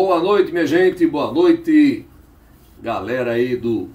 Boa 0.00 0.20
noite, 0.20 0.52
minha 0.52 0.64
gente, 0.64 1.04
boa 1.08 1.32
noite, 1.32 2.06
galera 2.80 3.32
aí 3.32 3.56
do 3.56 3.90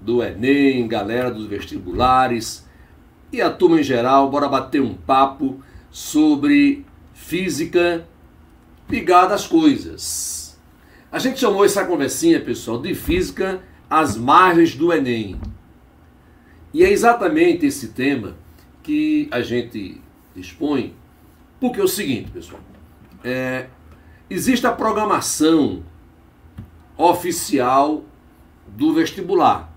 do 0.00 0.22
Enem, 0.22 0.86
galera 0.86 1.28
dos 1.28 1.48
vestibulares 1.48 2.64
e 3.32 3.42
a 3.42 3.50
turma 3.50 3.80
em 3.80 3.82
geral, 3.82 4.30
bora 4.30 4.48
bater 4.48 4.80
um 4.80 4.94
papo 4.94 5.60
sobre 5.90 6.86
física 7.14 8.06
ligada 8.88 9.34
às 9.34 9.44
coisas. 9.44 10.56
A 11.10 11.18
gente 11.18 11.40
chamou 11.40 11.64
essa 11.64 11.84
conversinha, 11.84 12.40
pessoal, 12.40 12.80
de 12.80 12.94
física 12.94 13.60
às 13.90 14.16
margens 14.16 14.76
do 14.76 14.92
Enem. 14.92 15.36
E 16.72 16.84
é 16.84 16.92
exatamente 16.92 17.66
esse 17.66 17.88
tema 17.88 18.36
que 18.84 19.26
a 19.32 19.40
gente 19.40 20.00
expõe, 20.36 20.94
porque 21.58 21.80
é 21.80 21.82
o 21.82 21.88
seguinte, 21.88 22.30
pessoal, 22.30 22.60
é, 23.26 23.66
existe 24.30 24.66
a 24.66 24.72
programação 24.72 25.82
oficial 26.96 28.04
do 28.68 28.94
vestibular. 28.94 29.72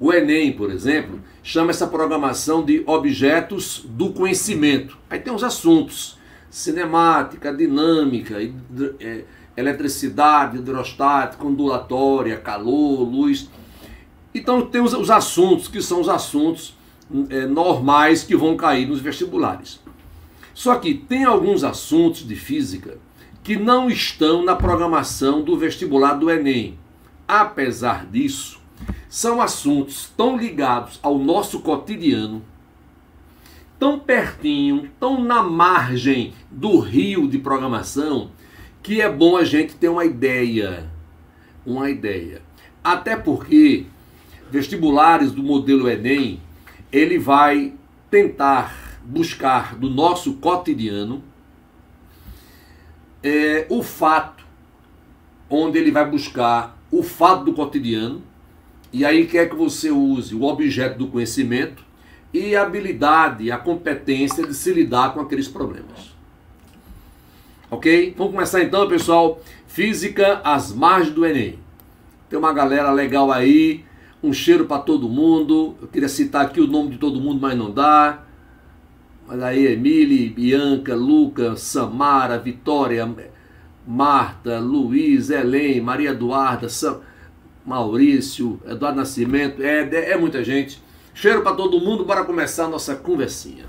O 0.00 0.10
Enem, 0.10 0.52
por 0.52 0.70
exemplo, 0.70 1.20
chama 1.42 1.70
essa 1.70 1.86
programação 1.86 2.64
de 2.64 2.82
objetos 2.86 3.84
do 3.86 4.12
conhecimento. 4.14 4.96
Aí 5.10 5.20
tem 5.20 5.32
os 5.32 5.44
assuntos: 5.44 6.18
cinemática, 6.48 7.52
dinâmica, 7.52 8.36
é, 8.98 9.24
eletricidade, 9.54 10.56
hidrostática, 10.56 11.46
ondulatória, 11.46 12.38
calor, 12.38 13.02
luz. 13.02 13.50
Então 14.34 14.62
tem 14.62 14.80
os, 14.80 14.94
os 14.94 15.10
assuntos, 15.10 15.68
que 15.68 15.82
são 15.82 16.00
os 16.00 16.08
assuntos 16.08 16.74
é, 17.28 17.44
normais 17.44 18.22
que 18.22 18.34
vão 18.34 18.56
cair 18.56 18.88
nos 18.88 19.00
vestibulares. 19.00 19.80
Só 20.60 20.74
que 20.74 20.92
tem 20.92 21.24
alguns 21.24 21.64
assuntos 21.64 22.28
de 22.28 22.36
física 22.36 22.98
que 23.42 23.56
não 23.56 23.88
estão 23.88 24.44
na 24.44 24.54
programação 24.54 25.40
do 25.40 25.56
vestibular 25.56 26.12
do 26.12 26.30
Enem. 26.30 26.78
Apesar 27.26 28.04
disso, 28.04 28.60
são 29.08 29.40
assuntos 29.40 30.12
tão 30.14 30.36
ligados 30.36 31.00
ao 31.02 31.18
nosso 31.18 31.60
cotidiano, 31.60 32.44
tão 33.78 33.98
pertinho, 33.98 34.90
tão 35.00 35.24
na 35.24 35.42
margem 35.42 36.34
do 36.50 36.78
rio 36.78 37.26
de 37.26 37.38
programação, 37.38 38.30
que 38.82 39.00
é 39.00 39.10
bom 39.10 39.38
a 39.38 39.44
gente 39.44 39.76
ter 39.76 39.88
uma 39.88 40.04
ideia. 40.04 40.90
Uma 41.64 41.88
ideia. 41.88 42.42
Até 42.84 43.16
porque 43.16 43.86
vestibulares 44.50 45.32
do 45.32 45.42
modelo 45.42 45.88
Enem, 45.88 46.38
ele 46.92 47.18
vai 47.18 47.72
tentar 48.10 48.89
buscar 49.04 49.76
do 49.76 49.90
nosso 49.90 50.34
cotidiano 50.34 51.22
é, 53.22 53.66
o 53.68 53.82
fato, 53.82 54.44
onde 55.48 55.78
ele 55.78 55.90
vai 55.90 56.08
buscar 56.08 56.78
o 56.90 57.02
fato 57.02 57.44
do 57.44 57.52
cotidiano, 57.52 58.22
e 58.92 59.04
aí 59.04 59.26
quer 59.26 59.48
que 59.48 59.54
você 59.54 59.90
use 59.90 60.34
o 60.34 60.42
objeto 60.44 60.98
do 60.98 61.08
conhecimento 61.08 61.84
e 62.32 62.56
a 62.56 62.62
habilidade, 62.62 63.50
a 63.50 63.58
competência 63.58 64.46
de 64.46 64.54
se 64.54 64.72
lidar 64.72 65.14
com 65.14 65.20
aqueles 65.20 65.48
problemas. 65.48 66.14
Ok? 67.70 68.14
Vamos 68.16 68.32
começar 68.32 68.62
então, 68.62 68.88
pessoal. 68.88 69.40
Física 69.66 70.40
às 70.42 70.72
margens 70.72 71.14
do 71.14 71.24
Enem. 71.24 71.58
Tem 72.28 72.38
uma 72.38 72.52
galera 72.52 72.90
legal 72.90 73.30
aí. 73.30 73.84
Um 74.22 74.32
cheiro 74.32 74.66
para 74.66 74.82
todo 74.82 75.08
mundo. 75.08 75.76
Eu 75.80 75.86
queria 75.86 76.08
citar 76.08 76.46
aqui 76.46 76.60
o 76.60 76.66
nome 76.66 76.90
de 76.90 76.98
todo 76.98 77.20
mundo, 77.20 77.40
mas 77.40 77.56
não 77.56 77.70
dá. 77.70 78.24
Mas 79.30 79.42
aí, 79.44 79.64
Emília, 79.64 80.28
Bianca, 80.28 80.92
Luca, 80.92 81.54
Samara, 81.54 82.36
Vitória, 82.36 83.08
Marta, 83.86 84.58
Luiz, 84.58 85.30
Helen, 85.30 85.80
Maria 85.80 86.10
Eduarda, 86.10 86.68
Sam... 86.68 86.98
Maurício, 87.64 88.60
Eduardo 88.66 88.98
Nascimento, 88.98 89.62
é, 89.62 90.10
é 90.10 90.16
muita 90.16 90.42
gente. 90.42 90.82
Cheiro 91.14 91.42
para 91.42 91.54
todo 91.54 91.78
mundo, 91.78 92.04
bora 92.04 92.24
começar 92.24 92.64
a 92.64 92.68
nossa 92.68 92.96
conversinha. 92.96 93.66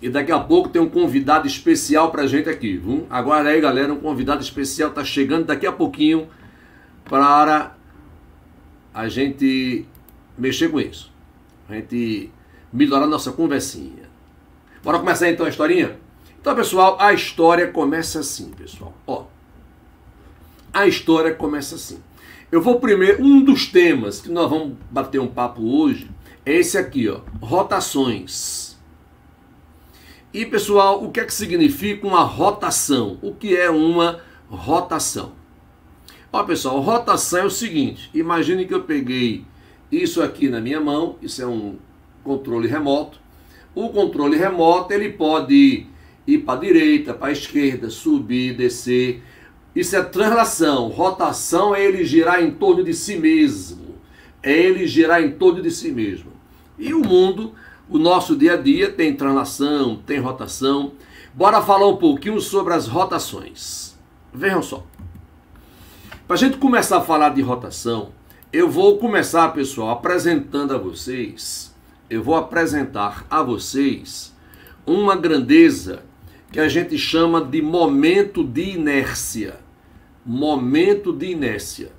E 0.00 0.08
daqui 0.08 0.30
a 0.30 0.38
pouco 0.38 0.68
tem 0.68 0.80
um 0.80 0.88
convidado 0.88 1.48
especial 1.48 2.12
para 2.12 2.28
gente 2.28 2.48
aqui, 2.48 2.76
viu? 2.76 3.08
Aguarda 3.10 3.50
aí, 3.50 3.60
galera, 3.60 3.92
um 3.92 3.98
convidado 3.98 4.40
especial 4.40 4.90
está 4.90 5.02
chegando 5.02 5.46
daqui 5.46 5.66
a 5.66 5.72
pouquinho 5.72 6.28
para 7.04 7.74
a 8.94 9.08
gente 9.08 9.84
mexer 10.38 10.68
com 10.68 10.78
isso. 10.78 11.12
A 11.68 11.74
gente 11.74 12.30
melhorar 12.72 13.08
nossa 13.08 13.32
conversinha. 13.32 14.09
Bora 14.82 14.98
começar 14.98 15.30
então 15.30 15.44
a 15.44 15.48
historinha? 15.48 15.98
Então, 16.40 16.54
pessoal, 16.54 16.96
a 16.98 17.12
história 17.12 17.68
começa 17.68 18.20
assim, 18.20 18.50
pessoal. 18.50 18.94
Ó, 19.06 19.24
a 20.72 20.86
história 20.86 21.34
começa 21.34 21.74
assim. 21.74 22.02
Eu 22.50 22.62
vou 22.62 22.80
primeiro, 22.80 23.22
um 23.22 23.44
dos 23.44 23.66
temas 23.66 24.20
que 24.20 24.30
nós 24.30 24.48
vamos 24.48 24.76
bater 24.90 25.20
um 25.20 25.28
papo 25.28 25.62
hoje 25.62 26.10
é 26.44 26.54
esse 26.54 26.78
aqui, 26.78 27.08
ó, 27.08 27.20
rotações. 27.40 28.78
E 30.32 30.46
pessoal, 30.46 31.04
o 31.04 31.10
que 31.10 31.20
é 31.20 31.24
que 31.24 31.34
significa 31.34 32.06
uma 32.06 32.22
rotação? 32.22 33.18
O 33.20 33.34
que 33.34 33.56
é 33.56 33.68
uma 33.68 34.20
rotação? 34.48 35.32
Ó 36.32 36.42
pessoal, 36.44 36.80
rotação 36.80 37.40
é 37.40 37.44
o 37.44 37.50
seguinte, 37.50 38.08
imagine 38.14 38.64
que 38.64 38.72
eu 38.72 38.84
peguei 38.84 39.44
isso 39.90 40.22
aqui 40.22 40.48
na 40.48 40.60
minha 40.60 40.80
mão, 40.80 41.16
isso 41.20 41.42
é 41.42 41.46
um 41.46 41.76
controle 42.22 42.68
remoto. 42.68 43.20
O 43.74 43.90
controle 43.90 44.36
remoto 44.36 44.92
ele 44.92 45.10
pode 45.10 45.86
ir 46.26 46.38
para 46.38 46.58
a 46.58 46.60
direita, 46.60 47.14
para 47.14 47.28
a 47.28 47.32
esquerda, 47.32 47.90
subir, 47.90 48.56
descer. 48.56 49.22
Isso 49.74 49.96
é 49.96 50.02
translação. 50.02 50.88
Rotação 50.88 51.74
é 51.74 51.84
ele 51.84 52.04
girar 52.04 52.42
em 52.42 52.50
torno 52.50 52.82
de 52.82 52.92
si 52.94 53.16
mesmo. 53.16 53.96
É 54.42 54.52
ele 54.52 54.86
girar 54.86 55.22
em 55.22 55.32
torno 55.32 55.62
de 55.62 55.70
si 55.70 55.90
mesmo. 55.90 56.32
E 56.78 56.94
o 56.94 57.00
mundo, 57.00 57.54
o 57.88 57.98
nosso 57.98 58.34
dia 58.36 58.54
a 58.54 58.56
dia, 58.56 58.90
tem 58.90 59.14
translação, 59.14 59.96
tem 60.04 60.18
rotação. 60.18 60.92
Bora 61.32 61.62
falar 61.62 61.86
um 61.86 61.96
pouquinho 61.96 62.40
sobre 62.40 62.74
as 62.74 62.86
rotações. 62.86 63.96
Vejam 64.32 64.62
só. 64.62 64.86
Para 66.26 66.34
a 66.34 66.38
gente 66.38 66.58
começar 66.58 66.98
a 66.98 67.02
falar 67.02 67.30
de 67.30 67.42
rotação, 67.42 68.12
eu 68.52 68.68
vou 68.68 68.98
começar, 68.98 69.48
pessoal, 69.50 69.90
apresentando 69.90 70.74
a 70.74 70.78
vocês. 70.78 71.69
Eu 72.10 72.24
vou 72.24 72.34
apresentar 72.34 73.24
a 73.30 73.40
vocês 73.40 74.34
uma 74.84 75.14
grandeza 75.14 76.02
que 76.50 76.58
a 76.58 76.68
gente 76.68 76.98
chama 76.98 77.40
de 77.40 77.62
momento 77.62 78.42
de 78.42 78.70
inércia. 78.70 79.60
Momento 80.26 81.12
de 81.12 81.26
inércia. 81.26 81.92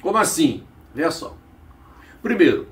Como 0.00 0.16
assim? 0.16 0.62
Veja 0.94 1.10
só. 1.10 1.36
Primeiro, 2.22 2.66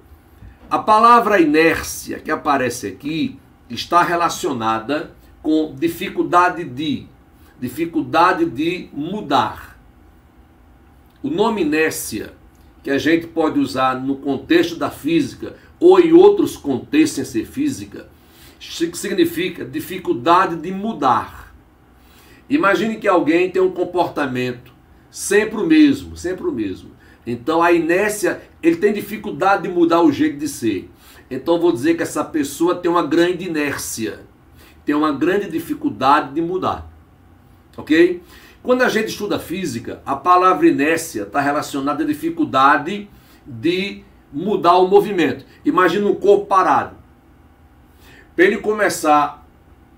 a 0.71 0.79
palavra 0.79 1.39
inércia 1.39 2.19
que 2.19 2.31
aparece 2.31 2.87
aqui 2.87 3.39
está 3.69 4.03
relacionada 4.03 5.15
com 5.43 5.75
dificuldade 5.79 6.65
de, 6.65 7.07
dificuldade 7.61 8.47
de 8.47 8.89
mudar. 8.95 9.79
O 11.23 11.29
nome 11.29 11.61
inércia, 11.61 12.33
que 12.83 12.91
a 12.91 12.97
gente 12.97 13.27
pode 13.27 13.61
usar 13.61 14.01
no 14.01 14.17
contexto 14.17 14.77
da 14.77 14.91
física 14.91 15.57
ou 15.83 15.99
em 15.99 16.13
outros 16.13 16.57
contextos 16.57 17.17
sem 17.17 17.25
ser 17.25 17.45
física, 17.45 18.09
significa 18.61 19.65
dificuldade 19.65 20.55
de 20.55 20.71
mudar. 20.71 21.53
Imagine 22.49 22.99
que 22.99 23.09
alguém 23.09 23.51
tem 23.51 23.61
um 23.61 23.73
comportamento 23.73 24.73
sempre 25.11 25.61
o 25.61 25.67
mesmo, 25.67 26.17
sempre 26.17 26.47
o 26.47 26.53
mesmo. 26.53 26.93
Então 27.27 27.61
a 27.61 27.73
inércia, 27.73 28.41
ele 28.63 28.77
tem 28.77 28.93
dificuldade 28.93 29.65
de 29.65 29.69
mudar 29.69 30.03
o 30.03 30.13
jeito 30.13 30.39
de 30.39 30.47
ser. 30.47 30.89
Então 31.29 31.59
vou 31.59 31.73
dizer 31.73 31.97
que 31.97 32.03
essa 32.05 32.23
pessoa 32.23 32.77
tem 32.77 32.89
uma 32.89 33.05
grande 33.05 33.47
inércia, 33.47 34.21
tem 34.85 34.95
uma 34.95 35.11
grande 35.11 35.51
dificuldade 35.51 36.33
de 36.33 36.41
mudar. 36.41 36.89
Ok? 37.77 38.23
Quando 38.63 38.83
a 38.83 38.89
gente 38.89 39.09
estuda 39.09 39.41
física, 39.41 40.01
a 40.07 40.15
palavra 40.15 40.69
inércia 40.69 41.23
está 41.23 41.41
relacionada 41.41 42.05
à 42.05 42.07
dificuldade 42.07 43.09
de 43.45 44.05
mudar 44.33 44.77
o 44.79 44.89
movimento. 44.89 45.45
Imagina 45.65 46.07
um 46.07 46.15
corpo 46.15 46.47
parado 46.47 47.03
para 48.35 48.45
ele 48.45 48.59
começar 48.59 49.47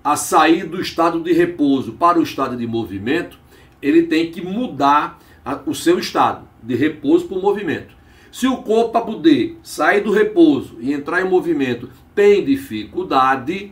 a 0.03 0.15
sair 0.15 0.65
do 0.65 0.81
estado 0.81 1.21
de 1.21 1.33
repouso 1.33 1.93
para 1.93 2.19
o 2.19 2.23
estado 2.23 2.55
de 2.55 2.67
movimento, 2.67 3.39
ele 3.81 4.03
tem 4.03 4.29
que 4.29 4.41
mudar 4.41 5.19
a, 5.43 5.59
o 5.65 5.73
seu 5.73 5.97
estado 5.97 6.47
de 6.61 6.75
repouso 6.75 7.27
para 7.27 7.37
o 7.37 7.41
movimento. 7.41 7.95
Se 8.31 8.47
o 8.47 8.57
corpo 8.57 8.91
para 8.91 9.05
poder 9.05 9.57
sair 9.63 10.01
do 10.01 10.11
repouso 10.11 10.77
e 10.79 10.91
entrar 10.91 11.21
em 11.21 11.29
movimento 11.29 11.89
tem 12.13 12.43
dificuldade, 12.43 13.71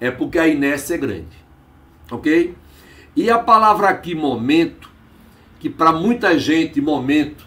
é 0.00 0.10
porque 0.10 0.38
a 0.38 0.48
inércia 0.48 0.94
é 0.94 0.98
grande. 0.98 1.44
Ok? 2.10 2.54
E 3.14 3.30
a 3.30 3.38
palavra 3.38 3.88
aqui, 3.88 4.14
momento, 4.14 4.90
que 5.60 5.70
para 5.70 5.92
muita 5.92 6.36
gente, 6.38 6.80
momento, 6.80 7.46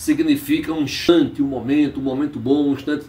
significa 0.00 0.72
um 0.72 0.80
instante, 0.80 1.42
um 1.42 1.46
momento, 1.46 2.00
um 2.00 2.02
momento 2.02 2.38
bom, 2.38 2.70
um 2.70 2.72
instante 2.72 3.04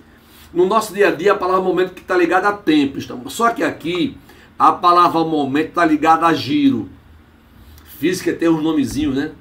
no 0.53 0.65
nosso 0.65 0.93
dia 0.93 1.07
a 1.07 1.11
dia, 1.11 1.31
a 1.31 1.37
palavra 1.37 1.61
momento 1.61 1.93
que 1.93 2.01
está 2.01 2.17
ligada 2.17 2.49
a 2.49 2.51
tempo. 2.51 2.99
Só 3.29 3.51
que 3.51 3.63
aqui, 3.63 4.17
A 4.59 4.73
palavra 4.73 5.23
momento 5.23 5.69
está 5.69 5.85
ligada 5.85 6.27
a 6.27 6.33
giro. 6.33 6.89
Física 7.97 8.33
tem 8.33 8.49
um 8.49 8.61
nomezinho, 8.61 9.13
né? 9.13 9.31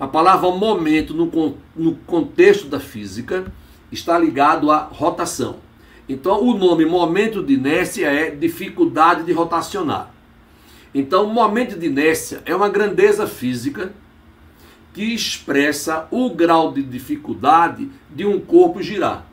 A 0.00 0.08
palavra 0.08 0.50
momento, 0.50 1.12
no, 1.12 1.30
no 1.76 1.94
contexto 2.06 2.66
da 2.66 2.80
física, 2.80 3.44
está 3.92 4.18
ligado 4.18 4.70
à 4.70 4.78
rotação. 4.90 5.56
Então, 6.08 6.42
o 6.42 6.56
nome 6.56 6.86
momento 6.86 7.42
de 7.42 7.52
inércia 7.52 8.06
é 8.06 8.30
dificuldade 8.30 9.22
de 9.24 9.32
rotacionar. 9.32 10.14
Então, 10.94 11.26
o 11.26 11.32
momento 11.32 11.78
de 11.78 11.86
inércia 11.86 12.40
é 12.46 12.56
uma 12.56 12.70
grandeza 12.70 13.26
física 13.26 13.92
que 14.96 15.12
expressa 15.12 16.08
o 16.10 16.30
grau 16.30 16.72
de 16.72 16.82
dificuldade 16.82 17.90
de 18.08 18.24
um 18.24 18.40
corpo 18.40 18.82
girar. 18.82 19.26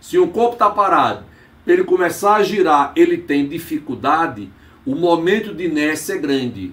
Se 0.00 0.16
um 0.20 0.28
corpo 0.28 0.52
está 0.52 0.70
parado, 0.70 1.24
para 1.64 1.72
ele 1.74 1.82
começar 1.82 2.36
a 2.36 2.44
girar, 2.44 2.92
ele 2.94 3.18
tem 3.18 3.48
dificuldade, 3.48 4.48
o 4.86 4.94
momento 4.94 5.52
de 5.52 5.64
inércia 5.64 6.14
é 6.14 6.18
grande. 6.18 6.72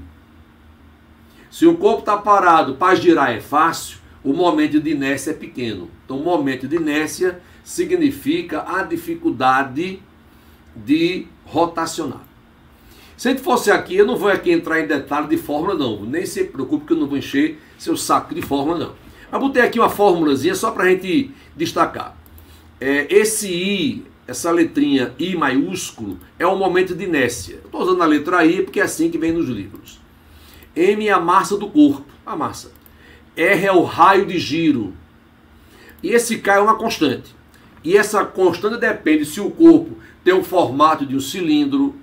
Se 1.49 1.65
o 1.65 1.77
corpo 1.77 2.01
está 2.01 2.15
parado, 2.15 2.75
para 2.75 2.93
girar 2.93 3.31
é 3.31 3.41
fácil, 3.41 3.97
o 4.23 4.33
momento 4.33 4.79
de 4.79 4.91
inércia 4.91 5.31
é 5.31 5.33
pequeno. 5.33 5.89
Então, 6.05 6.19
o 6.19 6.23
momento 6.23 6.67
de 6.67 6.75
inércia 6.75 7.41
significa 7.63 8.63
a 8.67 8.83
dificuldade 8.83 9.99
de 10.75 11.25
rotacionar. 11.43 12.21
Se 13.17 13.29
a 13.29 13.31
gente 13.31 13.43
fosse 13.43 13.71
aqui, 13.71 13.95
eu 13.95 14.05
não 14.05 14.17
vou 14.17 14.29
aqui 14.29 14.51
entrar 14.51 14.81
em 14.81 14.87
detalhe 14.87 15.27
de 15.27 15.37
fórmula, 15.37 15.73
não. 15.73 16.05
Nem 16.05 16.25
se 16.25 16.43
preocupe 16.43 16.85
que 16.85 16.93
eu 16.93 16.97
não 16.97 17.07
vou 17.07 17.17
encher 17.17 17.59
seu 17.77 17.95
saco 17.95 18.35
de 18.35 18.41
fórmula, 18.41 18.77
não. 18.77 18.93
Mas 19.31 19.41
botei 19.41 19.61
aqui 19.61 19.79
uma 19.79 19.89
fórmulazinha 19.89 20.53
só 20.53 20.71
para 20.71 20.83
a 20.83 20.89
gente 20.89 21.31
destacar. 21.55 22.17
É, 22.79 23.07
esse 23.09 23.47
I, 23.47 24.05
essa 24.27 24.51
letrinha 24.51 25.13
I 25.17 25.35
maiúsculo, 25.35 26.19
é 26.37 26.45
o 26.45 26.57
momento 26.57 26.93
de 26.93 27.05
inércia. 27.05 27.61
Estou 27.63 27.81
usando 27.81 28.01
a 28.01 28.05
letra 28.05 28.45
I 28.45 28.63
porque 28.63 28.81
é 28.81 28.83
assim 28.83 29.09
que 29.09 29.17
vem 29.17 29.31
nos 29.31 29.47
livros. 29.47 30.01
M 30.75 31.07
é 31.07 31.11
a 31.11 31.19
massa 31.19 31.57
do 31.57 31.69
corpo, 31.69 32.05
a 32.25 32.35
massa. 32.35 32.73
R 33.35 33.65
é 33.65 33.71
o 33.71 33.83
raio 33.83 34.25
de 34.25 34.37
giro. 34.37 34.93
E 36.03 36.09
esse 36.09 36.39
K 36.39 36.55
é 36.55 36.59
uma 36.59 36.75
constante. 36.75 37.33
E 37.81 37.95
essa 37.95 38.25
constante 38.25 38.77
depende 38.77 39.25
se 39.25 39.39
o 39.39 39.49
corpo 39.49 39.97
tem 40.23 40.33
um 40.33 40.43
formato 40.43 41.05
de 41.05 41.15
um 41.15 41.19
cilindro, 41.19 41.95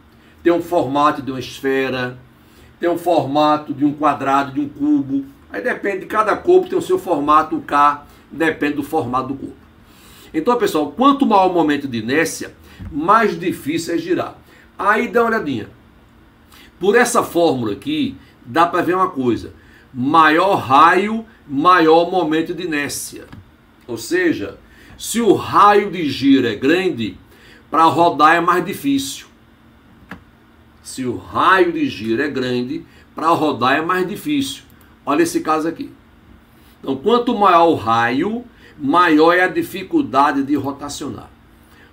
tem 0.43 0.53
um 0.53 0.63
formato 0.63 1.23
de 1.23 1.31
uma 1.31 1.41
esfera, 1.41 2.19
tem 2.81 2.91
um 2.91 2.99
formato 2.99 3.73
de 3.73 3.85
um 3.85 3.93
quadrado, 3.93 4.53
de 4.53 4.61
um 4.61 4.69
cubo. 4.69 5.25
Aí 5.51 5.63
depende 5.63 6.01
de 6.01 6.07
cada 6.07 6.37
corpo, 6.37 6.69
tem 6.69 6.79
o 6.79 6.83
seu 6.83 6.99
formato, 6.99 7.57
o 7.57 7.63
K, 7.63 8.05
depende 8.31 8.75
do 8.75 8.83
formato 8.83 9.29
do 9.29 9.35
corpo. 9.35 9.57
Então, 10.35 10.57
pessoal, 10.57 10.91
quanto 10.91 11.27
maior 11.27 11.51
o 11.51 11.55
momento 11.55 11.87
de 11.87 11.99
inércia, 11.99 12.55
mais 12.91 13.39
difícil 13.39 13.95
é 13.95 13.99
girar. 13.99 14.37
Aí 14.79 15.09
dá 15.09 15.23
uma 15.23 15.29
olhadinha. 15.29 15.69
Por 16.81 16.97
essa 16.97 17.23
fórmula 17.23 17.73
aqui, 17.75 18.17
dá 18.45 18.67
para 18.67 18.83
ver 18.83 18.97
uma 18.97 19.11
coisa. 19.11 19.53
Maior 19.93 20.57
raio, 20.57 21.25
maior 21.47 22.11
momento 22.11 22.55
de 22.55 22.65
inércia. 22.65 23.27
Ou 23.87 23.99
seja, 23.99 24.59
se 24.99 25.21
o 25.21 25.35
raio 25.35 25.91
de 25.91 26.09
giro 26.09 26.47
é 26.47 26.55
grande, 26.55 27.17
para 27.71 27.85
rodar 27.85 28.35
é 28.35 28.41
mais 28.41 28.65
difícil. 28.65 29.27
Se 30.83 31.05
o 31.05 31.17
raio 31.17 31.73
de 31.73 31.89
giro 31.89 32.23
é 32.23 32.29
grande, 32.29 32.85
para 33.15 33.29
rodar 33.29 33.77
é 33.77 33.83
mais 33.83 34.09
difícil. 34.09 34.63
Olha 35.07 35.23
esse 35.23 35.41
caso 35.41 35.69
aqui. 35.69 35.93
Então, 36.81 36.97
quanto 36.97 37.37
maior 37.39 37.69
o 37.69 37.75
raio, 37.75 38.45
maior 38.79 39.33
é 39.33 39.43
a 39.43 39.49
dificuldade 39.49 40.43
de 40.43 40.55
rotacionar. 40.57 41.31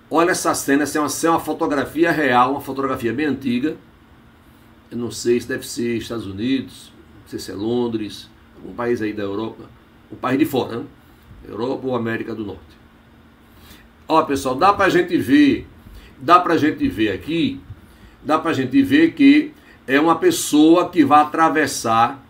Olha 0.10 0.32
essa 0.32 0.56
cena, 0.56 0.84
essa 0.84 0.98
é 0.98 1.02
uma, 1.02 1.06
essa 1.06 1.28
é 1.28 1.30
uma 1.30 1.40
fotografia 1.40 2.12
real, 2.12 2.52
uma 2.52 2.62
fotografia 2.62 3.14
bem 3.14 3.28
antiga. 3.28 3.78
Eu 4.90 4.98
não 4.98 5.12
sei 5.12 5.40
se 5.40 5.48
deve 5.48 5.68
ser 5.68 5.98
Estados 5.98 6.26
Unidos, 6.26 6.92
não 7.22 7.30
sei 7.30 7.38
se 7.38 7.52
é 7.52 7.54
Londres, 7.54 8.28
um 8.66 8.74
país 8.74 9.02
aí 9.04 9.14
da 9.14 9.22
Europa, 9.22 9.66
um 10.12 10.16
país 10.16 10.40
de 10.40 10.46
fora, 10.46 10.80
né? 10.80 10.86
Europa 11.48 11.88
ou 11.88 11.96
América 11.96 12.34
do 12.34 12.44
Norte. 12.44 12.80
Ó, 14.08 14.24
pessoal, 14.24 14.56
dá 14.56 14.74
pra 14.74 14.90
gente 14.90 15.16
ver, 15.18 15.68
dá 16.18 16.40
pra 16.40 16.58
gente 16.58 16.88
ver 16.88 17.12
aqui, 17.12 17.62
dá 18.24 18.38
pra 18.38 18.54
gente 18.54 18.82
ver 18.82 19.14
que 19.14 19.54
é 19.88 20.00
uma 20.00 20.16
pessoa 20.16 20.90
que 20.90 21.04
vai 21.04 21.22
atravessar, 21.22 22.24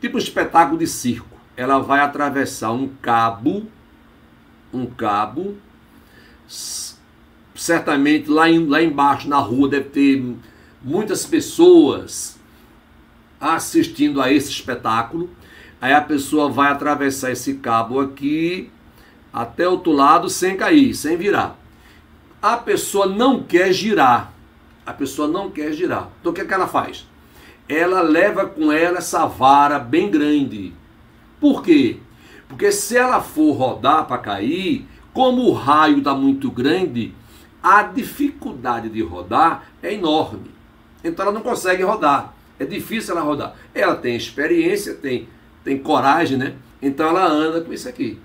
tipo 0.00 0.16
um 0.16 0.20
espetáculo 0.20 0.78
de 0.78 0.86
circo. 0.86 1.36
Ela 1.56 1.78
vai 1.78 2.00
atravessar 2.00 2.72
um 2.72 2.88
cabo, 3.00 3.66
um 4.72 4.86
cabo, 4.86 5.56
certamente 7.54 8.28
lá, 8.28 8.50
em, 8.50 8.66
lá 8.66 8.82
embaixo 8.82 9.28
na 9.28 9.38
rua 9.38 9.68
deve 9.68 9.88
ter 9.90 10.34
muitas 10.82 11.24
pessoas 11.24 12.38
assistindo 13.40 14.20
a 14.20 14.32
esse 14.32 14.50
espetáculo. 14.50 15.30
Aí 15.80 15.92
a 15.92 16.00
pessoa 16.00 16.50
vai 16.50 16.70
atravessar 16.70 17.30
esse 17.30 17.54
cabo 17.54 18.00
aqui 18.00 18.70
até 19.32 19.68
outro 19.68 19.92
lado 19.92 20.28
sem 20.30 20.56
cair, 20.56 20.94
sem 20.94 21.16
virar. 21.16 21.58
A 22.40 22.56
pessoa 22.56 23.06
não 23.06 23.42
quer 23.42 23.72
girar. 23.72 24.32
A 24.86 24.92
pessoa 24.92 25.26
não 25.26 25.50
quer 25.50 25.72
girar. 25.72 26.10
Então 26.20 26.32
o 26.32 26.34
que, 26.34 26.40
é 26.40 26.44
que 26.44 26.54
ela 26.54 26.68
faz? 26.68 27.06
Ela 27.68 28.00
leva 28.00 28.46
com 28.46 28.70
ela 28.70 28.98
essa 28.98 29.26
vara 29.26 29.78
bem 29.78 30.10
grande. 30.10 30.72
Por 31.40 31.62
quê? 31.62 31.98
Porque 32.48 32.70
se 32.70 32.96
ela 32.96 33.20
for 33.20 33.52
rodar 33.52 34.06
para 34.06 34.18
cair, 34.18 34.86
como 35.12 35.42
o 35.42 35.52
raio 35.52 35.98
está 35.98 36.14
muito 36.14 36.50
grande, 36.50 37.12
a 37.62 37.82
dificuldade 37.82 38.88
de 38.88 39.02
rodar 39.02 39.68
é 39.82 39.92
enorme. 39.92 40.50
Então 41.02 41.24
ela 41.24 41.34
não 41.34 41.42
consegue 41.42 41.82
rodar. 41.82 42.32
É 42.58 42.64
difícil 42.64 43.16
ela 43.16 43.24
rodar. 43.24 43.54
Ela 43.74 43.96
tem 43.96 44.14
experiência, 44.16 44.94
tem, 44.94 45.28
tem 45.64 45.76
coragem, 45.76 46.38
né? 46.38 46.54
Então 46.80 47.08
ela 47.08 47.26
anda 47.26 47.60
com 47.60 47.72
isso 47.72 47.88
aqui 47.88 48.20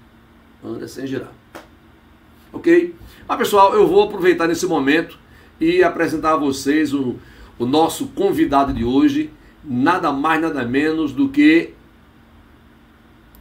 anda 0.63 0.88
sem 0.88 1.07
girar. 1.07 1.31
Ok? 2.53 2.95
Mas 3.27 3.38
pessoal, 3.38 3.74
eu 3.74 3.88
vou 3.88 4.03
aproveitar 4.03 4.47
nesse 4.47 4.65
momento 4.65 5.17
e 5.62 5.84
apresentar 5.84 6.34
a 6.34 6.38
vocês 6.38 6.94
o, 6.94 7.15
o 7.60 7.65
nosso 7.65 8.08
convidado 8.08 8.74
de 8.74 8.84
hoje, 8.84 9.30
nada 9.63 10.12
mais, 10.12 10.41
nada 10.41 10.65
menos 10.65 11.13
do 11.13 11.30
que 11.30 11.74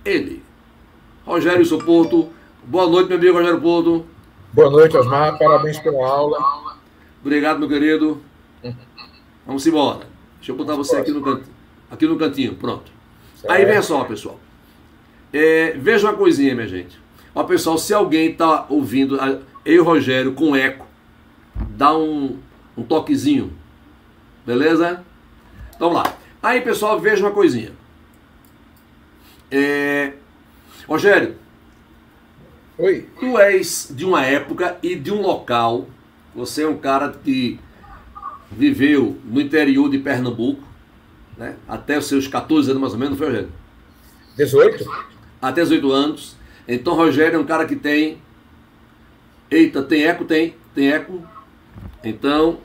ele, 0.05 0.43
Rogério 1.25 1.65
Soporto. 1.65 2.29
Boa 2.65 2.87
noite, 2.87 3.09
meu 3.09 3.17
amigo 3.17 3.39
Rogério 3.39 3.61
Porto. 3.61 4.07
Boa 4.53 4.71
noite, 4.71 4.97
Osmar. 4.97 5.39
Parabéns 5.39 5.79
pela 5.79 6.07
aula. 6.07 6.39
Obrigado, 7.23 7.59
meu 7.59 7.69
querido. 7.69 8.21
Vamos 9.47 9.67
embora. 9.67 10.07
Deixa 10.37 10.53
eu 10.53 10.57
botar 10.57 10.75
você 10.75 10.97
aqui 10.97 11.11
no 11.11 11.23
cantinho. 11.23 11.55
Aqui 11.91 12.07
no 12.07 12.17
cantinho, 12.17 12.55
pronto. 12.55 12.91
Certo. 13.37 13.51
Aí 13.51 13.65
vem 13.65 13.81
só, 13.83 14.05
pessoal. 14.05 14.39
É, 15.33 15.73
veja 15.73 16.09
uma 16.09 16.17
coisinha, 16.17 16.55
minha 16.55 16.69
gente. 16.69 17.01
Ó, 17.35 17.45
pessoal, 17.45 17.79
se 17.79 17.95
alguém 17.95 18.31
está 18.31 18.67
ouvindo, 18.69 19.17
eu 19.65 19.75
e 19.75 19.79
o 19.79 19.85
Rogério 19.85 20.33
com 20.33 20.55
eco, 20.55 20.87
dá 21.71 21.97
um, 21.97 22.39
um 22.77 22.83
toquezinho. 22.83 23.53
Beleza? 24.47 25.05
Então, 25.75 25.91
vamos 25.91 26.05
lá. 26.05 26.17
Aí, 26.43 26.61
pessoal, 26.61 26.99
veja 26.99 27.25
uma 27.25 27.33
coisinha. 27.33 27.73
É... 29.51 30.13
Rogério. 30.87 31.37
Oi. 32.79 33.07
Tu 33.19 33.39
és 33.39 33.93
de 33.95 34.05
uma 34.05 34.25
época 34.25 34.79
e 34.83 34.95
de 34.95 35.13
um 35.13 35.21
local. 35.21 35.87
Você 36.35 36.63
é 36.63 36.69
um 36.69 36.79
cara 36.79 37.11
que 37.11 37.61
viveu 38.51 39.19
no 39.25 39.41
interior 39.41 39.91
de 39.91 39.99
Pernambuco, 39.99 40.63
né? 41.37 41.57
Até 41.69 41.99
os 41.99 42.07
seus 42.07 42.27
14 42.27 42.71
anos 42.71 42.81
mais 42.81 42.93
ou 42.93 42.99
menos, 42.99 43.13
não 43.13 43.19
foi, 43.19 43.27
Rogério? 43.29 43.53
18. 44.37 44.91
Até 45.43 45.63
18 45.63 45.93
anos. 45.93 46.37
Então 46.67 46.95
Rogério 46.95 47.37
é 47.37 47.39
um 47.39 47.45
cara 47.45 47.67
que 47.67 47.77
tem. 47.77 48.19
Eita, 49.51 49.83
tem 49.83 50.05
eco? 50.05 50.25
Tem, 50.25 50.55
tem 50.75 50.91
eco. 50.93 51.23
Então, 52.03 52.59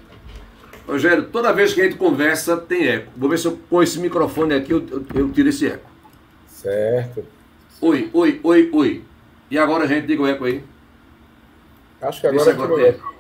Rogério, 0.88 1.30
toda 1.30 1.52
vez 1.52 1.74
que 1.74 1.82
a 1.82 1.86
gente 1.86 1.98
conversa, 1.98 2.58
tem 2.58 2.88
eco. 2.88 3.12
Vou 3.18 3.30
ver 3.30 3.40
se 3.40 3.48
eu 3.48 3.58
com 3.70 3.82
esse 3.82 4.00
microfone 4.00 4.54
aqui 4.54 4.72
eu, 4.72 4.86
eu, 4.90 5.06
eu 5.16 5.32
tiro 5.32 5.50
esse 5.50 5.68
eco. 5.68 5.90
Certo. 6.48 7.26
Oi, 7.82 8.10
oi, 8.14 8.40
oi, 8.44 8.70
oi. 8.72 9.04
E 9.50 9.58
agora 9.58 9.84
a 9.84 9.88
gente 9.88 10.06
diga 10.08 10.22
o 10.22 10.28
eco 10.28 10.46
aí. 10.46 10.64
Acho 12.02 12.22
que 12.22 12.28
agora, 12.28 12.52
agora 12.52 12.82
é 12.82 12.90
eco. 12.90 13.16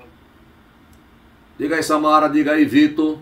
Diga 1.57 1.75
aí, 1.75 1.83
Samara, 1.83 2.27
diga 2.27 2.51
aí, 2.51 2.65
Vitor. 2.65 3.19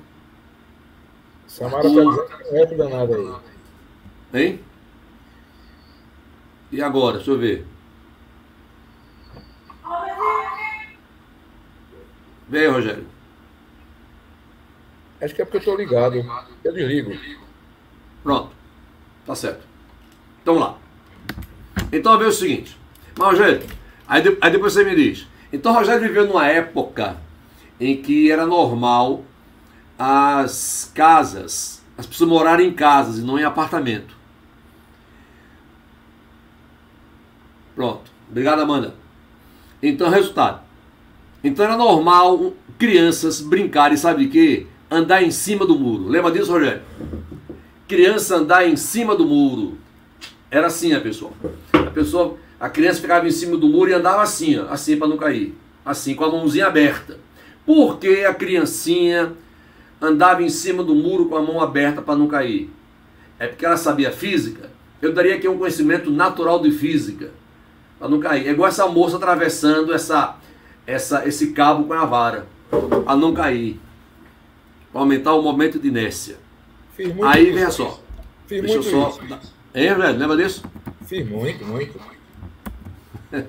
Samara 1.47 1.83
tá 1.83 1.89
dizendo 1.89 2.25
que 2.25 2.43
tem 2.43 2.61
eco 2.61 2.75
danado 2.75 3.41
aí. 4.33 4.41
Hein? 4.41 4.59
E 6.71 6.81
agora? 6.81 7.17
Deixa 7.17 7.31
eu 7.31 7.37
ver. 7.37 7.65
Vem 12.53 12.61
aí, 12.61 12.67
Rogério. 12.67 13.07
Acho 15.19 15.33
que 15.33 15.41
é 15.41 15.45
porque 15.45 15.57
eu 15.57 15.59
estou 15.59 15.75
ligado. 15.75 16.23
Eu 16.63 16.71
desligo. 16.71 17.11
Pronto. 18.21 18.51
Tá 19.25 19.33
certo. 19.33 19.65
Então 20.39 20.53
vamos 20.53 20.69
lá. 20.69 20.77
Então 21.91 22.15
vê 22.19 22.25
o 22.25 22.31
seguinte. 22.31 22.77
Mas, 23.17 23.27
Rogério, 23.29 23.67
aí, 24.07 24.21
de, 24.21 24.37
aí 24.39 24.51
depois 24.51 24.71
você 24.71 24.83
me 24.83 24.95
diz. 24.95 25.27
Então 25.51 25.73
Rogério 25.73 26.03
viveu 26.03 26.27
numa 26.27 26.45
época 26.45 27.17
em 27.79 27.99
que 27.99 28.29
era 28.29 28.45
normal 28.45 29.25
as 29.97 30.91
casas, 30.93 31.83
as 31.97 32.05
pessoas 32.05 32.29
morarem 32.29 32.67
em 32.67 32.73
casas 32.73 33.17
e 33.17 33.21
não 33.23 33.39
em 33.39 33.43
apartamento. 33.43 34.15
Pronto. 37.73 38.11
Obrigado, 38.29 38.61
Amanda. 38.61 38.93
Então, 39.81 40.07
resultado. 40.07 40.72
Então 41.43 41.65
era 41.65 41.75
normal 41.75 42.53
crianças 42.77 43.41
brincarem, 43.41 43.97
sabe 43.97 44.25
o 44.25 44.29
quê? 44.29 44.67
Andar 44.89 45.21
em 45.23 45.31
cima 45.31 45.65
do 45.65 45.77
muro. 45.77 46.07
Lembra 46.07 46.31
disso, 46.31 46.51
Rogério? 46.51 46.81
Criança 47.87 48.37
andar 48.37 48.67
em 48.67 48.75
cima 48.75 49.15
do 49.15 49.25
muro. 49.25 49.77
Era 50.49 50.67
assim 50.67 50.93
a 50.93 51.01
pessoa. 51.01 51.31
A 51.73 51.89
pessoa, 51.89 52.37
a 52.59 52.69
criança 52.69 53.01
ficava 53.01 53.27
em 53.27 53.31
cima 53.31 53.57
do 53.57 53.67
muro 53.67 53.89
e 53.89 53.93
andava 53.93 54.21
assim, 54.21 54.57
ó, 54.57 54.67
assim 54.69 54.95
para 54.97 55.07
não 55.07 55.17
cair. 55.17 55.55
Assim, 55.85 56.15
com 56.15 56.23
a 56.23 56.31
mãozinha 56.31 56.67
aberta. 56.67 57.19
Por 57.65 57.97
que 57.97 58.23
a 58.23 58.33
criancinha 58.33 59.33
andava 60.01 60.43
em 60.43 60.49
cima 60.49 60.83
do 60.83 60.95
muro 60.95 61.25
com 61.25 61.35
a 61.35 61.41
mão 61.41 61.59
aberta 61.61 62.01
para 62.01 62.15
não 62.15 62.27
cair? 62.27 62.69
É 63.39 63.47
porque 63.47 63.65
ela 63.65 63.77
sabia 63.77 64.11
física? 64.11 64.69
Eu 65.01 65.11
daria 65.11 65.35
aqui 65.35 65.47
um 65.47 65.57
conhecimento 65.57 66.09
natural 66.09 66.61
de 66.61 66.71
física 66.71 67.31
para 67.99 68.07
não 68.07 68.19
cair. 68.19 68.47
É 68.47 68.51
igual 68.51 68.69
essa 68.69 68.87
moça 68.87 69.17
atravessando 69.17 69.93
essa, 69.93 70.37
essa, 70.85 71.27
esse 71.27 71.51
cabo 71.51 71.85
com 71.85 71.93
a 71.93 72.05
vara 72.05 72.47
para 72.69 73.15
não 73.15 73.33
cair. 73.33 73.79
Para 74.91 75.01
aumentar 75.01 75.33
o 75.33 75.41
momento 75.41 75.79
de 75.79 75.87
inércia. 75.87 76.37
Aí, 77.23 77.51
veja 77.51 77.71
só. 77.71 78.01
Fiz 78.45 78.61
Deixa 78.61 78.75
eu 78.75 78.83
só. 78.83 79.09
Isso. 79.09 79.53
Hein, 79.73 79.95
velho? 79.95 80.19
Lembra 80.19 80.37
disso? 80.37 80.63
Fiz 81.05 81.27
muito, 81.27 81.65
muito. 81.65 81.99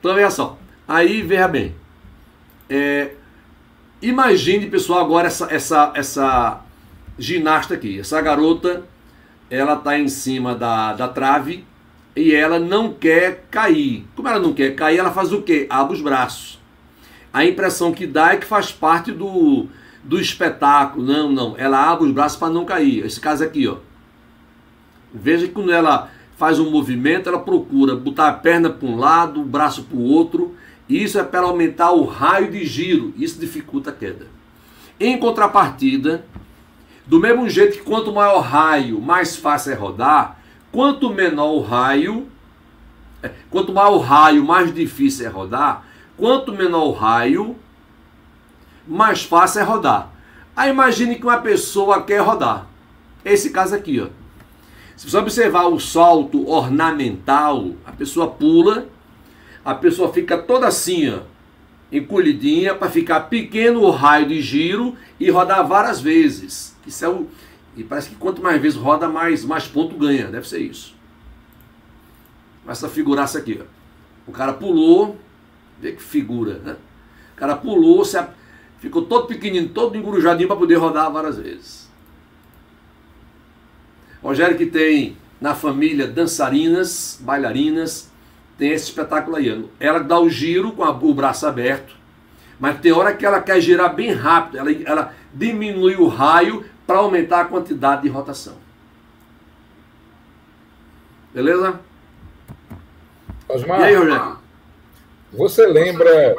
então, 0.00 0.14
veja 0.14 0.30
só. 0.30 0.58
Aí, 0.88 1.22
veja 1.22 1.48
bem. 1.48 1.74
É, 2.70 3.12
imagine, 4.00 4.70
pessoal, 4.70 5.00
agora 5.00 5.26
essa, 5.26 5.52
essa, 5.52 5.92
essa 5.94 6.64
ginasta 7.18 7.74
aqui. 7.74 8.00
Essa 8.00 8.20
garota, 8.22 8.84
ela 9.50 9.74
está 9.74 9.98
em 9.98 10.08
cima 10.08 10.54
da, 10.54 10.94
da 10.94 11.08
trave 11.08 11.66
e 12.14 12.34
ela 12.34 12.58
não 12.58 12.92
quer 12.92 13.46
cair. 13.50 14.06
Como 14.14 14.28
ela 14.28 14.38
não 14.38 14.52
quer 14.52 14.74
cair, 14.74 14.98
ela 14.98 15.10
faz 15.10 15.32
o 15.32 15.42
quê? 15.42 15.66
Abre 15.68 15.94
os 15.94 16.02
braços. 16.02 16.60
A 17.32 17.44
impressão 17.44 17.92
que 17.92 18.06
dá 18.06 18.32
é 18.32 18.36
que 18.36 18.44
faz 18.44 18.70
parte 18.70 19.10
do, 19.10 19.66
do 20.04 20.20
espetáculo. 20.20 21.04
Não, 21.04 21.32
não. 21.32 21.54
Ela 21.56 21.90
abre 21.90 22.06
os 22.06 22.12
braços 22.12 22.38
para 22.38 22.52
não 22.52 22.64
cair. 22.64 23.04
Esse 23.04 23.18
caso 23.18 23.42
aqui, 23.42 23.66
ó. 23.66 23.78
Veja 25.12 25.46
que 25.46 25.52
quando 25.52 25.72
ela 25.72 26.10
faz 26.36 26.58
um 26.58 26.70
movimento, 26.70 27.28
ela 27.28 27.40
procura 27.40 27.96
botar 27.96 28.28
a 28.28 28.32
perna 28.32 28.68
para 28.68 28.88
um 28.88 28.96
lado, 28.96 29.40
o 29.40 29.44
braço 29.44 29.84
para 29.84 29.96
o 29.96 30.02
outro. 30.02 30.54
Isso 30.88 31.18
é 31.18 31.22
para 31.22 31.46
aumentar 31.46 31.92
o 31.92 32.04
raio 32.04 32.50
de 32.50 32.64
giro. 32.66 33.14
Isso 33.16 33.40
dificulta 33.40 33.90
a 33.90 33.94
queda. 33.94 34.26
Em 35.00 35.18
contrapartida, 35.18 36.26
do 37.06 37.18
mesmo 37.18 37.48
jeito 37.48 37.78
que 37.78 37.84
quanto 37.84 38.12
maior 38.12 38.40
raio, 38.40 39.00
mais 39.00 39.36
fácil 39.36 39.72
é 39.72 39.74
rodar, 39.74 40.41
Quanto 40.72 41.10
menor 41.10 41.52
o 41.52 41.60
raio, 41.60 42.26
é, 43.22 43.30
quanto 43.50 43.72
maior 43.72 43.92
o 43.92 43.98
raio, 43.98 44.42
mais 44.42 44.74
difícil 44.74 45.26
é 45.26 45.28
rodar. 45.28 45.84
Quanto 46.16 46.52
menor 46.52 46.86
o 46.86 46.92
raio, 46.92 47.56
mais 48.88 49.22
fácil 49.22 49.60
é 49.60 49.64
rodar. 49.64 50.10
Aí 50.56 50.70
imagine 50.70 51.16
que 51.16 51.24
uma 51.24 51.38
pessoa 51.38 52.02
quer 52.02 52.20
rodar. 52.20 52.66
Esse 53.24 53.50
caso 53.50 53.74
aqui, 53.74 54.00
ó. 54.00 54.08
Se 54.96 55.08
você 55.08 55.16
observar 55.16 55.66
o 55.66 55.78
salto 55.80 56.48
ornamental, 56.48 57.72
a 57.84 57.92
pessoa 57.92 58.28
pula, 58.28 58.86
a 59.64 59.74
pessoa 59.74 60.12
fica 60.12 60.36
toda 60.38 60.66
assim, 60.66 61.10
ó, 61.10 61.20
encolhidinha, 61.90 62.74
para 62.74 62.90
ficar 62.90 63.20
pequeno 63.22 63.80
o 63.80 63.90
raio 63.90 64.28
de 64.28 64.40
giro 64.40 64.96
e 65.18 65.30
rodar 65.30 65.66
várias 65.66 66.00
vezes. 66.00 66.76
Isso 66.86 67.04
é 67.04 67.08
o, 67.08 67.26
e 67.76 67.82
parece 67.82 68.10
que 68.10 68.16
quanto 68.16 68.42
mais 68.42 68.60
vezes 68.60 68.78
roda, 68.78 69.08
mais, 69.08 69.44
mais 69.44 69.66
ponto 69.66 69.96
ganha. 69.96 70.28
Deve 70.28 70.46
ser 70.46 70.58
isso. 70.58 70.94
Essa 72.66 72.88
figuraça 72.88 73.38
aqui. 73.38 73.60
Ó. 73.60 73.64
O 74.26 74.32
cara 74.32 74.52
pulou. 74.52 75.18
Vê 75.80 75.92
que 75.92 76.02
figura, 76.02 76.58
né? 76.58 76.76
O 77.34 77.36
cara 77.36 77.56
pulou, 77.56 78.04
se 78.04 78.22
ficou 78.78 79.02
todo 79.02 79.26
pequenininho, 79.26 79.70
todo 79.70 79.96
engurujadinho 79.96 80.46
para 80.46 80.56
poder 80.56 80.76
rodar 80.76 81.10
várias 81.10 81.38
vezes. 81.38 81.90
Rogério 84.22 84.56
que 84.56 84.66
tem 84.66 85.16
na 85.40 85.56
família 85.56 86.06
dançarinas, 86.06 87.18
bailarinas, 87.20 88.12
tem 88.56 88.70
esse 88.70 88.84
espetáculo 88.84 89.36
aí. 89.36 89.68
Ela 89.80 89.98
dá 89.98 90.20
o 90.20 90.30
giro 90.30 90.70
com 90.70 90.84
a, 90.84 90.90
o 90.90 91.12
braço 91.12 91.44
aberto, 91.44 91.96
mas 92.60 92.78
tem 92.78 92.92
hora 92.92 93.12
que 93.12 93.26
ela 93.26 93.40
quer 93.40 93.60
girar 93.60 93.92
bem 93.92 94.12
rápido, 94.12 94.58
ela, 94.58 94.70
ela 94.84 95.14
diminui 95.34 95.96
o 95.96 96.06
raio 96.06 96.64
para 96.92 96.98
aumentar 96.98 97.40
a 97.40 97.44
quantidade 97.46 98.02
de 98.02 98.10
rotação. 98.10 98.54
Beleza? 101.32 101.80
Osmar, 103.48 103.80
e 103.80 103.84
aí, 103.84 103.94
Rogério? 103.94 104.38
Você 105.32 105.66
lembra. 105.66 106.36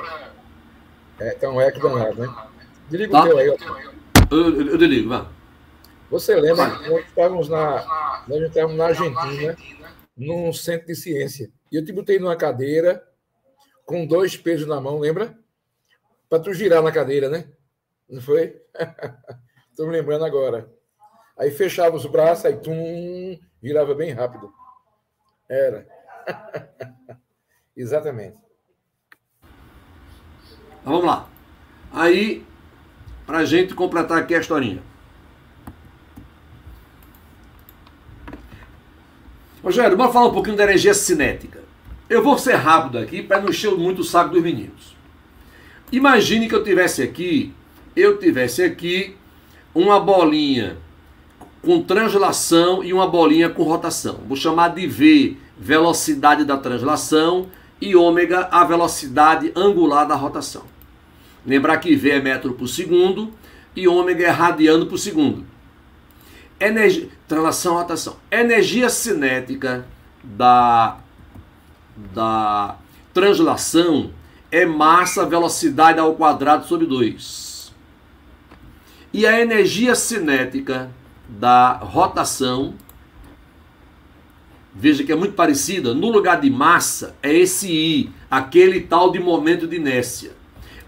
É, 1.20 1.32
tem 1.32 1.50
um 1.50 1.60
eco 1.60 1.80
danado, 1.80 2.22
né? 2.22 2.36
Desliga 2.88 3.12
tá. 3.14 3.24
o 3.24 3.28
teu 3.28 3.38
aí. 3.40 3.48
Eu, 3.48 3.58
eu, 4.30 4.68
eu 4.68 4.78
desligo, 4.78 5.10
vai. 5.10 5.28
Você 6.12 6.36
lembra 6.36 6.70
que 6.70 6.88
nós 6.88 7.06
estávamos 7.08 7.50
na, 7.50 8.24
nós 8.28 8.42
estávamos 8.44 8.78
na 8.78 8.86
Argentina, 8.86 9.58
num 10.16 10.54
centro 10.54 10.86
de 10.86 10.96
ciência. 10.96 11.50
E 11.72 11.78
eu 11.78 11.84
te 11.84 11.92
botei 11.92 12.20
numa 12.20 12.36
cadeira 12.36 13.04
com 13.88 14.06
dois 14.06 14.38
pesos 14.38 14.68
na 14.68 14.80
mão, 14.80 15.00
lembra? 15.00 15.36
Para 16.30 16.44
tu 16.44 16.54
girar 16.54 16.84
na 16.84 16.92
cadeira, 16.92 17.28
né? 17.28 17.48
Não 18.08 18.22
foi? 18.22 18.62
Estou 19.74 19.88
me 19.88 19.92
lembrando 19.92 20.24
agora. 20.24 20.72
Aí 21.36 21.50
fechava 21.50 21.96
os 21.96 22.06
braços, 22.06 22.46
aí 22.46 22.56
tum, 22.58 23.40
virava 23.60 23.96
bem 23.96 24.12
rápido. 24.12 24.54
Era. 25.50 25.88
Exatamente. 27.76 28.38
Então, 30.80 30.94
vamos 30.94 31.06
lá. 31.06 31.28
Aí, 31.92 32.46
para 33.26 33.46
gente 33.46 33.74
completar 33.74 34.20
aqui 34.20 34.36
a 34.36 34.40
historinha. 34.40 34.84
Rogério, 39.64 39.98
bora 39.98 40.14
falar 40.14 40.28
um 40.28 40.34
pouquinho 40.34 40.56
da 40.56 40.66
energia 40.66 40.94
cinética. 40.94 41.64
Eu 42.08 42.22
vou 42.22 42.38
ser 42.38 42.54
rápido 42.54 43.00
aqui 43.00 43.24
para 43.24 43.42
não 43.42 43.50
encher 43.50 43.72
muito 43.72 44.02
o 44.02 44.04
saco 44.04 44.30
dos 44.30 44.44
meninos. 44.44 44.96
Imagine 45.92 46.48
que 46.48 46.54
eu 46.54 46.64
tivesse 46.64 47.02
aqui, 47.02 47.52
eu 47.96 48.20
tivesse 48.20 48.62
aqui 48.62 49.18
uma 49.74 50.00
bolinha 50.00 50.78
com 51.62 51.82
translação 51.82 52.84
e 52.84 52.94
uma 52.94 53.08
bolinha 53.08 53.50
com 53.50 53.64
rotação. 53.64 54.20
Vou 54.28 54.36
chamar 54.36 54.70
de 54.70 54.86
V, 54.86 55.38
velocidade 55.58 56.44
da 56.44 56.58
translação, 56.58 57.48
e 57.82 57.96
ômega, 57.96 58.48
a 58.52 58.64
velocidade 58.64 59.52
angular 59.56 60.08
da 60.08 60.16
rotação. 60.16 60.64
Lembrar 61.46 61.78
que 61.78 61.96
V 61.96 62.12
é 62.12 62.22
metro 62.22 62.54
por 62.54 62.68
segundo 62.68 63.34
e 63.76 63.88
ômega 63.88 64.26
é 64.26 64.30
radiano 64.30 64.86
por 64.86 64.98
segundo. 64.98 65.46
Translação, 67.28 67.76
rotação. 67.76 68.16
Energia 68.32 68.90
cinética 68.90 69.86
da, 70.24 70.98
da 72.14 72.78
translação 73.14 74.12
é 74.50 74.66
massa, 74.66 75.26
velocidade 75.26 76.00
ao 76.00 76.14
quadrado 76.16 76.66
sobre 76.66 76.86
2. 76.86 77.53
E 79.14 79.28
a 79.28 79.40
energia 79.40 79.94
cinética 79.94 80.90
da 81.30 81.74
rotação, 81.74 82.74
veja 84.74 85.04
que 85.04 85.12
é 85.12 85.16
muito 85.16 85.36
parecida, 85.36 85.94
no 85.94 86.10
lugar 86.10 86.42
de 86.42 86.50
massa 86.50 87.16
é 87.22 87.32
esse 87.32 87.72
I, 87.72 88.12
aquele 88.30 88.82
tal 88.82 89.12
de 89.12 89.20
momento 89.20 89.68
de 89.68 89.76
inércia. 89.76 90.32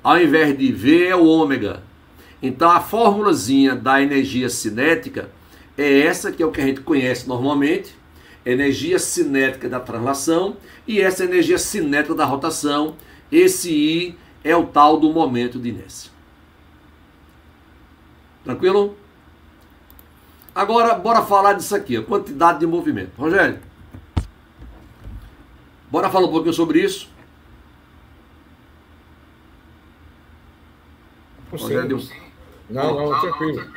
Ao 0.02 0.20
invés 0.20 0.58
de 0.58 0.72
V 0.72 1.06
é 1.06 1.16
o 1.16 1.24
ômega. 1.24 1.84
Então 2.42 2.72
a 2.72 2.80
formulazinha 2.80 3.76
da 3.76 4.02
energia 4.02 4.50
cinética 4.50 5.30
é 5.78 6.00
essa 6.00 6.32
que 6.32 6.42
é 6.42 6.46
o 6.48 6.52
que 6.52 6.62
a 6.62 6.66
gente 6.66 6.82
conhece 6.82 7.28
normalmente, 7.28 7.96
energia 8.44 8.98
cinética 8.98 9.70
da 9.70 9.80
translação 9.80 10.58
e 10.88 11.00
essa 11.00 11.24
energia 11.24 11.60
cinética 11.60 12.16
da 12.16 12.26
rotação, 12.26 12.96
esse 13.32 13.72
I 13.72 14.18
é 14.44 14.56
o 14.56 14.66
tal 14.66 15.00
do 15.00 15.14
momento 15.14 15.60
de 15.60 15.70
inércia. 15.70 16.15
Tranquilo? 18.46 18.96
Agora, 20.54 20.94
bora 20.94 21.24
falar 21.24 21.54
disso 21.54 21.76
aqui, 21.76 21.98
a 21.98 22.04
quantidade 22.04 22.60
de 22.60 22.68
movimento. 22.68 23.12
Rogério, 23.18 23.60
bora 25.90 26.10
falar 26.10 26.28
um 26.28 26.32
pouquinho 26.32 26.54
sobre 26.54 26.80
isso? 26.80 27.10
Rogério, 31.52 31.88
deu... 31.88 32.00
Não, 32.70 33.10
não, 33.10 33.20
tranquilo. 33.20 33.70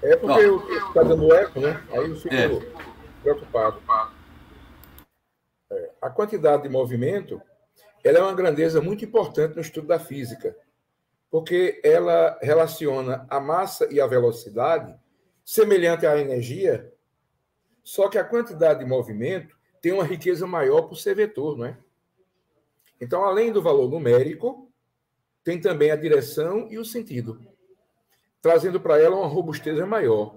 É 0.00 0.16
porque 0.16 0.42
está 0.42 1.02
dando 1.02 1.34
eco, 1.34 1.60
né? 1.60 1.82
Aí 1.90 2.08
eu 2.08 2.16
fico 2.16 2.34
é. 2.34 2.48
preocupado. 3.22 3.82
É, 5.72 5.90
a 6.00 6.08
quantidade 6.08 6.62
de 6.62 6.68
movimento 6.68 7.42
ela 8.04 8.18
é 8.18 8.22
uma 8.22 8.34
grandeza 8.34 8.80
muito 8.80 9.04
importante 9.04 9.56
no 9.56 9.62
estudo 9.62 9.88
da 9.88 9.98
física. 9.98 10.54
Porque 11.34 11.80
ela 11.82 12.38
relaciona 12.40 13.26
a 13.28 13.40
massa 13.40 13.92
e 13.92 14.00
a 14.00 14.06
velocidade 14.06 14.96
semelhante 15.44 16.06
à 16.06 16.16
energia, 16.16 16.94
só 17.82 18.08
que 18.08 18.16
a 18.16 18.22
quantidade 18.22 18.78
de 18.78 18.86
movimento 18.86 19.58
tem 19.82 19.90
uma 19.90 20.04
riqueza 20.04 20.46
maior 20.46 20.82
por 20.82 20.94
ser 20.94 21.16
vetor, 21.16 21.58
não 21.58 21.66
é? 21.66 21.76
Então, 23.00 23.24
além 23.24 23.50
do 23.50 23.60
valor 23.60 23.90
numérico, 23.90 24.70
tem 25.42 25.60
também 25.60 25.90
a 25.90 25.96
direção 25.96 26.68
e 26.70 26.78
o 26.78 26.84
sentido, 26.84 27.44
trazendo 28.40 28.80
para 28.80 29.00
ela 29.00 29.16
uma 29.16 29.26
robustez 29.26 29.76
maior. 29.88 30.36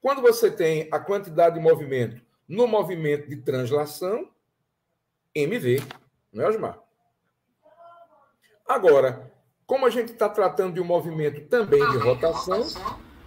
Quando 0.00 0.22
você 0.22 0.48
tem 0.48 0.88
a 0.92 1.00
quantidade 1.00 1.56
de 1.56 1.60
movimento 1.60 2.24
no 2.46 2.68
movimento 2.68 3.28
de 3.28 3.38
translação, 3.38 4.30
MV, 5.34 5.82
não 6.32 6.44
é, 6.44 6.48
Osmar? 6.48 6.78
Agora, 8.64 9.33
como 9.66 9.86
a 9.86 9.90
gente 9.90 10.12
está 10.12 10.28
tratando 10.28 10.74
de 10.74 10.80
um 10.80 10.84
movimento 10.84 11.40
também 11.42 11.80
de 11.90 11.98
rotação, 11.98 12.66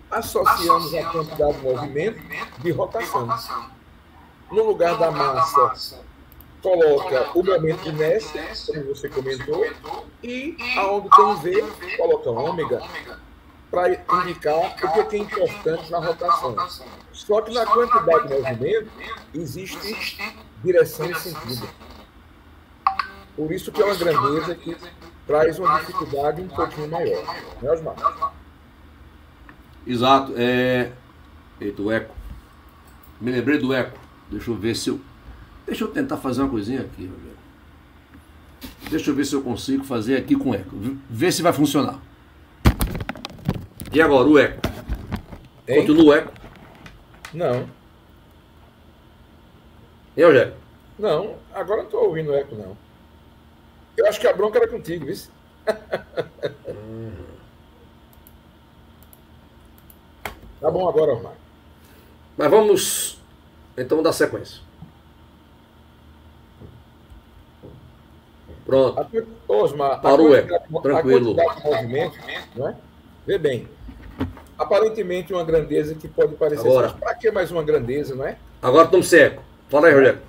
associamos 0.10 0.94
a 0.94 1.04
quantidade 1.10 1.58
de 1.58 1.64
movimento 1.64 2.20
de 2.60 2.72
rotação. 2.72 3.28
No 4.52 4.64
lugar 4.64 4.98
da 4.98 5.12
massa, 5.12 6.02
coloca 6.62 7.32
o 7.36 7.44
momento 7.44 7.82
de 7.82 7.90
inércia, 7.90 8.44
como 8.68 8.86
você 8.86 9.10
comentou, 9.10 9.66
e 10.24 10.56
aonde 10.78 11.10
tem 11.10 11.36
V, 11.36 11.98
coloca 11.98 12.30
ômega, 12.30 12.82
para 13.70 13.90
indicar 13.90 14.56
o 14.56 15.08
que 15.08 15.16
é 15.18 15.20
importante 15.20 15.92
na 15.92 16.00
rotação. 16.00 16.56
Só 17.12 17.42
que 17.42 17.54
na 17.54 17.66
quantidade 17.66 18.28
de 18.28 18.34
movimento 18.36 18.92
existe 19.34 20.18
direção 20.64 21.10
e 21.10 21.16
sentido. 21.16 21.68
Por 23.36 23.52
isso 23.52 23.72
que 23.72 23.82
é 23.82 23.86
uma 23.86 23.96
grandeza 23.96 24.56
que 24.56 24.76
traz 25.28 25.60
uma 25.60 25.80
dificuldade 25.80 26.42
um 26.42 26.48
pouquinho 26.48 26.90
maior. 26.90 27.36
Né, 27.62 27.72
Osmar? 27.72 28.34
Exato. 29.86 30.34
É... 30.38 30.92
Eita, 31.60 31.82
o 31.82 31.92
eco. 31.92 32.16
Me 33.20 33.32
lembrei 33.32 33.58
do 33.58 33.74
eco. 33.74 34.00
Deixa 34.32 34.50
eu 34.50 34.56
ver 34.56 34.76
se 34.76 34.90
eu. 34.90 35.00
Deixa 35.66 35.84
eu 35.84 35.90
tentar 35.90 36.18
fazer 36.18 36.42
uma 36.42 36.50
coisinha 36.50 36.82
aqui, 36.82 37.06
Rogério. 37.06 37.38
Deixa 38.90 39.10
eu 39.12 39.16
ver 39.16 39.26
se 39.26 39.36
eu 39.36 39.42
consigo 39.42 39.84
fazer 39.84 40.16
aqui 40.16 40.36
com 40.36 40.54
eco. 40.56 40.76
Ver 41.10 41.32
se 41.32 41.42
vai 41.42 41.52
funcionar. 41.52 42.00
E 43.92 44.02
agora, 44.02 44.28
o 44.28 44.40
eco? 44.40 44.62
Hein? 45.68 45.80
Continua 45.80 46.04
o 46.04 46.14
eco? 46.14 46.34
Não. 47.34 47.68
E 50.16 50.24
Rogério? 50.24 50.54
Não, 50.98 51.36
agora 51.54 51.82
não 51.82 51.86
estou 51.86 52.06
ouvindo 52.06 52.34
eco, 52.34 52.56
não. 52.56 52.78
Eu 53.98 54.08
acho 54.08 54.20
que 54.20 54.28
a 54.28 54.34
bronca 54.34 54.60
era 54.60 54.68
contigo, 54.68 55.08
viu? 55.08 55.18
tá 60.62 60.72
bom 60.72 60.88
agora, 60.88 61.14
Omar. 61.14 61.34
Mas 62.38 62.52
vamos 62.52 63.20
então 63.76 64.04
dar 64.04 64.14
sequência. 64.14 64.62
Pronto. 68.64 69.00
A, 69.00 69.08
Osmar, 69.54 70.02
Parou, 70.02 70.36
é. 70.36 70.42
Tranquilo. 70.82 71.36
movimento, 71.64 72.18
é? 72.68 72.76
Vê 73.26 73.38
bem. 73.38 73.68
Aparentemente 74.60 75.34
uma 75.34 75.44
grandeza 75.44 75.96
que 75.96 76.08
pode 76.08 76.36
parecer. 76.36 76.68
Agora. 76.68 76.90
Para 76.90 77.16
que 77.16 77.32
mais 77.32 77.50
uma 77.50 77.64
grandeza, 77.64 78.14
não 78.14 78.26
é? 78.26 78.38
Agora 78.62 78.86
estamos 78.86 79.08
seco. 79.08 79.42
Fala 79.70 79.88
aí, 79.88 79.94
Rogério. 79.94 80.20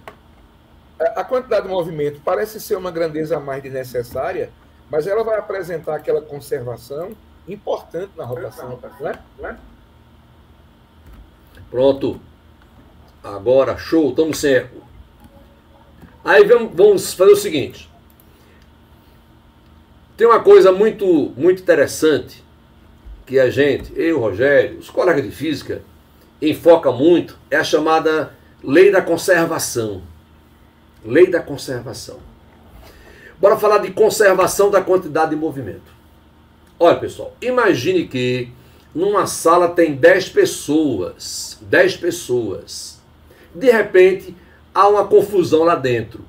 A 0.99 1.23
quantidade 1.23 1.63
de 1.63 1.69
movimento 1.69 2.21
parece 2.25 2.61
ser 2.61 2.77
uma 2.77 2.91
grandeza 2.91 3.37
a 3.37 3.41
mais 3.41 3.63
de 3.63 3.71
necessária, 3.71 4.51
mas 4.91 5.07
ela 5.07 5.23
vai 5.23 5.39
apresentar 5.39 5.95
aquela 5.95 6.21
conservação 6.21 7.13
importante 7.47 8.11
na 8.17 8.25
rotação, 8.25 8.79
não 9.01 9.09
é? 9.09 9.19
Não 9.39 9.49
é? 9.49 9.57
Pronto. 11.71 12.21
Agora, 13.23 13.77
show, 13.77 14.11
estamos 14.11 14.39
certo. 14.39 14.83
Aí 16.25 16.45
vamos 16.45 17.15
fazer 17.15 17.33
o 17.33 17.37
seguinte. 17.37 17.89
Tem 20.17 20.27
uma 20.27 20.41
coisa 20.41 20.73
muito, 20.73 21.33
muito 21.37 21.63
interessante 21.63 22.45
que 23.25 23.39
a 23.39 23.51
gente, 23.51 23.93
eu, 23.95 24.19
Rogério, 24.19 24.79
os 24.79 24.91
colegas 24.91 25.23
de 25.23 25.31
física, 25.31 25.83
enfoca 26.41 26.91
muito, 26.91 27.39
é 27.51 27.57
a 27.57 27.65
chamada 27.65 28.35
lei 28.63 28.91
da 28.91 29.03
conservação. 29.03 30.03
Lei 31.05 31.29
da 31.29 31.41
conservação. 31.41 32.19
Bora 33.41 33.57
falar 33.57 33.79
de 33.79 33.93
conservação 33.93 34.71
da 34.71 34.81
quantidade 34.81 35.31
de 35.31 35.37
movimento. 35.37 35.97
Olha, 36.79 36.99
pessoal, 36.99 37.35
imagine 37.41 38.07
que 38.07 38.49
numa 38.95 39.27
sala 39.27 39.69
tem 39.69 39.95
10 39.95 40.29
pessoas. 40.31 41.59
10 41.63 41.97
pessoas. 41.99 43.01
De 43.55 43.71
repente, 43.71 44.35
há 44.75 44.89
uma 44.89 45.07
confusão 45.07 45.63
lá 45.63 45.75
dentro. 45.75 46.25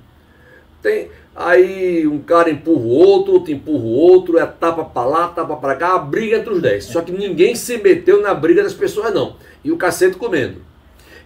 Tem, 0.81 1.09
aí 1.35 2.07
um 2.07 2.19
cara 2.19 2.49
empurra 2.49 2.81
o 2.81 2.89
outro, 2.89 3.33
outro 3.33 3.51
empurra 3.51 3.83
o 3.83 3.91
outro, 3.91 4.37
é 4.37 4.45
tapa 4.45 4.85
para 4.85 5.07
lá, 5.07 5.27
tapa 5.29 5.55
para 5.55 5.75
cá, 5.75 5.95
a 5.95 5.99
briga 5.99 6.37
entre 6.37 6.53
os 6.53 6.61
10. 6.61 6.85
Só 6.85 7.01
que 7.01 7.11
ninguém 7.11 7.55
se 7.55 7.77
meteu 7.77 8.21
na 8.21 8.33
briga 8.33 8.63
das 8.63 8.73
pessoas, 8.73 9.13
não. 9.13 9.35
E 9.63 9.71
o 9.71 9.77
cacete 9.77 10.15
comendo. 10.15 10.68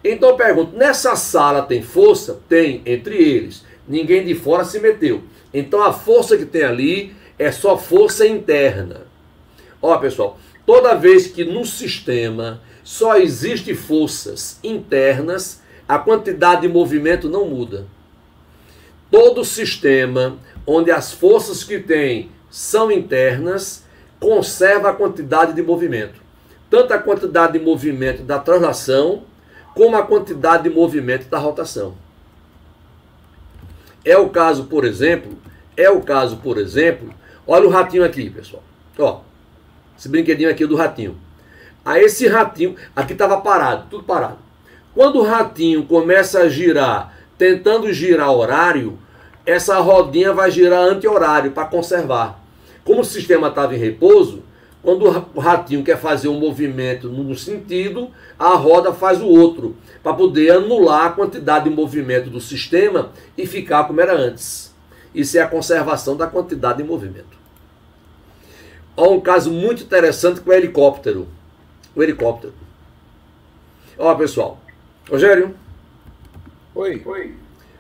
Então 0.04 0.30
eu 0.30 0.36
pergunto: 0.36 0.76
nessa 0.76 1.16
sala 1.16 1.62
tem 1.62 1.82
força? 1.82 2.40
Tem, 2.50 2.82
entre 2.86 3.16
eles. 3.16 3.64
Ninguém 3.88 4.26
de 4.26 4.36
fora 4.36 4.66
se 4.66 4.80
meteu. 4.80 5.24
Então 5.54 5.82
a 5.82 5.94
força 5.94 6.38
que 6.38 6.46
tem 6.46 6.64
ali 6.64 7.16
é 7.38 7.52
só 7.52 7.78
força 7.78 8.26
interna. 8.28 9.02
Ó, 9.82 9.98
pessoal, 9.98 10.40
toda 10.66 10.96
vez 10.96 11.28
que 11.28 11.44
no 11.44 11.66
sistema 11.66 12.62
só 12.84 13.18
existe 13.18 13.74
forças 13.74 14.60
internas, 14.64 15.62
a 15.88 16.00
quantidade 16.00 16.62
de 16.62 16.68
movimento 16.68 17.30
não 17.30 17.46
muda. 17.48 17.86
Todo 19.12 19.46
sistema 19.46 20.38
onde 20.66 20.92
as 20.92 21.12
forças 21.12 21.64
que 21.64 21.80
tem 21.80 22.32
são 22.50 22.92
internas 22.92 23.84
conserva 24.20 24.90
a 24.90 24.94
quantidade 24.94 25.54
de 25.54 25.62
movimento. 25.62 26.22
Tanto 26.70 26.94
a 26.94 26.98
quantidade 26.98 27.54
de 27.54 27.64
movimento 27.64 28.24
da 28.24 28.40
translação 28.40 29.24
como 29.76 29.96
a 29.96 30.04
quantidade 30.04 30.64
de 30.64 30.70
movimento 30.70 31.28
da 31.30 31.38
rotação. 31.38 31.96
É 34.06 34.18
o 34.18 34.30
caso, 34.30 34.66
por 34.66 34.86
exemplo, 34.86 35.38
é 35.76 35.90
o 35.90 36.02
caso, 36.02 36.38
por 36.38 36.58
exemplo, 36.58 37.14
olha 37.48 37.68
o 37.68 37.70
ratinho 37.70 38.04
aqui, 38.04 38.30
pessoal. 38.30 38.64
Ó, 39.00 39.22
esse 39.98 40.10
brinquedinho 40.10 40.50
aqui 40.50 40.64
é 40.64 40.68
do 40.68 40.76
ratinho. 40.76 41.18
Aí 41.86 42.04
esse 42.04 42.28
ratinho, 42.28 42.76
aqui 42.96 43.14
estava 43.14 43.42
parado, 43.42 43.88
tudo 43.90 44.04
parado. 44.04 44.38
Quando 44.94 45.20
o 45.20 45.24
ratinho 45.24 45.86
começa 45.86 46.42
a 46.42 46.50
girar, 46.50 47.18
tentando 47.38 47.92
girar 47.92 48.32
horário, 48.32 48.98
essa 49.46 49.80
rodinha 49.80 50.32
vai 50.32 50.52
girar 50.52 50.84
anti-horário 50.84 51.52
para 51.52 51.66
conservar. 51.66 52.40
Como 52.84 53.02
o 53.02 53.06
sistema 53.06 53.48
estava 53.48 53.76
em 53.76 53.80
repouso, 53.80 54.44
quando 54.84 55.06
o 55.34 55.40
ratinho 55.40 55.82
quer 55.82 55.98
fazer 55.98 56.28
um 56.28 56.38
movimento 56.38 57.08
num 57.08 57.34
sentido, 57.38 58.12
a 58.38 58.50
roda 58.50 58.94
faz 58.94 59.22
o 59.22 59.28
outro, 59.28 59.78
para 60.04 60.14
poder 60.14 60.52
anular 60.52 61.06
a 61.06 61.12
quantidade 61.12 61.70
de 61.70 61.74
movimento 61.74 62.30
do 62.30 62.42
sistema 62.42 63.14
e 63.38 63.48
ficar 63.48 63.86
como 63.86 64.02
era 64.02 64.14
antes. 64.14 64.76
Isso 65.16 65.38
é 65.38 65.42
a 65.42 65.48
conservação 65.48 66.18
da 66.18 66.28
quantidade 66.28 66.80
de 66.80 66.84
movimento. 66.84 67.38
Há 68.98 69.04
um 69.04 69.22
caso 69.22 69.50
muito 69.50 69.84
interessante 69.84 70.42
com 70.42 70.50
o 70.50 70.54
helicóptero. 70.54 71.30
O 71.96 72.04
helicóptero. 72.04 72.54
Olha 73.98 74.18
pessoal. 74.18 74.60
Rogério. 75.10 75.56
Oi. 76.76 77.02
Oi. 77.06 77.36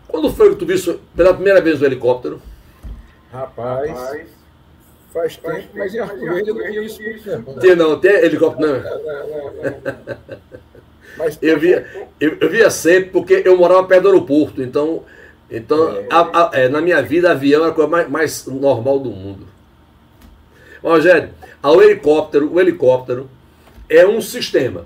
Quando 0.07 0.31
foi 0.31 0.51
que 0.51 0.55
tu 0.55 0.65
viu 0.65 0.99
pela 1.15 1.33
primeira 1.33 1.59
vez 1.59 1.81
o 1.81 1.85
helicóptero? 1.85 2.41
Rapaz. 3.29 3.89
Rapaz 3.89 4.42
Faz 5.13 5.37
tempo, 5.37 5.67
mas 5.75 5.93
em 5.93 5.99
Arco 5.99 6.19
Verde 6.19 6.49
eu 6.49 6.55
não 6.55 6.63
tinha 6.63 6.81
isso 6.81 7.01
muito 7.01 7.59
Tinha 7.59 7.75
não, 7.75 7.99
tem 7.99 8.11
helicóptero 8.11 8.73
não? 8.73 8.83
Mas 11.15 11.37
eu 11.41 11.59
via, 11.59 11.85
eu, 12.19 12.37
eu, 12.41 12.49
via 12.49 12.71
sempre, 12.71 13.11
porque 13.11 13.43
eu 13.45 13.55
morava 13.55 13.83
perto 13.83 14.03
do 14.03 14.07
aeroporto, 14.09 14.63
então, 14.63 15.03
então 15.49 15.95
é. 15.95 16.07
A, 16.09 16.21
a, 16.21 16.51
é, 16.53 16.67
na 16.67 16.81
minha 16.81 17.01
vida 17.03 17.29
avião 17.29 17.61
era 17.61 17.71
a 17.71 17.75
coisa 17.75 17.89
mais, 17.89 18.09
mais 18.09 18.45
normal 18.47 18.97
do 18.97 19.11
mundo. 19.11 19.47
Rogério, 20.81 21.29
o 21.61 21.81
helicóptero, 21.81 22.51
o 22.51 22.59
helicóptero 22.59 23.29
é 23.87 24.05
um 24.07 24.19
sistema. 24.19 24.85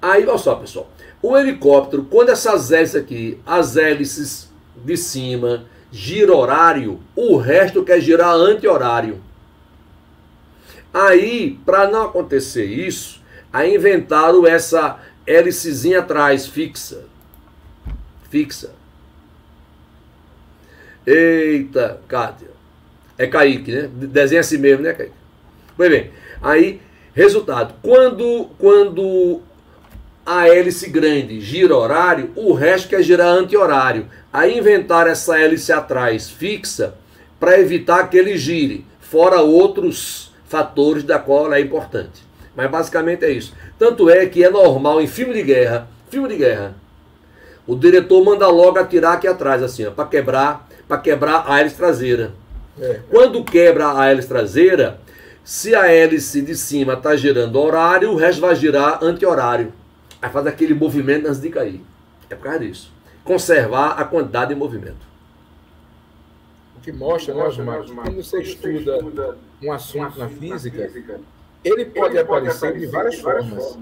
Aí, 0.00 0.26
olha 0.26 0.38
só, 0.38 0.54
pessoal. 0.54 0.90
O 1.22 1.36
helicóptero, 1.36 2.06
quando 2.10 2.30
essas 2.30 2.72
hélices 2.72 2.96
aqui, 2.96 3.38
as 3.44 3.76
hélices 3.76 4.50
de 4.76 4.96
cima, 4.96 5.64
gira 5.90 6.34
horário, 6.34 7.00
o 7.14 7.36
resto 7.36 7.84
quer 7.84 8.00
girar 8.00 8.34
anti-horário. 8.34 9.20
Aí, 10.98 11.60
para 11.66 11.86
não 11.88 12.06
acontecer 12.06 12.64
isso, 12.64 13.20
aí 13.52 13.74
inventaram 13.74 14.46
essa 14.46 14.98
hélicezinha 15.26 15.98
atrás, 15.98 16.46
fixa. 16.46 17.04
Fixa. 18.30 18.70
Eita, 21.06 22.00
Kátia. 22.08 22.48
É 23.18 23.26
Kaique, 23.26 23.72
né? 23.72 23.90
Desenha 23.92 24.40
assim 24.40 24.56
mesmo, 24.56 24.84
né, 24.84 24.94
Kaique? 24.94 25.12
Pois 25.76 25.90
bem, 25.90 26.12
aí, 26.40 26.80
resultado, 27.12 27.74
quando, 27.82 28.48
quando 28.58 29.42
a 30.24 30.48
hélice 30.48 30.88
grande 30.88 31.42
gira 31.42 31.76
horário, 31.76 32.30
o 32.34 32.54
resto 32.54 32.88
quer 32.88 33.02
girar 33.02 33.28
anti-horário. 33.28 34.06
Aí 34.32 34.56
inventaram 34.56 35.10
essa 35.10 35.38
hélice 35.38 35.74
atrás 35.74 36.30
fixa 36.30 36.94
para 37.38 37.60
evitar 37.60 38.08
que 38.08 38.16
ele 38.16 38.38
gire, 38.38 38.86
fora 38.98 39.42
outros 39.42 40.34
fatores 40.48 41.02
da 41.02 41.18
qual 41.18 41.46
ela 41.46 41.56
é 41.56 41.60
importante. 41.60 42.24
Mas 42.54 42.70
basicamente 42.70 43.24
é 43.24 43.30
isso. 43.30 43.52
Tanto 43.78 44.08
é 44.08 44.26
que 44.26 44.42
é 44.42 44.50
normal 44.50 45.00
em 45.00 45.06
filme 45.06 45.34
de 45.34 45.42
guerra, 45.42 45.88
filme 46.08 46.28
de 46.28 46.36
guerra, 46.36 46.74
o 47.66 47.74
diretor 47.74 48.24
manda 48.24 48.46
logo 48.48 48.78
atirar 48.78 49.14
aqui 49.14 49.26
atrás, 49.26 49.62
assim, 49.62 49.90
para 49.90 50.06
quebrar, 50.06 50.68
para 50.86 50.98
quebrar 50.98 51.44
a 51.46 51.60
hélice 51.60 51.76
traseira. 51.76 52.32
É. 52.80 53.00
Quando 53.10 53.42
quebra 53.42 53.98
a 53.98 54.06
hélice 54.06 54.28
traseira, 54.28 55.00
se 55.42 55.74
a 55.74 55.92
hélice 55.92 56.42
de 56.42 56.54
cima 56.54 56.92
está 56.94 57.16
girando 57.16 57.58
horário, 57.58 58.12
o 58.12 58.16
resto 58.16 58.40
vai 58.40 58.54
girar 58.54 59.02
anti-horário. 59.02 59.72
Aí 60.22 60.30
faz 60.30 60.46
aquele 60.46 60.74
movimento 60.74 61.26
antes 61.26 61.40
de 61.40 61.50
cair. 61.50 61.80
É 62.30 62.34
por 62.34 62.44
causa 62.44 62.60
disso. 62.60 62.92
Conservar 63.24 64.00
a 64.00 64.04
quantidade 64.04 64.54
de 64.54 64.54
movimento. 64.54 65.06
Que 66.86 66.92
mostra, 66.92 67.34
né, 67.34 67.44
Osmar, 67.44 67.84
quando 67.84 68.22
você 68.22 68.40
estuda 68.42 69.36
um 69.60 69.72
assunto 69.72 70.20
na 70.20 70.28
física, 70.28 70.88
ele 71.64 71.84
pode 71.86 72.16
aparecer 72.16 72.78
de 72.78 72.86
várias 72.86 73.18
formas. 73.18 73.76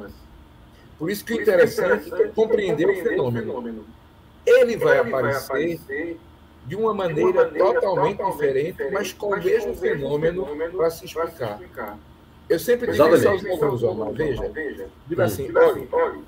Por 0.99 1.11
isso 1.11 1.23
que 1.23 1.35
o 1.35 1.43
interessante 1.43 2.11
é 2.15 2.29
compreender 2.29 2.89
o 2.89 3.03
fenômeno. 3.03 3.85
Ele 4.47 4.79
vai 4.79 5.01
aparecer 5.01 6.19
de 6.67 6.77
uma 6.77 6.95
maneira 6.95 7.45
totalmente 7.51 8.25
diferente, 8.25 8.83
mas 8.91 9.13
com 9.13 9.35
o 9.35 9.37
mesmo 9.37 9.77
fenômeno 9.77 10.47
para 10.75 10.89
se 10.89 11.05
explicar. 11.05 11.61
Eu 12.49 12.59
sempre 12.59 12.91
digo 12.91 13.15
isso 13.17 13.29
aos 13.29 13.45
alunos, 13.45 13.83
Omar, 13.83 14.13
veja, 14.13 14.51
digo 15.07 15.21
assim, 15.21 15.53
olha, 15.55 16.21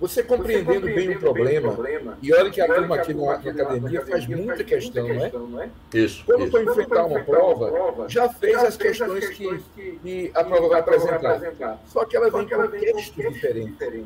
você 0.00 0.22
compreendendo 0.22 0.86
bem 0.86 1.10
o 1.10 1.18
problema, 1.18 1.76
e 2.22 2.32
olha 2.32 2.50
que 2.50 2.60
a 2.60 2.72
turma 2.72 2.96
aqui 2.96 3.12
na, 3.12 3.32
academia 3.32 4.06
faz 4.06 4.26
muita 4.26 4.62
questão, 4.62 5.08
não 5.08 5.62
é? 5.62 5.70
Isso. 5.92 6.24
Quando 6.24 6.48
for 6.50 6.62
enfrentar 6.62 7.04
uma 7.04 7.20
prova, 7.20 8.08
já 8.08 8.28
fez 8.28 8.56
as 8.56 8.76
questões 8.76 9.28
que, 9.28 9.60
que 9.74 10.30
a 10.34 10.44
prova 10.44 10.68
vai 10.68 10.80
apresentar. 10.80 11.82
Só 11.86 12.04
que 12.04 12.16
ela 12.16 12.30
vem 12.30 12.48
com 12.48 12.68
textos 12.68 13.14
diferentes. 13.14 14.04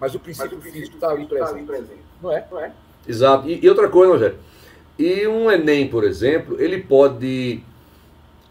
Mas 0.00 0.14
o 0.14 0.18
princípio 0.18 0.60
físico 0.62 0.94
está 0.94 1.10
ali 1.10 1.26
presente. 1.26 2.00
Não 2.22 2.32
é? 2.32 2.72
Exato. 3.06 3.46
E, 3.46 3.62
e 3.62 3.68
outra 3.68 3.88
coisa, 3.88 4.12
Rogério, 4.12 4.38
e 4.98 5.26
um 5.26 5.50
Enem, 5.50 5.88
por 5.88 6.04
exemplo, 6.04 6.60
ele 6.60 6.82
pode 6.82 7.62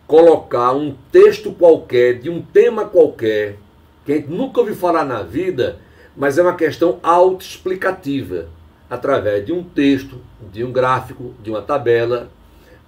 colocar 0.05 0.71
um 0.73 0.95
texto 1.11 1.51
qualquer, 1.51 2.19
de 2.19 2.29
um 2.29 2.41
tema 2.41 2.85
qualquer, 2.85 3.57
que 4.05 4.11
a 4.11 4.15
gente 4.15 4.29
nunca 4.29 4.59
ouviu 4.59 4.75
falar 4.75 5.05
na 5.05 5.21
vida, 5.21 5.79
mas 6.15 6.37
é 6.37 6.41
uma 6.41 6.55
questão 6.55 6.99
autoexplicativa, 7.03 8.47
através 8.89 9.45
de 9.45 9.53
um 9.53 9.63
texto, 9.63 10.19
de 10.51 10.63
um 10.63 10.71
gráfico, 10.71 11.33
de 11.41 11.49
uma 11.49 11.61
tabela. 11.61 12.29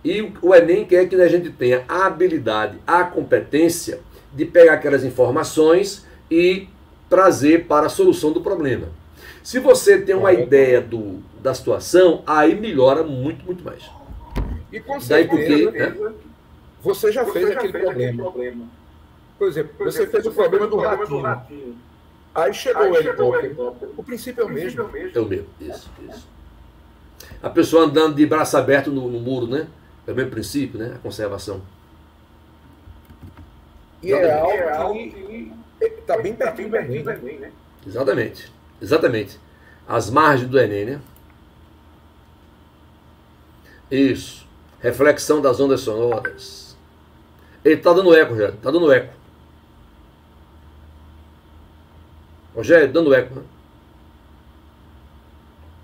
E 0.03 0.31
o 0.41 0.53
Enem 0.55 0.86
quer 0.86 1.07
que 1.07 1.15
a 1.15 1.27
gente 1.27 1.49
tenha 1.51 1.84
a 1.88 2.05
habilidade, 2.05 2.77
a 2.88 3.03
competência 3.03 3.99
de 4.34 4.45
pegar 4.45 4.73
aquelas 4.73 5.03
informações 5.03 6.05
e 6.29 6.67
trazer 7.10 7.65
para 7.67 7.86
a 7.88 7.89
solução 7.89 8.31
do 8.31 8.41
problema. 8.41 8.88
Se 9.43 9.60
você 9.60 9.99
tem 9.99 10.15
uma 10.15 10.31
ideia 10.34 10.79
do, 10.81 11.19
da 11.41 11.53
situação, 11.53 12.23
aí 12.25 12.55
melhora 12.55 13.03
muito, 13.03 13.45
muito 13.45 13.63
mais. 13.63 13.84
E 14.71 14.79
com 14.79 14.99
certeza, 14.99 15.71
Daí 15.71 15.91
porque, 15.91 16.03
né? 16.03 16.13
Você 16.81 17.12
já 17.12 17.23
você 17.23 17.31
fez, 17.34 17.47
já 17.49 17.53
aquele, 17.55 17.71
fez 17.71 17.84
problema. 17.84 18.10
aquele, 18.10 18.23
problema. 18.23 18.65
Por 19.38 19.47
exemplo, 19.47 19.71
Por 19.77 19.86
você 19.86 20.07
fez 20.07 20.25
o 20.25 20.31
problema 20.31 20.67
do 20.67 20.77
ratinho. 20.77 21.21
ratinho. 21.21 21.75
Aí 22.34 22.54
chegou, 22.54 22.84
Aí 22.84 22.91
o, 22.91 23.04
chegou 23.04 23.39
helicóptero. 23.39 23.94
o 23.98 24.04
princípio 24.04 24.41
é 24.41 24.46
o 24.46 24.50
mesmo. 24.50 24.82
É 25.13 25.20
o 25.20 25.26
mesmo, 25.26 25.48
isso, 25.60 25.89
isso. 26.10 26.28
A 27.44 27.50
pessoa 27.50 27.84
andando 27.84 28.15
de 28.15 28.26
braço 28.26 28.56
aberto 28.56 28.91
no, 28.91 29.10
no 29.10 29.20
muro, 29.20 29.48
né? 29.48 29.67
É 30.08 30.12
o 30.12 30.15
mesmo 30.15 30.32
princípio, 30.32 30.80
né? 30.80 30.94
A 30.96 31.00
conservação. 31.00 31.62
E 34.02 34.13
é 34.13 34.39
algo 34.76 34.94
que 34.94 35.52
está 35.80 36.17
bem 36.17 36.34
pertinho 36.36 36.70
do 36.70 36.78
Enem, 36.78 37.04
né? 37.04 37.52
Exatamente, 37.86 38.52
exatamente. 38.82 39.39
As 39.88 40.10
margens 40.10 40.50
do 40.50 40.60
Enem, 40.60 40.86
né? 40.86 41.02
Isso. 43.89 44.48
Reflexão 44.80 45.41
das 45.41 45.60
ondas 45.60 45.82
sonoras. 45.82 46.78
Ele 47.63 47.78
tá 47.78 47.94
dando 47.94 48.15
eco, 48.15 48.36
já. 48.36 48.52
Tá 48.54 48.72
dando 48.72 48.91
eco. 48.91 49.13
Rogério, 52.56 52.92
dando 52.92 53.14
eco, 53.14 53.36
né? 53.36 53.42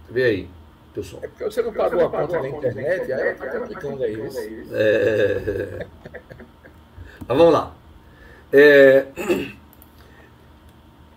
Vê 0.10 0.24
aí, 0.24 0.50
pessoal. 0.94 1.24
É 1.24 1.28
porque 1.28 1.44
você 1.44 1.62
não 1.62 1.74
pagou 1.74 2.06
a 2.06 2.10
conta 2.10 2.42
na 2.42 2.50
internet, 2.50 3.12
aí 3.12 3.34
tá 3.36 3.48
complicando 3.48 4.04
aí. 4.04 4.16
É... 4.72 5.86
Mas 7.28 7.38
vamos 7.38 7.54
lá. 7.54 7.74
É... 8.52 9.06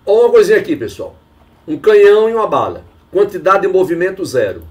Olha 0.07 0.25
uma 0.25 0.31
coisinha 0.31 0.59
aqui, 0.59 0.75
pessoal. 0.77 1.15
Um 1.67 1.79
canhão 1.79 2.29
e 2.29 2.35
uma 2.35 2.47
bala. 2.47 2.85
Quantidade 3.13 3.63
de 3.63 3.69
movimento 3.69 4.25
zero. 4.25 4.65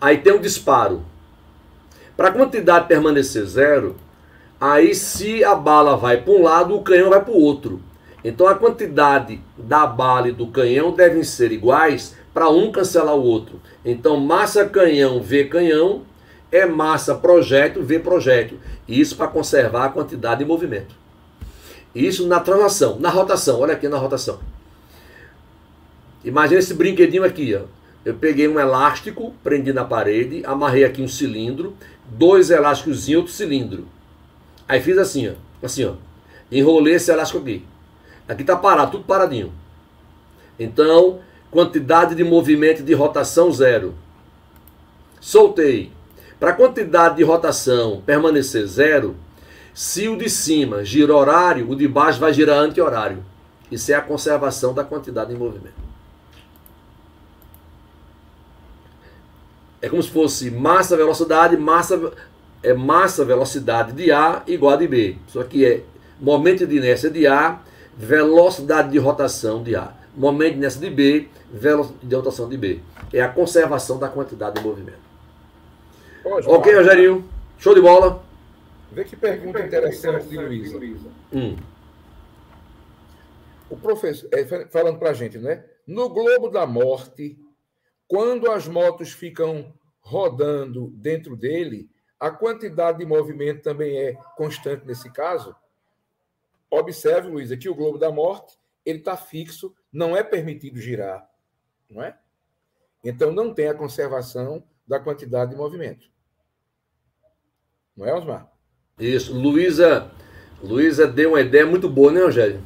Aí 0.00 0.18
tem 0.18 0.32
um 0.32 0.40
disparo. 0.40 1.04
Para 2.16 2.28
a 2.28 2.32
quantidade 2.32 2.88
permanecer 2.88 3.44
zero, 3.44 3.96
Aí, 4.60 4.92
se 4.92 5.44
a 5.44 5.54
bala 5.54 5.96
vai 5.96 6.20
para 6.20 6.32
um 6.32 6.42
lado, 6.42 6.74
o 6.74 6.82
canhão 6.82 7.10
vai 7.10 7.22
para 7.22 7.32
o 7.32 7.40
outro. 7.40 7.80
Então, 8.24 8.46
a 8.48 8.54
quantidade 8.54 9.40
da 9.56 9.86
bala 9.86 10.28
e 10.28 10.32
do 10.32 10.48
canhão 10.48 10.92
devem 10.92 11.22
ser 11.22 11.52
iguais 11.52 12.16
para 12.34 12.48
um 12.48 12.72
cancelar 12.72 13.14
o 13.14 13.22
outro. 13.22 13.60
Então, 13.84 14.18
massa 14.18 14.64
canhão 14.64 15.22
V 15.22 15.44
canhão 15.44 16.02
é 16.50 16.66
massa 16.66 17.14
projétil 17.14 17.84
V 17.84 18.00
projétil. 18.00 18.58
Isso 18.88 19.16
para 19.16 19.28
conservar 19.28 19.86
a 19.86 19.88
quantidade 19.90 20.40
de 20.40 20.44
movimento. 20.44 20.94
Isso 21.94 22.26
na 22.26 22.40
translação, 22.40 22.98
na 22.98 23.08
rotação. 23.08 23.60
Olha 23.60 23.74
aqui 23.74 23.88
na 23.88 23.98
rotação. 23.98 24.38
Imagina 26.24 26.58
esse 26.58 26.74
brinquedinho 26.74 27.24
aqui, 27.24 27.54
ó. 27.54 27.62
Eu 28.04 28.14
peguei 28.14 28.48
um 28.48 28.58
elástico, 28.58 29.34
prendi 29.42 29.72
na 29.72 29.84
parede, 29.84 30.42
amarrei 30.44 30.84
aqui 30.84 31.02
um 31.02 31.08
cilindro, 31.08 31.76
dois 32.06 32.50
elásticos 32.50 33.08
em 33.08 33.16
outro 33.16 33.32
cilindro. 33.32 33.86
Aí 34.66 34.80
fiz 34.80 34.96
assim, 34.98 35.28
ó. 35.28 35.32
Assim, 35.62 35.84
ó. 35.84 35.94
Enrolei 36.50 36.94
esse 36.94 37.10
elástico 37.10 37.40
aqui. 37.40 37.64
Aqui 38.28 38.44
tá 38.44 38.54
parado, 38.54 38.92
tudo 38.92 39.04
paradinho. 39.04 39.52
Então, 40.58 41.20
quantidade 41.50 42.14
de 42.14 42.22
movimento 42.22 42.82
de 42.82 42.92
rotação 42.92 43.50
zero. 43.50 43.94
Soltei. 45.20 45.90
Para 46.38 46.50
a 46.50 46.54
quantidade 46.54 47.16
de 47.16 47.24
rotação 47.24 48.02
permanecer 48.04 48.66
zero, 48.66 49.16
se 49.74 50.08
o 50.08 50.16
de 50.16 50.28
cima 50.28 50.84
gira 50.84 51.14
horário, 51.14 51.68
o 51.70 51.74
de 51.74 51.88
baixo 51.88 52.20
vai 52.20 52.32
girar 52.32 52.58
anti-horário. 52.58 53.24
Isso 53.70 53.90
é 53.92 53.94
a 53.94 54.00
conservação 54.00 54.74
da 54.74 54.84
quantidade 54.84 55.32
de 55.32 55.38
movimento. 55.38 55.88
É 59.80 59.88
como 59.88 60.02
se 60.02 60.10
fosse 60.10 60.50
massa, 60.50 60.96
velocidade, 60.96 61.56
massa, 61.56 62.12
é 62.62 62.74
massa, 62.74 63.24
velocidade 63.24 63.92
de 63.92 64.10
A 64.10 64.42
igual 64.46 64.74
a 64.74 64.76
de 64.76 64.88
B. 64.88 65.16
Só 65.28 65.44
que 65.44 65.64
é 65.64 65.84
momento 66.20 66.66
de 66.66 66.76
inércia 66.76 67.10
de 67.10 67.26
A, 67.26 67.60
velocidade 67.98 68.92
de 68.92 68.98
rotação 68.98 69.62
de 69.62 69.74
A. 69.74 69.92
Momento 70.14 70.52
de 70.52 70.58
inércia 70.58 70.80
de 70.80 70.90
B, 70.90 71.28
velocidade 71.50 72.06
de 72.06 72.14
rotação 72.14 72.48
de 72.48 72.56
B. 72.56 72.80
É 73.12 73.20
a 73.20 73.28
conservação 73.28 73.98
da 73.98 74.08
quantidade 74.08 74.56
de 74.56 74.66
movimento. 74.66 75.00
Pode, 76.22 76.48
ok, 76.48 76.74
Rogerinho. 76.74 77.28
Show 77.58 77.74
de 77.74 77.80
bola. 77.80 78.22
Vê 78.92 79.04
que 79.04 79.16
pergunta 79.16 79.60
interessante 79.60 80.28
de 80.28 80.38
Luísa. 80.38 80.78
Hum. 81.32 81.56
O 83.68 83.76
professor, 83.76 84.28
é, 84.32 84.44
falando 84.68 84.98
para 84.98 85.10
a 85.10 85.14
gente, 85.14 85.36
né? 85.38 85.64
No 85.86 86.08
Globo 86.08 86.48
da 86.48 86.66
Morte, 86.66 87.36
quando 88.06 88.50
as 88.50 88.66
motos 88.68 89.12
ficam 89.12 89.74
rodando 90.00 90.88
dentro 90.94 91.36
dele, 91.36 91.90
a 92.18 92.30
quantidade 92.30 92.98
de 92.98 93.06
movimento 93.06 93.62
também 93.62 93.98
é 93.98 94.16
constante 94.36 94.86
nesse 94.86 95.12
caso. 95.12 95.54
Observe, 96.70 97.28
Luiz, 97.28 97.50
aqui 97.50 97.68
o 97.68 97.74
globo 97.74 97.98
da 97.98 98.10
morte, 98.10 98.58
ele 98.84 98.98
está 98.98 99.16
fixo, 99.16 99.74
não 99.92 100.16
é 100.16 100.22
permitido 100.22 100.80
girar, 100.80 101.28
não 101.90 102.02
é? 102.02 102.16
Então 103.04 103.32
não 103.32 103.54
tem 103.54 103.68
a 103.68 103.74
conservação 103.74 104.62
da 104.86 104.98
quantidade 104.98 105.50
de 105.50 105.56
movimento. 105.56 106.06
Não 107.96 108.06
é, 108.06 108.14
Osmar? 108.14 108.50
Isso. 108.98 109.32
Luísa, 109.32 110.10
Luísa 110.62 111.06
deu 111.06 111.30
uma 111.30 111.40
ideia 111.40 111.66
muito 111.66 111.88
boa, 111.88 112.12
né, 112.12 112.22
Rogério? 112.22 112.62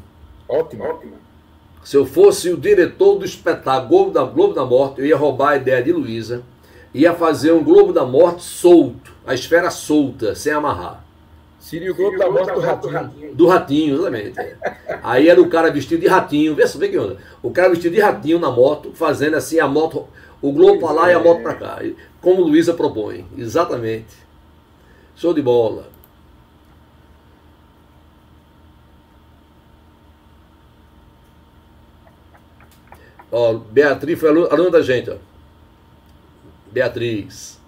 Ótimo. 0.48 0.84
Ótimo. 0.84 1.18
Se 1.84 1.96
eu 1.96 2.06
fosse 2.06 2.50
o 2.50 2.56
diretor 2.56 3.18
do 3.18 3.24
espetáculo 3.24 3.88
Globo 3.88 4.10
da, 4.10 4.24
Globo 4.24 4.54
da 4.54 4.64
Morte, 4.64 5.00
eu 5.00 5.06
ia 5.06 5.16
roubar 5.16 5.50
a 5.50 5.56
ideia 5.56 5.82
de 5.82 5.92
Luísa 5.92 6.44
ia 6.94 7.14
fazer 7.14 7.52
um 7.52 7.64
globo 7.64 7.92
da 7.92 8.04
morte 8.04 8.42
solto, 8.42 9.12
a 9.26 9.34
esfera 9.34 9.70
solta, 9.70 10.34
sem 10.34 10.52
amarrar. 10.52 11.01
Sírio 11.62 11.94
Globo 11.94 12.18
da 12.18 12.28
morte 12.28 12.52
do 12.52 12.60
ratinho. 12.60 13.34
Do 13.36 13.46
ratinho, 13.46 13.94
exatamente. 13.94 14.34
Aí 15.00 15.28
era 15.28 15.40
o 15.40 15.48
cara 15.48 15.70
vestido 15.70 16.00
de 16.00 16.08
ratinho. 16.08 16.56
Vê, 16.56 16.66
vê 16.66 16.88
que 16.88 16.98
onda. 16.98 17.18
O 17.40 17.52
cara 17.52 17.70
vestido 17.70 17.94
de 17.94 18.00
ratinho 18.00 18.40
na 18.40 18.50
moto, 18.50 18.90
fazendo 18.92 19.36
assim 19.36 19.60
a 19.60 19.68
moto, 19.68 20.08
o 20.42 20.52
globo 20.52 20.80
para 20.80 20.92
lá 20.92 21.10
e 21.12 21.14
a 21.14 21.20
moto 21.20 21.40
para 21.40 21.54
cá. 21.54 21.80
Como 22.20 22.42
Luísa 22.42 22.74
propõe. 22.74 23.24
Exatamente. 23.38 24.16
Show 25.14 25.32
de 25.32 25.40
bola. 25.40 25.86
Ó, 33.30 33.54
Beatriz 33.54 34.18
foi 34.18 34.30
aluna 34.30 34.68
da 34.68 34.82
gente, 34.82 35.10
ó. 35.10 35.16
Beatriz. 36.72 37.60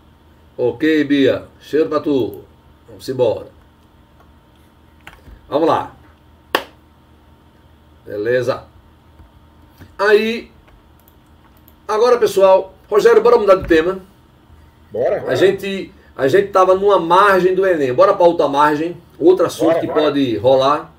Ok, 0.59 1.05
Bia. 1.05 1.47
Cheiro 1.61 1.89
pra 1.89 2.01
tu. 2.01 2.43
Vamos 2.89 3.09
embora. 3.09 3.55
Vamos 5.49 5.69
lá. 5.69 5.95
Beleza. 8.07 8.65
Aí. 9.99 10.51
Agora, 11.87 12.19
pessoal. 12.19 12.75
Rogério, 12.89 13.23
bora 13.23 13.39
mudar 13.39 13.57
de 13.57 13.67
tema. 13.69 14.01
Bora. 14.91 15.21
bora. 15.21 15.33
A 15.33 15.35
gente 15.35 15.93
a 16.17 16.29
gente 16.29 16.49
tava 16.49 16.75
numa 16.75 16.99
margem 16.99 17.55
do 17.55 17.67
Enem. 17.67 17.93
Bora 17.93 18.15
para 18.15 18.27
outra 18.27 18.47
margem. 18.47 18.97
Outro 19.19 19.47
assunto 19.47 19.69
bora, 19.69 19.81
que 19.81 19.87
bora. 19.87 20.03
pode 20.03 20.37
rolar. 20.37 20.93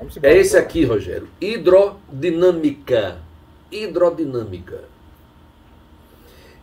Embora, 0.00 0.32
é 0.34 0.36
esse 0.36 0.56
aqui, 0.56 0.84
Rogério. 0.84 1.28
Hidrodinâmica. 1.40 3.18
Hidrodinâmica. 3.70 4.84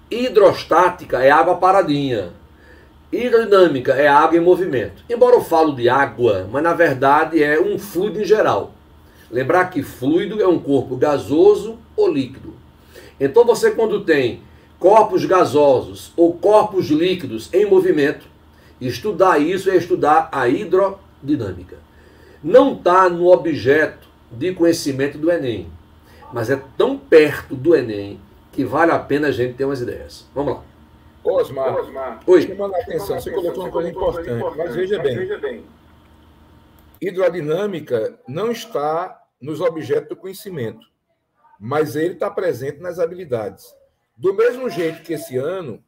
Hidrostática 0.10 1.22
é 1.22 1.30
água 1.30 1.58
paradinha. 1.58 2.32
Hidrodinâmica 3.12 3.94
é 3.94 4.08
água 4.08 4.38
em 4.38 4.42
movimento. 4.42 5.04
Embora 5.10 5.36
eu 5.36 5.42
falo 5.42 5.74
de 5.74 5.88
água, 5.88 6.48
mas 6.52 6.62
na 6.62 6.74
verdade 6.74 7.42
é 7.42 7.60
um 7.60 7.80
fluido 7.80 8.22
em 8.22 8.26
geral. 8.26 8.74
Lembrar 9.32 9.66
que 9.66 9.82
fluido 9.82 10.42
é 10.42 10.48
um 10.48 10.60
corpo 10.60 10.96
gasoso 10.98 11.78
ou 11.96 12.12
líquido. 12.12 12.54
Então 13.20 13.46
você 13.46 13.72
quando 13.72 14.04
tem 14.04 14.42
corpos 14.78 15.26
gasosos 15.26 16.12
ou 16.16 16.34
corpos 16.34 16.88
líquidos 16.88 17.50
em 17.54 17.66
movimento, 17.66 18.26
estudar 18.80 19.40
isso 19.40 19.70
é 19.70 19.78
estudar 19.78 20.30
a 20.32 20.48
hidrodinâmica. 20.48 21.78
Não 22.44 22.74
está 22.74 23.10
no 23.10 23.28
objeto 23.32 24.08
de 24.32 24.54
conhecimento 24.54 25.18
do 25.18 25.32
Enem, 25.32 25.68
mas 26.34 26.50
é 26.50 26.62
tão 26.78 26.98
perto 26.98 27.56
do 27.56 27.74
Enem 27.74 28.20
que 28.52 28.66
vale 28.66 28.92
a 28.92 29.00
pena 29.00 29.28
a 29.28 29.32
gente 29.32 29.56
ter 29.56 29.66
umas 29.66 29.82
ideias. 29.82 30.26
Vamos 30.36 30.56
lá. 30.56 30.64
Osmar, 31.34 31.76
Osmar 31.76 32.20
Oi. 32.26 32.42
chamando 32.42 32.76
a 32.76 32.80
atenção, 32.80 33.20
você 33.20 33.32
colocou 33.32 33.64
uma 33.64 33.72
coisa 33.72 33.90
importante, 33.90 34.58
mas 34.58 34.76
veja 34.76 35.00
bem. 35.00 35.66
Hidrodinâmica 37.02 38.20
não 38.28 38.52
está 38.52 39.24
nos 39.40 39.62
objetos 39.62 40.10
do 40.10 40.16
conhecimento, 40.16 40.88
mas 41.60 41.96
ele 41.96 42.14
está 42.14 42.30
presente 42.30 42.80
nas 42.80 43.00
habilidades. 43.00 43.76
Do 44.16 44.34
mesmo 44.34 44.70
jeito 44.70 45.04
que 45.04 45.14
esse 45.14 45.38
ano 45.38 45.84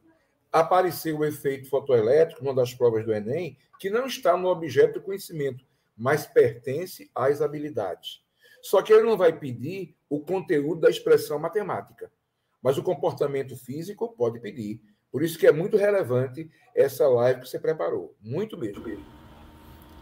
apareceu 0.52 1.18
o 1.18 1.24
efeito 1.24 1.68
fotoelétrico, 1.68 2.42
uma 2.42 2.54
das 2.54 2.74
provas 2.74 3.04
do 3.04 3.12
Enem, 3.12 3.56
que 3.78 3.90
não 3.90 4.06
está 4.06 4.36
no 4.36 4.48
objeto 4.48 4.94
do 4.94 5.02
conhecimento, 5.02 5.64
mas 5.96 6.26
pertence 6.26 7.10
às 7.14 7.40
habilidades. 7.40 8.22
Só 8.62 8.82
que 8.82 8.92
ele 8.92 9.02
não 9.02 9.16
vai 9.16 9.32
pedir 9.32 9.96
o 10.08 10.20
conteúdo 10.20 10.82
da 10.82 10.90
expressão 10.90 11.38
matemática. 11.38 12.10
Mas 12.62 12.76
o 12.76 12.82
comportamento 12.82 13.56
físico 13.56 14.14
pode 14.16 14.38
pedir. 14.38 14.82
Por 15.10 15.22
isso 15.22 15.38
que 15.38 15.46
é 15.46 15.52
muito 15.52 15.76
relevante 15.76 16.48
essa 16.74 17.08
live 17.08 17.40
que 17.40 17.48
você 17.48 17.58
preparou. 17.58 18.14
Muito 18.22 18.56
mesmo. 18.56 19.04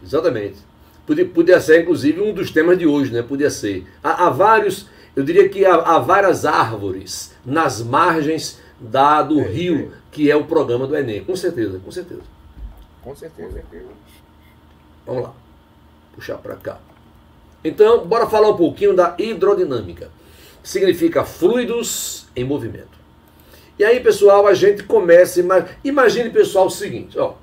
Exatamente. 0.03 0.59
Podia, 1.05 1.27
podia 1.27 1.59
ser, 1.59 1.81
inclusive, 1.81 2.21
um 2.21 2.33
dos 2.33 2.51
temas 2.51 2.77
de 2.77 2.85
hoje, 2.85 3.11
né? 3.11 3.23
Podia 3.23 3.49
ser. 3.49 3.87
Há, 4.03 4.27
há 4.27 4.29
vários, 4.29 4.87
eu 5.15 5.23
diria 5.23 5.49
que 5.49 5.65
há, 5.65 5.73
há, 5.73 5.97
várias 5.97 6.45
árvores 6.45 7.35
nas 7.43 7.81
margens 7.81 8.61
da, 8.79 9.23
do 9.23 9.39
é, 9.39 9.47
rio, 9.47 9.91
é. 9.91 9.97
que 10.11 10.29
é 10.29 10.35
o 10.35 10.45
programa 10.45 10.85
do 10.85 10.95
Enem. 10.95 11.23
Com 11.23 11.35
certeza, 11.35 11.79
com 11.79 11.91
certeza. 11.91 12.21
Com 13.01 13.15
certeza. 13.15 13.63
Vamos 15.05 15.23
lá. 15.23 15.33
Puxar 16.13 16.37
para 16.37 16.55
cá. 16.57 16.79
Então, 17.63 18.05
bora 18.05 18.27
falar 18.27 18.49
um 18.49 18.57
pouquinho 18.57 18.95
da 18.95 19.15
hidrodinâmica. 19.17 20.11
Significa 20.61 21.25
fluidos 21.25 22.27
em 22.35 22.43
movimento. 22.43 22.98
E 23.79 23.85
aí, 23.85 24.01
pessoal, 24.01 24.45
a 24.45 24.53
gente 24.53 24.83
começa. 24.83 25.41
Imagine, 25.85 26.29
pessoal, 26.29 26.67
o 26.67 26.69
seguinte: 26.69 27.17
ó, 27.17 27.35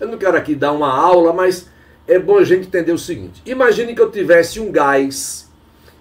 eu 0.00 0.08
não 0.08 0.16
quero 0.16 0.34
aqui 0.34 0.54
dar 0.54 0.72
uma 0.72 0.90
aula, 0.90 1.34
mas 1.34 1.68
é 2.08 2.18
bom 2.18 2.38
a 2.38 2.44
gente 2.44 2.66
entender 2.66 2.92
o 2.92 2.98
seguinte: 2.98 3.42
imagine 3.44 3.94
que 3.94 4.00
eu 4.00 4.10
tivesse 4.10 4.58
um 4.58 4.72
gás 4.72 5.50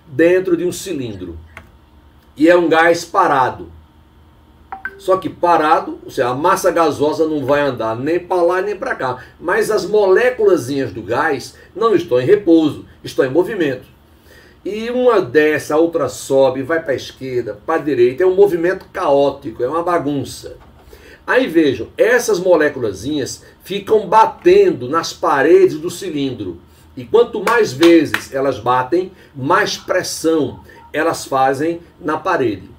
dentro 0.08 0.56
de 0.56 0.64
um 0.64 0.72
cilindro 0.72 1.38
e 2.38 2.48
é 2.48 2.56
um 2.56 2.70
gás 2.70 3.04
parado. 3.04 3.70
Só 4.98 5.18
que 5.18 5.30
parado, 5.30 6.00
ou 6.06 6.10
seja, 6.10 6.30
a 6.30 6.34
massa 6.34 6.72
gasosa 6.72 7.28
não 7.28 7.46
vai 7.46 7.60
andar 7.60 7.98
nem 7.98 8.18
para 8.18 8.42
lá 8.42 8.62
nem 8.62 8.78
para 8.78 8.96
cá. 8.96 9.24
Mas 9.40 9.70
as 9.70 9.86
moléculas 9.86 10.68
do 10.68 11.02
gás 11.02 11.56
não 11.76 11.94
estão 11.94 12.20
em 12.20 12.26
repouso, 12.26 12.86
estão 13.04 13.26
em 13.26 13.30
movimento. 13.30 13.88
E 14.64 14.90
uma 14.90 15.22
desce, 15.22 15.72
a 15.72 15.78
outra 15.78 16.10
sobe, 16.10 16.64
vai 16.64 16.82
para 16.82 16.92
a 16.92 16.96
esquerda, 16.96 17.58
para 17.66 17.80
a 17.80 17.84
direita. 17.84 18.24
É 18.24 18.28
um 18.28 18.36
movimento 18.36 18.86
caótico, 18.92 19.64
é 19.64 19.68
uma 19.68 19.84
bagunça. 19.84 20.58
Aí 21.26 21.48
vejam, 21.48 21.88
essas 21.98 22.40
moléculas 22.40 23.08
ficam 23.64 24.08
batendo 24.08 24.90
nas 24.90 25.14
paredes 25.14 25.78
do 25.78 25.90
cilindro. 25.90 26.60
E 26.98 27.06
quanto 27.06 27.42
mais 27.42 27.72
vezes 27.72 28.34
elas 28.34 28.60
batem, 28.60 29.12
mais 29.34 29.78
pressão 29.78 30.62
elas 30.92 31.24
fazem 31.24 31.80
na 32.00 32.18
parede. 32.18 32.70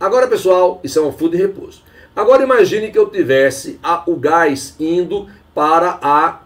Agora, 0.00 0.26
pessoal, 0.26 0.80
isso 0.82 0.98
é 0.98 1.02
um 1.02 1.12
fluido 1.12 1.36
de 1.36 1.42
repouso. 1.42 1.82
Agora 2.14 2.42
imagine 2.42 2.90
que 2.90 2.98
eu 2.98 3.08
tivesse 3.08 3.78
a, 3.82 4.02
o 4.06 4.16
gás 4.16 4.74
indo 4.80 5.28
para 5.54 5.98
a 6.02 6.40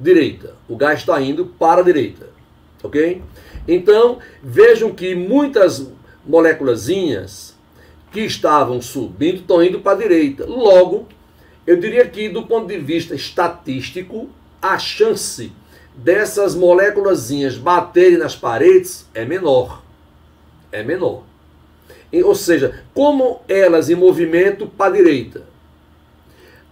direita. 0.00 0.56
O 0.66 0.76
gás 0.76 1.00
está 1.00 1.20
indo 1.20 1.46
para 1.46 1.82
a 1.82 1.84
direita 1.84 2.33
ok? 2.84 3.22
Então, 3.66 4.18
vejam 4.42 4.92
que 4.92 5.14
muitas 5.14 5.90
moléculas 6.24 6.86
que 8.12 8.20
estavam 8.20 8.80
subindo 8.80 9.38
estão 9.38 9.62
indo 9.62 9.80
para 9.80 9.92
a 9.92 10.00
direita. 10.00 10.44
Logo, 10.46 11.08
eu 11.66 11.78
diria 11.78 12.06
que 12.06 12.28
do 12.28 12.46
ponto 12.46 12.68
de 12.68 12.78
vista 12.78 13.14
estatístico, 13.14 14.28
a 14.62 14.78
chance 14.78 15.50
dessas 15.96 16.54
moléculas 16.54 17.30
baterem 17.56 18.18
nas 18.18 18.36
paredes 18.36 19.08
é 19.14 19.24
menor. 19.24 19.82
É 20.70 20.82
menor. 20.82 21.24
Ou 22.12 22.34
seja, 22.34 22.84
como 22.92 23.40
elas 23.48 23.90
em 23.90 23.94
movimento 23.94 24.66
para 24.66 24.92
a 24.92 24.96
direita, 24.96 25.42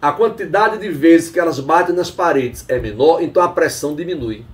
a 0.00 0.12
quantidade 0.12 0.78
de 0.78 0.88
vezes 0.88 1.30
que 1.30 1.40
elas 1.40 1.58
batem 1.58 1.94
nas 1.94 2.10
paredes 2.10 2.64
é 2.68 2.78
menor, 2.78 3.22
então 3.22 3.42
a 3.42 3.48
pressão 3.48 3.94
diminui. 3.94 4.44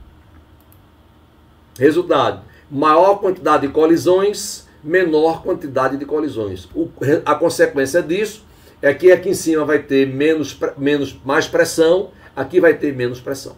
Resultado: 1.78 2.42
maior 2.70 3.16
quantidade 3.16 3.66
de 3.66 3.72
colisões, 3.72 4.66
menor 4.82 5.42
quantidade 5.42 5.96
de 5.96 6.04
colisões. 6.04 6.68
O, 6.74 6.90
a 7.24 7.34
consequência 7.34 8.02
disso 8.02 8.44
é 8.82 8.92
que 8.92 9.10
aqui 9.10 9.30
em 9.30 9.34
cima 9.34 9.64
vai 9.64 9.78
ter 9.80 10.06
menos, 10.06 10.58
menos, 10.76 11.16
mais 11.24 11.46
pressão, 11.46 12.10
aqui 12.34 12.60
vai 12.60 12.74
ter 12.74 12.94
menos 12.94 13.20
pressão. 13.20 13.56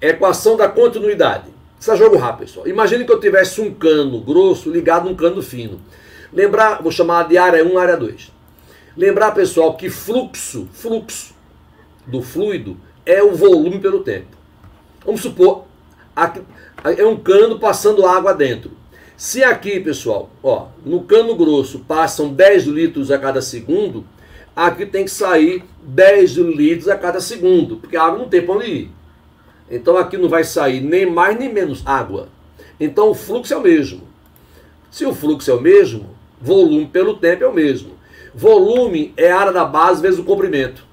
Equação 0.00 0.56
da 0.56 0.68
continuidade. 0.68 1.50
Isso 1.78 1.90
é 1.92 1.96
jogo 1.96 2.16
rápido, 2.16 2.46
pessoal. 2.46 2.68
Imagine 2.68 3.04
que 3.04 3.12
eu 3.12 3.20
tivesse 3.20 3.60
um 3.60 3.72
cano 3.72 4.20
grosso 4.20 4.70
ligado 4.70 5.08
num 5.08 5.14
cano 5.14 5.40
fino. 5.42 5.80
Lembrar, 6.32 6.82
vou 6.82 6.90
chamar 6.90 7.28
de 7.28 7.38
área 7.38 7.64
1, 7.64 7.78
área 7.78 7.96
2. 7.96 8.32
Lembrar, 8.96 9.32
pessoal, 9.32 9.76
que 9.76 9.88
fluxo, 9.88 10.68
fluxo 10.72 11.34
do 12.06 12.20
fluido 12.20 12.76
é 13.06 13.22
o 13.22 13.34
volume 13.34 13.78
pelo 13.78 14.00
tempo. 14.00 14.36
Vamos 15.04 15.22
supor, 15.22 15.67
é 16.84 17.06
um 17.06 17.16
cano 17.16 17.58
passando 17.58 18.06
água 18.06 18.34
dentro. 18.34 18.72
Se 19.16 19.42
aqui, 19.42 19.80
pessoal, 19.80 20.30
ó, 20.42 20.66
no 20.84 21.02
cano 21.02 21.34
grosso 21.34 21.80
passam 21.80 22.32
10 22.32 22.64
litros 22.66 23.10
a 23.10 23.18
cada 23.18 23.42
segundo, 23.42 24.04
aqui 24.54 24.86
tem 24.86 25.04
que 25.04 25.10
sair 25.10 25.64
10 25.82 26.36
litros 26.36 26.88
a 26.88 26.96
cada 26.96 27.20
segundo, 27.20 27.76
porque 27.76 27.96
a 27.96 28.04
água 28.04 28.18
não 28.18 28.28
tem 28.28 28.42
para 28.42 28.54
onde 28.54 28.70
ir. 28.70 28.90
Então 29.70 29.96
aqui 29.96 30.16
não 30.16 30.28
vai 30.28 30.44
sair 30.44 30.80
nem 30.80 31.04
mais 31.04 31.38
nem 31.38 31.52
menos 31.52 31.82
água. 31.84 32.28
Então 32.78 33.10
o 33.10 33.14
fluxo 33.14 33.52
é 33.52 33.56
o 33.56 33.62
mesmo. 33.62 34.02
Se 34.90 35.04
o 35.04 35.14
fluxo 35.14 35.50
é 35.50 35.54
o 35.54 35.60
mesmo, 35.60 36.10
volume 36.40 36.86
pelo 36.86 37.14
tempo 37.14 37.44
é 37.44 37.46
o 37.48 37.52
mesmo. 37.52 37.92
Volume 38.34 39.12
é 39.16 39.30
a 39.30 39.38
área 39.40 39.52
da 39.52 39.64
base 39.64 40.00
vezes 40.00 40.20
o 40.20 40.24
comprimento. 40.24 40.86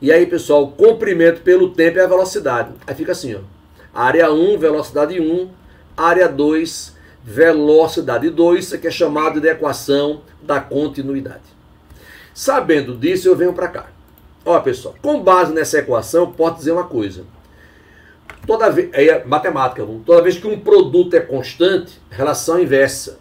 E 0.00 0.10
aí, 0.10 0.26
pessoal, 0.26 0.68
comprimento 0.68 1.42
pelo 1.42 1.70
tempo 1.70 1.98
é 1.98 2.04
a 2.04 2.08
velocidade. 2.08 2.72
Aí 2.86 2.94
fica 2.94 3.12
assim, 3.12 3.34
ó. 3.34 3.57
Área 3.98 4.32
1, 4.32 4.58
velocidade 4.58 5.20
1. 5.20 5.50
Área 5.96 6.28
2, 6.28 6.96
velocidade 7.24 8.30
2. 8.30 8.64
Isso 8.64 8.76
aqui 8.76 8.86
é 8.86 8.92
chamado 8.92 9.40
de 9.40 9.48
equação 9.48 10.20
da 10.40 10.60
continuidade. 10.60 11.42
Sabendo 12.32 12.96
disso, 12.96 13.26
eu 13.26 13.34
venho 13.34 13.52
para 13.52 13.66
cá. 13.66 13.86
Ó, 14.44 14.60
pessoal, 14.60 14.94
com 15.02 15.20
base 15.20 15.52
nessa 15.52 15.80
equação, 15.80 16.30
posso 16.30 16.58
dizer 16.58 16.70
uma 16.70 16.84
coisa. 16.84 17.24
Toda 18.46 18.70
vez, 18.70 18.88
é 18.92 19.24
matemática, 19.24 19.84
toda 20.06 20.22
vez 20.22 20.38
que 20.38 20.46
um 20.46 20.60
produto 20.60 21.14
é 21.14 21.20
constante, 21.20 22.00
relação 22.08 22.60
inversa. 22.60 23.18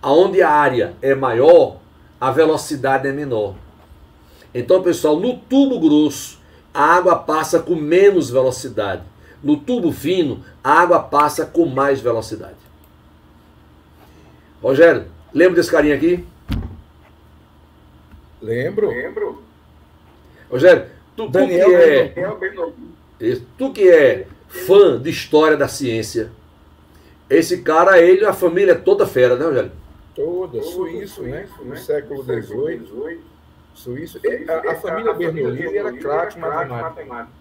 Aonde 0.00 0.40
a 0.40 0.48
área 0.48 0.94
é 1.02 1.12
maior, 1.12 1.78
a 2.20 2.30
velocidade 2.30 3.08
é 3.08 3.12
menor. 3.12 3.56
Então, 4.54 4.80
pessoal, 4.80 5.18
no 5.18 5.36
tubo 5.36 5.80
grosso, 5.80 6.38
a 6.72 6.84
água 6.84 7.16
passa 7.16 7.58
com 7.58 7.74
menos 7.74 8.30
velocidade. 8.30 9.09
No 9.42 9.56
tubo 9.56 9.90
fino, 9.90 10.44
a 10.62 10.80
água 10.80 11.00
passa 11.00 11.46
com 11.46 11.66
mais 11.66 12.00
velocidade. 12.00 12.56
Rogério, 14.62 15.06
lembra 15.32 15.56
desse 15.56 15.70
carinha 15.70 15.94
aqui? 15.94 16.26
Lembro. 18.42 18.88
Lembro. 18.88 19.42
Rogério, 20.50 20.86
tu, 21.16 21.30
tu 21.30 21.46
que 21.46 21.60
é. 21.60 22.14
Tu 23.56 23.72
que 23.72 23.88
é 23.88 24.26
fã 24.48 25.00
de 25.00 25.10
história 25.10 25.56
da 25.56 25.68
ciência. 25.68 26.30
Esse 27.28 27.62
cara, 27.62 27.98
ele, 28.00 28.24
a 28.24 28.32
família 28.32 28.72
é 28.72 28.74
toda 28.74 29.06
fera, 29.06 29.36
né, 29.36 29.44
Rogério? 29.44 29.72
Toda, 30.14 30.62
suíço, 30.62 31.22
né? 31.22 31.48
No 31.62 31.76
século 31.76 32.22
XVIII. 32.24 33.20
Suíço. 33.72 34.20
A, 34.48 34.72
a 34.72 34.74
família 34.74 35.14
Bernoulli 35.14 35.78
era 35.78 35.92
craque 35.92 36.38
matemática. 36.38 37.39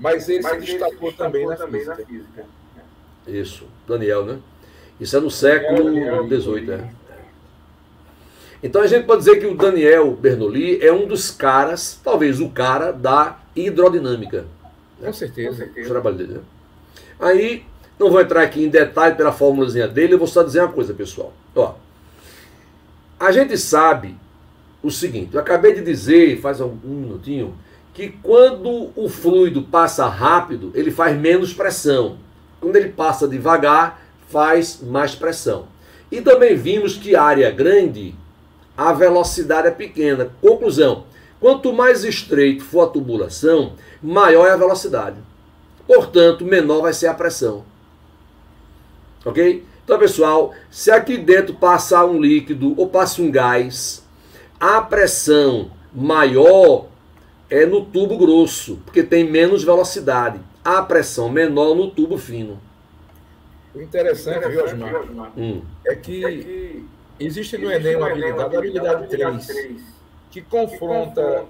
Mas 0.00 0.28
ele 0.28 0.42
se 0.42 0.56
destacou 0.56 1.12
também 1.12 1.46
na 1.46 1.56
física. 1.56 2.04
Isso, 3.26 3.66
Daniel, 3.86 4.24
né? 4.24 4.38
Isso 4.98 5.16
é 5.16 5.20
no 5.20 5.30
século 5.30 5.90
XVIII, 6.28 6.72
é. 6.72 6.88
Então 8.62 8.82
a 8.82 8.86
gente 8.86 9.06
pode 9.06 9.20
dizer 9.20 9.40
que 9.40 9.46
o 9.46 9.54
Daniel 9.54 10.12
Bernoulli 10.12 10.84
é 10.84 10.92
um 10.92 11.06
dos 11.06 11.30
caras, 11.30 11.98
talvez 12.04 12.40
o 12.40 12.50
cara 12.50 12.92
da 12.92 13.38
hidrodinâmica. 13.56 14.44
Com 15.00 15.12
certeza. 15.12 15.70
O 15.76 15.88
trabalho 15.88 16.16
dele. 16.16 16.32
Né? 16.34 16.40
Aí, 17.18 17.64
não 17.98 18.10
vou 18.10 18.20
entrar 18.20 18.42
aqui 18.42 18.62
em 18.62 18.68
detalhe 18.68 19.14
pela 19.14 19.32
fórmulazinha 19.32 19.88
dele, 19.88 20.14
eu 20.14 20.18
vou 20.18 20.26
só 20.26 20.42
dizer 20.42 20.60
uma 20.60 20.72
coisa, 20.72 20.92
pessoal. 20.92 21.32
Ó, 21.54 21.74
a 23.18 23.32
gente 23.32 23.56
sabe 23.56 24.16
o 24.82 24.90
seguinte, 24.90 25.34
eu 25.34 25.40
acabei 25.40 25.74
de 25.74 25.82
dizer, 25.82 26.38
faz 26.40 26.60
um 26.60 26.74
minutinho, 26.82 27.54
que 28.00 28.08
quando 28.22 28.90
o 28.96 29.10
fluido 29.10 29.60
passa 29.60 30.06
rápido, 30.06 30.72
ele 30.74 30.90
faz 30.90 31.14
menos 31.14 31.52
pressão. 31.52 32.16
Quando 32.58 32.74
ele 32.76 32.88
passa 32.88 33.28
devagar, 33.28 34.00
faz 34.26 34.80
mais 34.82 35.14
pressão. 35.14 35.66
E 36.10 36.22
também 36.22 36.56
vimos 36.56 36.96
que 36.96 37.14
área 37.14 37.50
grande 37.50 38.14
a 38.74 38.94
velocidade 38.94 39.68
é 39.68 39.70
pequena. 39.70 40.30
Conclusão: 40.40 41.04
quanto 41.38 41.74
mais 41.74 42.02
estreito 42.02 42.64
for 42.64 42.84
a 42.84 42.86
tubulação, 42.86 43.74
maior 44.02 44.46
é 44.46 44.52
a 44.52 44.56
velocidade. 44.56 45.16
Portanto, 45.86 46.42
menor 46.42 46.80
vai 46.80 46.94
ser 46.94 47.08
a 47.08 47.14
pressão. 47.14 47.66
Ok? 49.26 49.62
Então, 49.84 49.98
pessoal, 49.98 50.54
se 50.70 50.90
aqui 50.90 51.18
dentro 51.18 51.52
passar 51.52 52.06
um 52.06 52.18
líquido 52.18 52.72
ou 52.78 52.88
passa 52.88 53.20
um 53.20 53.30
gás, 53.30 54.02
a 54.58 54.80
pressão 54.80 55.70
maior 55.92 56.89
é 57.50 57.66
no 57.66 57.84
tubo 57.84 58.16
grosso, 58.16 58.80
porque 58.84 59.02
tem 59.02 59.28
menos 59.28 59.64
velocidade. 59.64 60.40
A 60.64 60.82
pressão 60.82 61.28
menor 61.28 61.74
no 61.74 61.90
tubo 61.90 62.16
fino. 62.16 62.60
O 63.74 63.80
interessante, 63.80 64.48
viu, 64.48 64.64
Osmar, 64.64 65.32
hum. 65.36 65.62
é 65.86 65.94
que 65.94 66.84
Existe 67.20 67.58
no 67.58 67.70
Enem 67.70 67.96
uma 67.96 68.10
habilidade, 68.10 68.56
a 68.56 68.58
habilidade 68.58 69.08
3, 69.08 69.46
que 70.30 70.40
confronta 70.40 71.46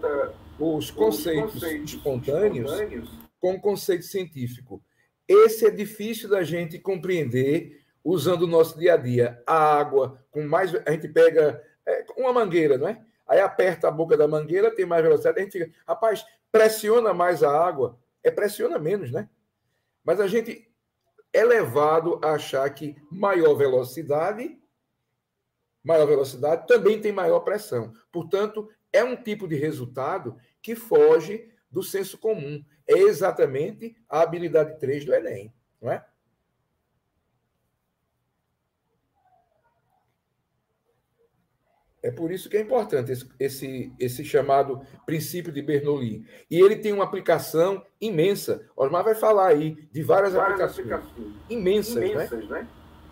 os 0.59 0.91
conceitos 0.91 1.63
espontâneos 1.63 3.09
com 3.39 3.55
o 3.55 3.61
conceito 3.61 4.05
científico. 4.05 4.83
Esse 5.29 5.67
é 5.67 5.71
difícil 5.71 6.29
da 6.29 6.43
gente 6.43 6.77
compreender 6.77 7.85
usando 8.03 8.43
o 8.43 8.49
nosso 8.49 8.77
dia 8.77 8.95
a 8.95 8.97
dia. 8.97 9.41
A 9.47 9.79
água, 9.79 10.21
com 10.33 10.43
mais. 10.43 10.75
A 10.75 10.91
gente 10.91 11.07
pega 11.07 11.63
é, 11.87 12.05
uma 12.17 12.33
mangueira, 12.33 12.77
não 12.77 12.89
é? 12.89 13.01
Aí 13.31 13.41
aperta 13.41 13.89
a 13.89 13.91
boca 13.91 14.17
da 14.17 14.27
mangueira, 14.27 14.75
tem 14.75 14.85
mais 14.85 15.03
velocidade, 15.03 15.39
a 15.39 15.43
gente 15.43 15.53
fica, 15.53 15.73
rapaz, 15.87 16.27
pressiona 16.51 17.15
mais 17.15 17.43
a 17.43 17.51
água, 17.51 17.99
é 18.23 18.31
pressiona 18.31 18.79
menos, 18.79 19.13
né? 19.13 19.31
Mas 20.05 20.21
a 20.21 20.27
gente 20.27 20.69
é 21.33 21.45
levado 21.45 22.21
a 22.25 22.33
achar 22.33 22.69
que 22.71 22.97
maior 23.11 23.55
velocidade 23.55 24.61
maior 25.83 26.07
velocidade, 26.07 26.67
também 26.67 27.01
tem 27.01 27.13
maior 27.13 27.41
pressão. 27.41 27.93
Portanto, 28.13 28.69
é 28.93 29.03
um 29.03 29.17
tipo 29.17 29.49
de 29.49 29.57
resultado 29.57 30.37
que 30.63 30.75
foge 30.75 31.51
do 31.71 31.83
senso 31.83 32.19
comum. 32.19 32.63
É 32.87 32.99
exatamente 32.99 33.97
a 34.09 34.21
habilidade 34.21 34.79
3 34.79 35.05
do 35.05 35.15
Enem, 35.15 35.53
não 35.81 35.91
é? 35.91 36.05
É 42.03 42.11
por 42.11 42.33
isso 42.33 42.49
que 42.49 42.57
é 42.57 42.61
importante 42.61 43.13
esse, 43.13 43.29
esse, 43.39 43.93
esse, 43.99 44.25
chamado 44.25 44.81
princípio 45.05 45.53
de 45.53 45.61
Bernoulli. 45.61 46.25
E 46.51 46.59
ele 46.59 46.77
tem 46.77 46.93
uma 46.93 47.05
aplicação 47.05 47.85
imensa. 48.01 48.67
Osmar 48.75 49.05
vai 49.05 49.15
falar 49.15 49.49
aí 49.49 49.77
de 49.93 50.03
várias, 50.03 50.33
várias 50.33 50.61
aplicações, 50.61 50.91
aplicações 50.91 51.35
imensas, 51.51 51.97
imensas 51.97 52.49
né? 52.49 52.61
né? 52.61 52.69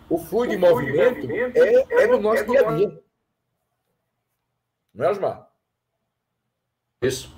O 0.09 0.17
fluido, 0.17 0.53
de, 0.53 0.57
movimento 0.57 1.21
movimento 1.21 1.57
é, 1.57 2.03
é, 2.03 2.07
do 2.07 2.19
nosso 2.19 2.41
é 2.41 2.45
dia 2.45 2.67
a 2.67 2.71
dia. 2.75 3.03
Não 4.91 5.05
é, 5.05 5.11
Osmar? 5.11 5.49
Isso. 7.03 7.31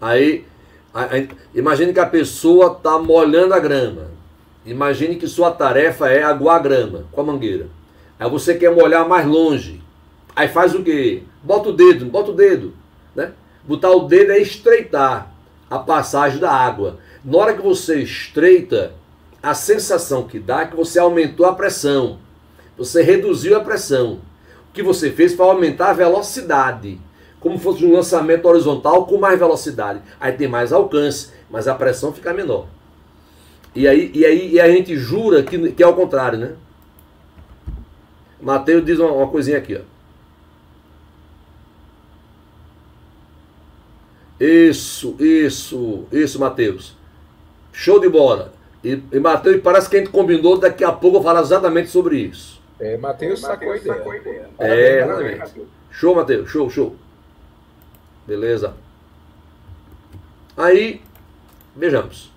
Aí, 0.00 0.44
a, 0.92 1.04
a, 1.04 1.08
imagine 1.54 1.92
que 1.92 2.00
a 2.00 2.06
pessoa 2.06 2.76
está 2.76 2.98
molhando 2.98 3.54
a 3.54 3.60
grama. 3.60 4.10
Imagine 4.66 5.16
que 5.16 5.28
sua 5.28 5.52
tarefa 5.52 6.10
é 6.10 6.24
aguar 6.24 6.56
a 6.56 6.62
grama 6.62 7.08
com 7.12 7.20
a 7.20 7.24
mangueira. 7.24 7.68
Aí 8.18 8.28
você 8.28 8.58
quer 8.58 8.74
molhar 8.74 9.08
mais 9.08 9.24
longe. 9.24 9.80
Aí 10.38 10.46
faz 10.46 10.72
o 10.72 10.84
quê? 10.84 11.24
Bota 11.42 11.70
o 11.70 11.72
dedo, 11.72 12.04
bota 12.04 12.30
o 12.30 12.34
dedo. 12.34 12.72
Né? 13.12 13.32
Botar 13.64 13.90
o 13.90 14.06
dedo 14.06 14.30
é 14.30 14.38
estreitar 14.38 15.34
a 15.68 15.80
passagem 15.80 16.38
da 16.38 16.52
água. 16.52 17.00
Na 17.24 17.38
hora 17.38 17.54
que 17.54 17.60
você 17.60 18.02
estreita, 18.02 18.92
a 19.42 19.52
sensação 19.52 20.28
que 20.28 20.38
dá 20.38 20.60
é 20.60 20.66
que 20.66 20.76
você 20.76 21.00
aumentou 21.00 21.44
a 21.44 21.56
pressão, 21.56 22.20
você 22.76 23.02
reduziu 23.02 23.56
a 23.56 23.64
pressão. 23.64 24.20
O 24.70 24.72
que 24.72 24.80
você 24.80 25.10
fez 25.10 25.34
foi 25.34 25.44
aumentar 25.44 25.90
a 25.90 25.94
velocidade, 25.94 27.00
como 27.40 27.58
fosse 27.58 27.84
um 27.84 27.92
lançamento 27.92 28.46
horizontal 28.46 29.06
com 29.06 29.18
mais 29.18 29.40
velocidade. 29.40 30.00
Aí 30.20 30.34
tem 30.34 30.46
mais 30.46 30.72
alcance, 30.72 31.32
mas 31.50 31.66
a 31.66 31.74
pressão 31.74 32.12
fica 32.12 32.32
menor. 32.32 32.68
E 33.74 33.88
aí, 33.88 34.12
e 34.14 34.24
aí 34.24 34.52
e 34.52 34.60
a 34.60 34.70
gente 34.70 34.96
jura 34.96 35.42
que, 35.42 35.72
que 35.72 35.82
é 35.82 35.86
o 35.88 35.94
contrário, 35.94 36.38
né? 36.38 36.52
Mateus 38.40 38.84
diz 38.84 39.00
uma, 39.00 39.10
uma 39.10 39.26
coisinha 39.26 39.58
aqui, 39.58 39.74
ó. 39.74 39.97
Isso, 44.40 45.16
isso, 45.18 46.06
isso, 46.12 46.38
Mateus. 46.38 46.96
Show 47.72 48.00
de 48.00 48.08
bola. 48.08 48.52
E, 48.82 49.02
e 49.12 49.18
Matheus, 49.18 49.60
parece 49.60 49.90
que 49.90 49.96
a 49.96 49.98
gente 49.98 50.10
combinou, 50.10 50.58
daqui 50.58 50.84
a 50.84 50.92
pouco 50.92 51.18
eu 51.18 51.22
falar 51.22 51.40
exatamente 51.40 51.88
sobre 51.88 52.16
isso. 52.18 52.60
É, 52.78 52.96
Matheus 52.96 53.40
sacou, 53.40 53.76
sacou 53.78 54.12
a 54.12 54.16
ideia. 54.16 54.48
É, 54.58 55.02
exatamente. 55.02 55.66
Show, 55.90 56.14
Matheus, 56.14 56.48
show, 56.48 56.70
show. 56.70 56.96
Beleza. 58.26 58.74
Aí, 60.56 61.00
vejamos. 61.74 62.32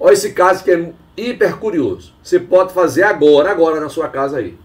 Olha 0.00 0.14
esse 0.14 0.32
caso 0.32 0.64
que 0.64 0.70
é 0.72 0.92
hiper 1.16 1.56
curioso. 1.58 2.12
Você 2.22 2.40
pode 2.40 2.72
fazer 2.72 3.04
agora, 3.04 3.50
agora 3.50 3.80
na 3.80 3.88
sua 3.88 4.08
casa 4.08 4.38
aí. 4.38 4.56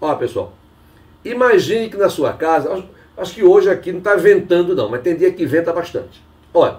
Olha, 0.00 0.16
pessoal. 0.16 0.54
Imagine 1.24 1.90
que 1.90 1.96
na 1.96 2.08
sua 2.08 2.32
casa, 2.32 2.82
acho 3.16 3.34
que 3.34 3.42
hoje 3.42 3.70
aqui 3.70 3.92
não 3.92 3.98
está 3.98 4.14
ventando 4.16 4.74
não, 4.74 4.88
mas 4.88 5.02
tem 5.02 5.16
dia 5.16 5.32
que 5.32 5.46
venta 5.46 5.72
bastante. 5.72 6.22
Olha, 6.52 6.78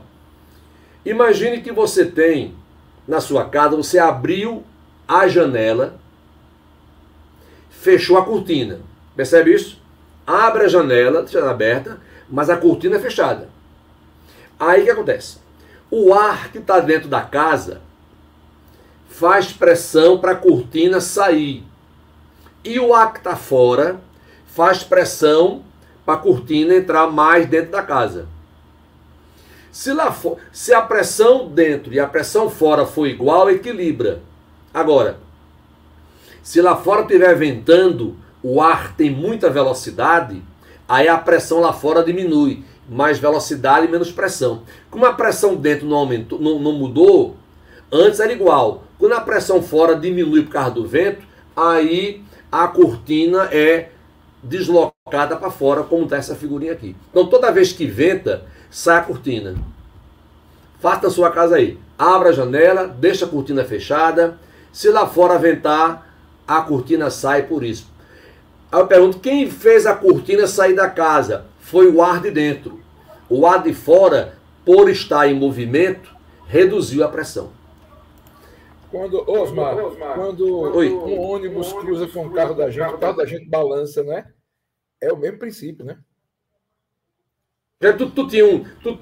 imagine 1.05 1.61
que 1.61 1.71
você 1.71 2.05
tem 2.05 2.55
na 3.07 3.19
sua 3.19 3.45
casa, 3.45 3.75
você 3.75 3.99
abriu 3.99 4.63
a 5.07 5.27
janela, 5.27 5.99
fechou 7.69 8.17
a 8.17 8.25
cortina. 8.25 8.79
Percebe 9.15 9.53
isso? 9.53 9.81
Abre 10.25 10.63
a 10.63 10.67
janela, 10.67 11.21
deixa 11.21 11.39
ela 11.39 11.51
aberta, 11.51 11.99
mas 12.29 12.49
a 12.49 12.57
cortina 12.57 12.95
é 12.95 12.99
fechada. 12.99 13.49
Aí 14.59 14.81
o 14.81 14.85
que 14.85 14.91
acontece? 14.91 15.37
O 15.91 16.13
ar 16.13 16.51
que 16.51 16.57
está 16.57 16.79
dentro 16.79 17.09
da 17.09 17.21
casa 17.21 17.81
faz 19.09 19.51
pressão 19.51 20.17
para 20.17 20.31
a 20.31 20.35
cortina 20.35 20.99
sair. 20.99 21.63
E 22.63 22.79
o 22.79 22.93
ar 22.93 23.11
que 23.11 23.19
está 23.19 23.35
fora 23.35 23.99
faz 24.47 24.83
pressão 24.83 25.63
para 26.05 26.15
a 26.15 26.17
cortina 26.17 26.75
entrar 26.75 27.07
mais 27.07 27.45
dentro 27.47 27.71
da 27.71 27.81
casa. 27.81 28.27
Se, 29.71 29.91
lá 29.91 30.11
for, 30.11 30.37
se 30.51 30.73
a 30.73 30.81
pressão 30.81 31.47
dentro 31.47 31.93
e 31.93 31.99
a 31.99 32.07
pressão 32.07 32.49
fora 32.49 32.85
for 32.85 33.07
igual, 33.07 33.49
equilibra. 33.49 34.21
Agora, 34.73 35.17
se 36.43 36.61
lá 36.61 36.75
fora 36.75 37.01
estiver 37.01 37.35
ventando, 37.35 38.15
o 38.43 38.61
ar 38.61 38.95
tem 38.95 39.09
muita 39.09 39.49
velocidade, 39.49 40.43
aí 40.87 41.07
a 41.07 41.17
pressão 41.17 41.59
lá 41.59 41.73
fora 41.73 42.03
diminui. 42.03 42.63
mais 42.89 43.17
velocidade 43.17 43.87
menos 43.87 44.11
pressão. 44.11 44.63
Como 44.91 45.05
a 45.05 45.13
pressão 45.13 45.55
dentro 45.55 45.87
não, 45.87 45.97
aumentou, 45.97 46.39
não, 46.39 46.59
não 46.59 46.73
mudou, 46.73 47.37
antes 47.91 48.19
era 48.19 48.33
igual. 48.33 48.83
Quando 48.99 49.13
a 49.13 49.21
pressão 49.21 49.61
fora 49.61 49.95
diminui 49.95 50.43
por 50.43 50.51
causa 50.51 50.71
do 50.71 50.85
vento, 50.85 51.23
aí 51.55 52.21
a 52.51 52.67
cortina 52.67 53.45
é 53.51 53.89
deslocada 54.43 55.35
para 55.37 55.49
fora, 55.49 55.83
como 55.83 56.03
está 56.03 56.17
essa 56.17 56.35
figurinha 56.35 56.73
aqui. 56.73 56.95
Então 57.09 57.25
toda 57.25 57.51
vez 57.51 57.71
que 57.71 57.85
venta, 57.85 58.45
sai 58.69 58.97
a 58.97 59.01
cortina. 59.03 59.55
Faça 60.79 61.03
na 61.03 61.09
sua 61.09 61.31
casa 61.31 61.55
aí. 61.55 61.79
Abra 61.97 62.29
a 62.29 62.33
janela, 62.33 62.87
deixa 62.87 63.25
a 63.25 63.29
cortina 63.29 63.63
fechada. 63.63 64.37
Se 64.71 64.89
lá 64.89 65.07
fora 65.07 65.37
ventar, 65.37 66.13
a 66.47 66.61
cortina 66.61 67.09
sai 67.09 67.43
por 67.43 67.63
isso. 67.63 67.87
Aí 68.71 68.79
eu 68.79 68.87
pergunto, 68.87 69.19
quem 69.19 69.49
fez 69.49 69.85
a 69.85 69.95
cortina 69.95 70.45
sair 70.45 70.75
da 70.75 70.89
casa? 70.89 71.45
Foi 71.59 71.89
o 71.89 72.01
ar 72.01 72.19
de 72.19 72.31
dentro. 72.31 72.81
O 73.29 73.47
ar 73.47 73.63
de 73.63 73.73
fora, 73.73 74.37
por 74.65 74.89
estar 74.89 75.27
em 75.27 75.39
movimento, 75.39 76.09
reduziu 76.47 77.03
a 77.03 77.07
pressão. 77.07 77.51
Quando, 78.93 79.27
Osmar, 79.27 79.75
Osmar 79.75 80.13
quando 80.13 80.47
Oi. 80.75 80.87
um 80.87 81.19
ônibus 81.19 81.73
cruza 81.73 82.05
com 82.05 82.27
o 82.27 82.31
carro 82.31 82.53
da 82.53 82.69
gente, 82.69 82.93
o 82.93 82.97
carro 82.99 83.17
da 83.17 83.25
gente 83.25 83.49
balança, 83.49 84.03
né? 84.03 84.23
É 85.01 85.11
o 85.11 85.17
mesmo 85.17 85.39
princípio, 85.39 85.83
né? 85.83 85.97
Tu, 87.97 88.11
tu 88.11 88.27
tinha 88.27 88.45
um. 88.45 88.63
Tu, 88.83 88.99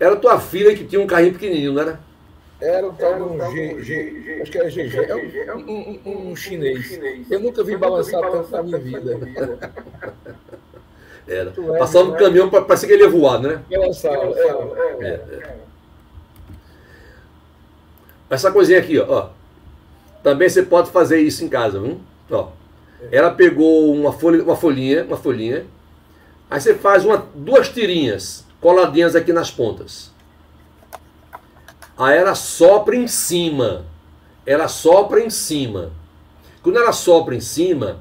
era 0.00 0.16
tua 0.16 0.40
filha 0.40 0.74
que 0.74 0.86
tinha 0.86 0.98
um 0.98 1.06
carrinho 1.06 1.34
pequenininho, 1.34 1.74
não 1.74 1.82
era? 1.82 2.00
Era 2.58 2.88
um 2.88 2.94
tal 2.94 3.16
de 3.16 3.22
um 3.22 3.50
G, 3.50 3.82
G, 3.82 4.40
acho 4.40 4.50
que 4.50 4.58
era 4.58 4.70
GG, 4.70 4.96
é 5.46 5.54
um, 5.54 5.70
um, 5.70 6.00
um, 6.06 6.30
um 6.30 6.36
chinês. 6.36 6.98
Eu 7.30 7.38
nunca 7.38 7.62
vi 7.62 7.76
balançar 7.76 8.22
tanto 8.22 8.50
na 8.50 8.62
minha 8.62 8.78
vida. 8.78 9.20
Era. 11.28 11.52
Passava 11.78 12.06
no 12.06 12.16
caminhão, 12.16 12.48
parecia 12.48 12.88
que 12.88 12.94
ele 12.94 13.02
ia 13.02 13.10
voar, 13.10 13.42
né? 13.42 13.62
Balançava, 13.70 14.34
é, 14.38 15.06
é. 15.06 15.63
Essa 18.28 18.50
coisinha 18.50 18.78
aqui, 18.78 18.98
ó. 18.98 19.28
Também 20.22 20.48
você 20.48 20.62
pode 20.62 20.90
fazer 20.90 21.20
isso 21.20 21.44
em 21.44 21.48
casa, 21.48 21.78
viu? 21.78 22.00
Ó. 22.30 22.48
Ela 23.12 23.30
pegou 23.30 23.94
uma 23.94 24.12
folha, 24.12 24.42
uma 24.42 24.56
folhinha, 24.56 25.04
uma 25.04 25.16
folhinha. 25.16 25.66
Aí 26.50 26.60
você 26.60 26.74
faz 26.74 27.04
uma, 27.04 27.26
duas 27.34 27.68
tirinhas 27.68 28.44
coladinhas 28.64 29.14
aqui 29.14 29.30
nas 29.30 29.50
pontas. 29.50 30.10
Aí 31.98 32.16
ela 32.16 32.34
sopra 32.34 32.96
em 32.96 33.06
cima. 33.06 33.84
Ela 34.46 34.68
sopra 34.68 35.20
em 35.20 35.28
cima. 35.28 35.92
Quando 36.62 36.78
ela 36.78 36.92
sopra 36.92 37.34
em 37.34 37.40
cima, 37.40 38.00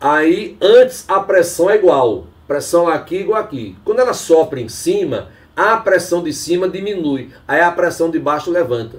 aí 0.00 0.56
antes 0.60 1.04
a 1.08 1.20
pressão 1.20 1.70
é 1.70 1.76
igual. 1.76 2.26
Pressão 2.48 2.88
aqui 2.88 3.18
igual 3.18 3.40
aqui. 3.40 3.76
Quando 3.84 4.00
ela 4.00 4.12
sopra 4.12 4.60
em 4.60 4.68
cima, 4.68 5.28
a 5.56 5.76
pressão 5.76 6.24
de 6.24 6.32
cima 6.32 6.68
diminui. 6.68 7.30
Aí 7.46 7.60
a 7.60 7.70
pressão 7.70 8.10
de 8.10 8.18
baixo 8.18 8.50
levanta. 8.50 8.98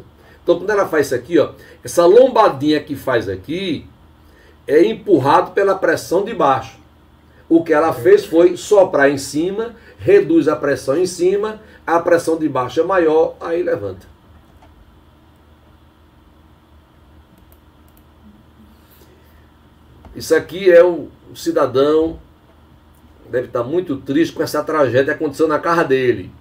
Então 0.50 0.58
quando 0.58 0.72
ela 0.72 0.88
faz 0.88 1.06
isso 1.06 1.14
aqui, 1.14 1.38
ó, 1.38 1.52
essa 1.84 2.04
lombadinha 2.08 2.80
que 2.82 2.96
faz 2.96 3.30
aqui 3.30 3.86
é 4.66 4.84
empurrado 4.84 5.52
pela 5.52 5.76
pressão 5.76 6.26
de 6.26 6.34
baixo. 6.34 6.80
O 7.48 7.64
que 7.64 7.72
ela 7.72 7.94
fez 7.94 8.26
foi 8.26 8.58
soprar 8.58 9.12
em 9.12 9.18
cima, 9.20 9.76
reduz 10.00 10.48
a 10.48 10.56
pressão 10.56 10.98
em 10.98 11.06
cima, 11.06 11.62
a 11.86 12.00
pressão 12.00 12.36
de 12.36 12.50
baixo 12.50 12.80
é 12.80 12.84
maior, 12.84 13.36
aí 13.40 13.62
levanta. 13.62 14.08
Isso 20.16 20.34
aqui 20.34 20.72
é 20.72 20.84
o 20.84 21.10
cidadão, 21.36 22.20
deve 23.30 23.50
estar 23.50 23.64
muito 23.64 23.98
triste 23.98 24.34
com 24.34 24.42
essa 24.42 24.64
tragédia 24.64 25.14
que 25.14 25.24
aconteceu 25.24 25.48
na 25.48 25.60
casa 25.60 25.84
dele. 25.84 26.32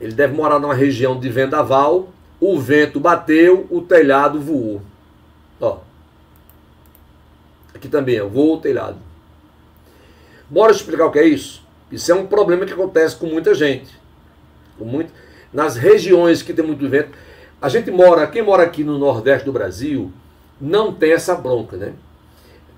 Ele 0.00 0.12
deve 0.12 0.34
morar 0.34 0.58
numa 0.58 0.74
região 0.74 1.20
de 1.20 1.28
vendaval, 1.28 2.08
o 2.40 2.58
vento 2.58 3.00
bateu, 3.00 3.66
o 3.70 3.80
telhado 3.80 4.40
voou. 4.40 4.82
Ó. 5.60 5.78
Aqui 7.74 7.88
também, 7.88 8.20
ó, 8.20 8.28
voou 8.28 8.56
o 8.56 8.60
telhado. 8.60 8.96
Bora 10.48 10.72
explicar 10.72 11.06
o 11.06 11.10
que 11.10 11.18
é 11.18 11.26
isso? 11.26 11.62
Isso 11.90 12.10
é 12.10 12.14
um 12.14 12.26
problema 12.26 12.64
que 12.64 12.72
acontece 12.72 13.16
com 13.16 13.26
muita 13.26 13.54
gente. 13.54 13.98
Com 14.78 14.84
muito, 14.84 15.12
nas 15.52 15.76
regiões 15.76 16.42
que 16.42 16.52
tem 16.52 16.64
muito 16.64 16.88
vento. 16.88 17.10
A 17.60 17.68
gente 17.68 17.90
mora, 17.90 18.26
quem 18.26 18.42
mora 18.42 18.62
aqui 18.62 18.84
no 18.84 18.98
Nordeste 18.98 19.44
do 19.44 19.52
Brasil, 19.52 20.12
não 20.60 20.92
tem 20.92 21.12
essa 21.12 21.34
bronca, 21.34 21.76
né? 21.76 21.92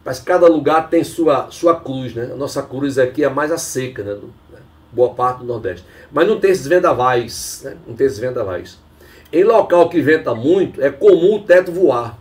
Mas 0.04 0.18
cada 0.18 0.46
lugar 0.46 0.88
tem 0.88 1.04
sua, 1.04 1.50
sua 1.50 1.78
cruz, 1.78 2.14
né? 2.14 2.30
A 2.32 2.36
nossa 2.36 2.62
cruz 2.62 2.98
aqui 2.98 3.22
é 3.22 3.28
mais 3.28 3.52
a 3.52 3.58
seca, 3.58 4.02
né? 4.02 4.14
né? 4.50 4.58
Boa 4.90 5.12
parte 5.14 5.40
do 5.40 5.44
Nordeste. 5.44 5.84
Mas 6.10 6.26
não 6.26 6.40
tem 6.40 6.50
esses 6.50 6.66
vendavais, 6.66 7.60
né? 7.64 7.76
Não 7.86 7.94
tem 7.94 8.06
esses 8.06 8.18
vendavais. 8.18 8.78
Em 9.32 9.44
local 9.44 9.88
que 9.88 10.00
venta 10.00 10.34
muito, 10.34 10.82
é 10.82 10.90
comum 10.90 11.36
o 11.36 11.42
teto 11.42 11.70
voar. 11.70 12.18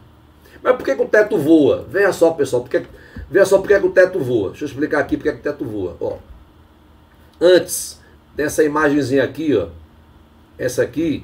Mas 0.61 0.75
por 0.75 0.85
que, 0.85 0.95
que 0.95 1.01
o 1.01 1.07
teto 1.07 1.37
voa? 1.37 1.85
Veja 1.89 2.13
só, 2.13 2.31
pessoal, 2.31 2.61
porque, 2.61 2.83
veja 3.29 3.45
só 3.45 3.57
por 3.57 3.67
que, 3.67 3.73
o 3.73 3.91
teto 3.91 4.19
voa. 4.19 4.49
Deixa 4.49 4.65
eu 4.65 4.67
explicar 4.67 4.99
aqui 4.99 5.17
por 5.17 5.23
que, 5.23 5.29
o 5.29 5.37
teto 5.37 5.65
voa. 5.65 5.95
Ó. 5.99 6.17
Antes, 7.41 7.99
dessa 8.35 8.63
imagenzinha 8.63 9.23
aqui, 9.23 9.55
ó. 9.55 9.69
Essa 10.57 10.83
aqui, 10.83 11.23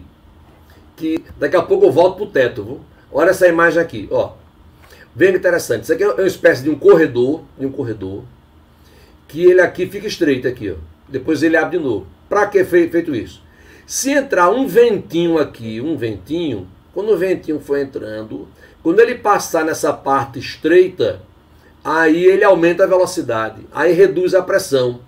que 0.96 1.24
daqui 1.38 1.56
a 1.56 1.62
pouco 1.62 1.86
eu 1.86 1.92
volto 1.92 2.18
pro 2.18 2.28
teto, 2.28 2.64
viu? 2.64 2.82
Olha 3.12 3.30
essa 3.30 3.48
imagem 3.48 3.82
aqui, 3.82 4.08
ó. 4.10 4.34
Bem 5.14 5.36
interessante. 5.36 5.84
Isso 5.84 5.94
aqui 5.94 6.04
é 6.04 6.12
uma 6.12 6.26
espécie 6.26 6.64
de 6.64 6.70
um 6.70 6.80
corredor, 6.80 7.44
de 7.60 7.66
um 7.66 7.72
corredor, 7.72 8.24
que 9.28 9.44
ele 9.44 9.62
aqui 9.62 9.86
fica 9.88 10.08
estreito 10.08 10.48
aqui, 10.48 10.72
ó. 10.72 10.76
Depois 11.08 11.44
ele 11.44 11.58
abre 11.58 11.78
de 11.78 11.84
novo. 11.84 12.08
Para 12.28 12.48
que 12.48 12.64
feito 12.64 13.14
isso? 13.14 13.45
Se 13.86 14.12
entrar 14.12 14.50
um 14.50 14.68
ventinho 14.68 15.38
aqui, 15.38 15.80
um 15.80 15.96
ventinho, 15.96 16.68
quando 16.94 17.12
o 17.12 17.18
ventinho 17.18 17.60
for 17.60 17.78
entrando, 17.78 18.48
quando 18.82 19.00
ele 19.00 19.16
passar 19.16 19.64
nessa 19.64 19.94
parte 19.94 20.40
estreita, 20.40 21.22
aí 21.84 22.26
ele 22.26 22.44
aumenta 22.44 22.84
a 22.84 22.88
velocidade, 22.88 23.62
aí 23.72 23.94
reduz 23.94 24.34
a 24.34 24.42
pressão. 24.42 25.02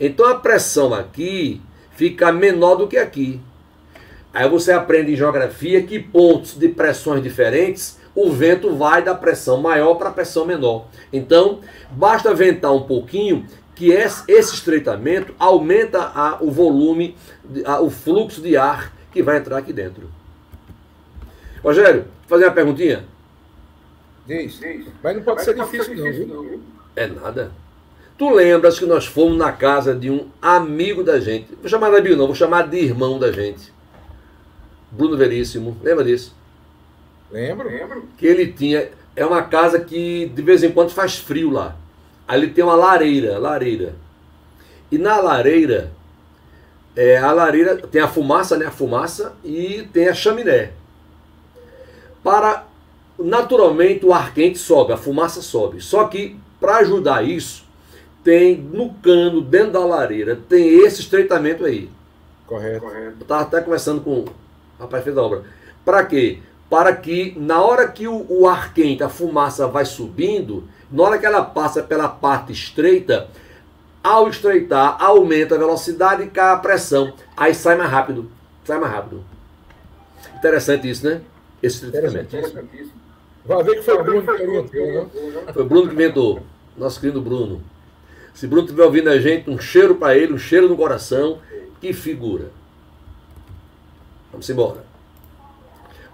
Então 0.00 0.26
a 0.26 0.36
pressão 0.36 0.94
aqui 0.94 1.60
fica 1.92 2.32
menor 2.32 2.76
do 2.76 2.88
que 2.88 2.96
aqui. 2.96 3.40
Aí 4.32 4.48
você 4.48 4.72
aprende 4.72 5.12
em 5.12 5.16
geografia 5.16 5.82
que 5.82 5.98
pontos 5.98 6.58
de 6.58 6.68
pressões 6.68 7.22
diferentes 7.22 7.98
o 8.14 8.30
vento 8.30 8.74
vai 8.74 9.02
da 9.02 9.14
pressão 9.14 9.60
maior 9.60 9.94
para 9.94 10.08
a 10.08 10.12
pressão 10.12 10.46
menor. 10.46 10.86
Então, 11.12 11.60
basta 11.90 12.32
ventar 12.32 12.72
um 12.72 12.82
pouquinho 12.82 13.46
que 13.74 13.90
esse 13.90 14.54
estreitamento 14.54 15.34
aumenta 15.38 16.00
a, 16.14 16.38
o 16.40 16.50
volume, 16.50 17.16
a, 17.64 17.80
o 17.80 17.90
fluxo 17.90 18.40
de 18.40 18.56
ar 18.56 18.92
que 19.12 19.22
vai 19.22 19.38
entrar 19.38 19.58
aqui 19.58 19.72
dentro. 19.72 20.08
Rogério, 21.62 22.04
fazer 22.26 22.44
uma 22.44 22.52
perguntinha? 22.52 23.04
Diz, 24.26 24.58
diz. 24.58 24.86
Mas 25.02 25.16
não 25.16 25.22
pode 25.22 25.36
Mas 25.36 25.44
ser 25.44 25.56
não 25.56 25.64
difícil, 25.64 25.94
ser 25.94 26.02
difícil 26.02 26.26
não, 26.26 26.42
viu? 26.42 26.62
É 26.96 27.06
nada. 27.06 27.52
Tu 28.16 28.30
lembras 28.30 28.78
que 28.78 28.86
nós 28.86 29.06
fomos 29.06 29.36
na 29.36 29.50
casa 29.50 29.94
de 29.94 30.08
um 30.08 30.28
amigo 30.40 31.02
da 31.02 31.18
gente? 31.18 31.54
Vou 31.60 31.68
chamar 31.68 31.90
de 31.90 31.96
amigo 31.96 32.16
não, 32.16 32.26
vou 32.26 32.34
chamar 32.34 32.68
de 32.68 32.78
irmão 32.78 33.18
da 33.18 33.32
gente. 33.32 33.72
Bruno 34.90 35.16
Veríssimo. 35.16 35.76
Lembra 35.82 36.04
disso? 36.04 36.34
Lembro. 37.30 37.68
Lembro. 37.68 38.08
Que 38.16 38.26
ele 38.26 38.52
tinha. 38.52 38.88
É 39.16 39.26
uma 39.26 39.42
casa 39.42 39.80
que 39.80 40.26
de 40.26 40.42
vez 40.42 40.62
em 40.62 40.70
quando 40.70 40.90
faz 40.90 41.18
frio 41.18 41.50
lá. 41.50 41.76
Ali 42.26 42.48
tem 42.50 42.64
uma 42.64 42.74
lareira, 42.74 43.38
lareira. 43.38 43.94
E 44.90 44.98
na 44.98 45.18
lareira, 45.18 45.92
é, 46.96 47.18
a 47.18 47.32
lareira 47.32 47.76
tem 47.76 48.00
a 48.00 48.08
fumaça, 48.08 48.56
né? 48.56 48.66
A 48.66 48.70
fumaça 48.70 49.34
e 49.44 49.88
tem 49.92 50.08
a 50.08 50.14
chaminé. 50.14 50.72
Para 52.22 52.66
naturalmente 53.18 54.04
o 54.04 54.12
ar 54.12 54.32
quente 54.32 54.58
sobe, 54.58 54.92
a 54.92 54.96
fumaça 54.96 55.42
sobe. 55.42 55.80
Só 55.80 56.04
que 56.04 56.36
para 56.60 56.78
ajudar 56.78 57.22
isso, 57.22 57.64
tem 58.22 58.56
no 58.56 58.94
cano 58.94 59.42
dentro 59.42 59.72
da 59.72 59.84
lareira 59.84 60.34
tem 60.48 60.78
esse 60.78 61.02
estreitamento 61.02 61.64
aí. 61.64 61.90
Correto. 62.80 62.86
Eu 62.86 63.20
estava 63.20 63.42
até 63.42 63.60
conversando 63.60 64.00
com 64.00 64.20
o 64.20 64.28
rapaz 64.78 65.04
fez 65.04 65.14
da 65.14 65.22
obra. 65.22 65.42
Para 65.84 66.04
quê? 66.06 66.38
Para 66.68 66.94
que 66.96 67.34
na 67.38 67.62
hora 67.62 67.88
que 67.88 68.08
o, 68.08 68.26
o 68.28 68.48
ar 68.48 68.72
quente, 68.72 69.02
a 69.02 69.08
fumaça 69.08 69.66
vai 69.66 69.84
subindo, 69.84 70.64
na 70.90 71.02
hora 71.02 71.18
que 71.18 71.26
ela 71.26 71.42
passa 71.42 71.82
pela 71.82 72.08
parte 72.08 72.52
estreita, 72.52 73.28
ao 74.02 74.28
estreitar, 74.28 75.02
aumenta 75.02 75.54
a 75.54 75.58
velocidade 75.58 76.24
e 76.24 76.26
cai 76.26 76.52
a 76.52 76.58
pressão. 76.58 77.14
Aí 77.34 77.54
sai 77.54 77.76
mais 77.76 77.90
rápido. 77.90 78.30
Sai 78.64 78.78
mais 78.78 78.92
rápido. 78.92 79.24
Interessante 80.36 80.90
isso, 80.90 81.06
né? 81.06 81.22
Esse 81.62 81.90
tratamento. 81.90 82.36
Vai 83.46 83.62
ver 83.62 83.76
que 83.76 83.82
foi 83.82 83.94
o 83.94 84.04
Bruno 84.04 84.22
que 84.22 84.42
inventou, 84.42 84.86
né? 84.86 85.52
Foi 85.52 85.62
o 85.62 85.66
Bruno 85.66 85.88
que 85.88 85.94
inventou. 85.94 86.42
Nosso 86.76 87.00
querido 87.00 87.20
Bruno. 87.20 87.62
Se 88.34 88.46
Bruno 88.46 88.64
estiver 88.64 88.84
ouvindo 88.84 89.08
a 89.08 89.18
gente, 89.18 89.48
um 89.48 89.58
cheiro 89.58 89.94
para 89.94 90.16
ele, 90.16 90.32
um 90.32 90.38
cheiro 90.38 90.68
no 90.68 90.76
coração. 90.76 91.38
Que 91.80 91.92
figura. 91.92 92.50
Vamos 94.30 94.48
embora. 94.50 94.84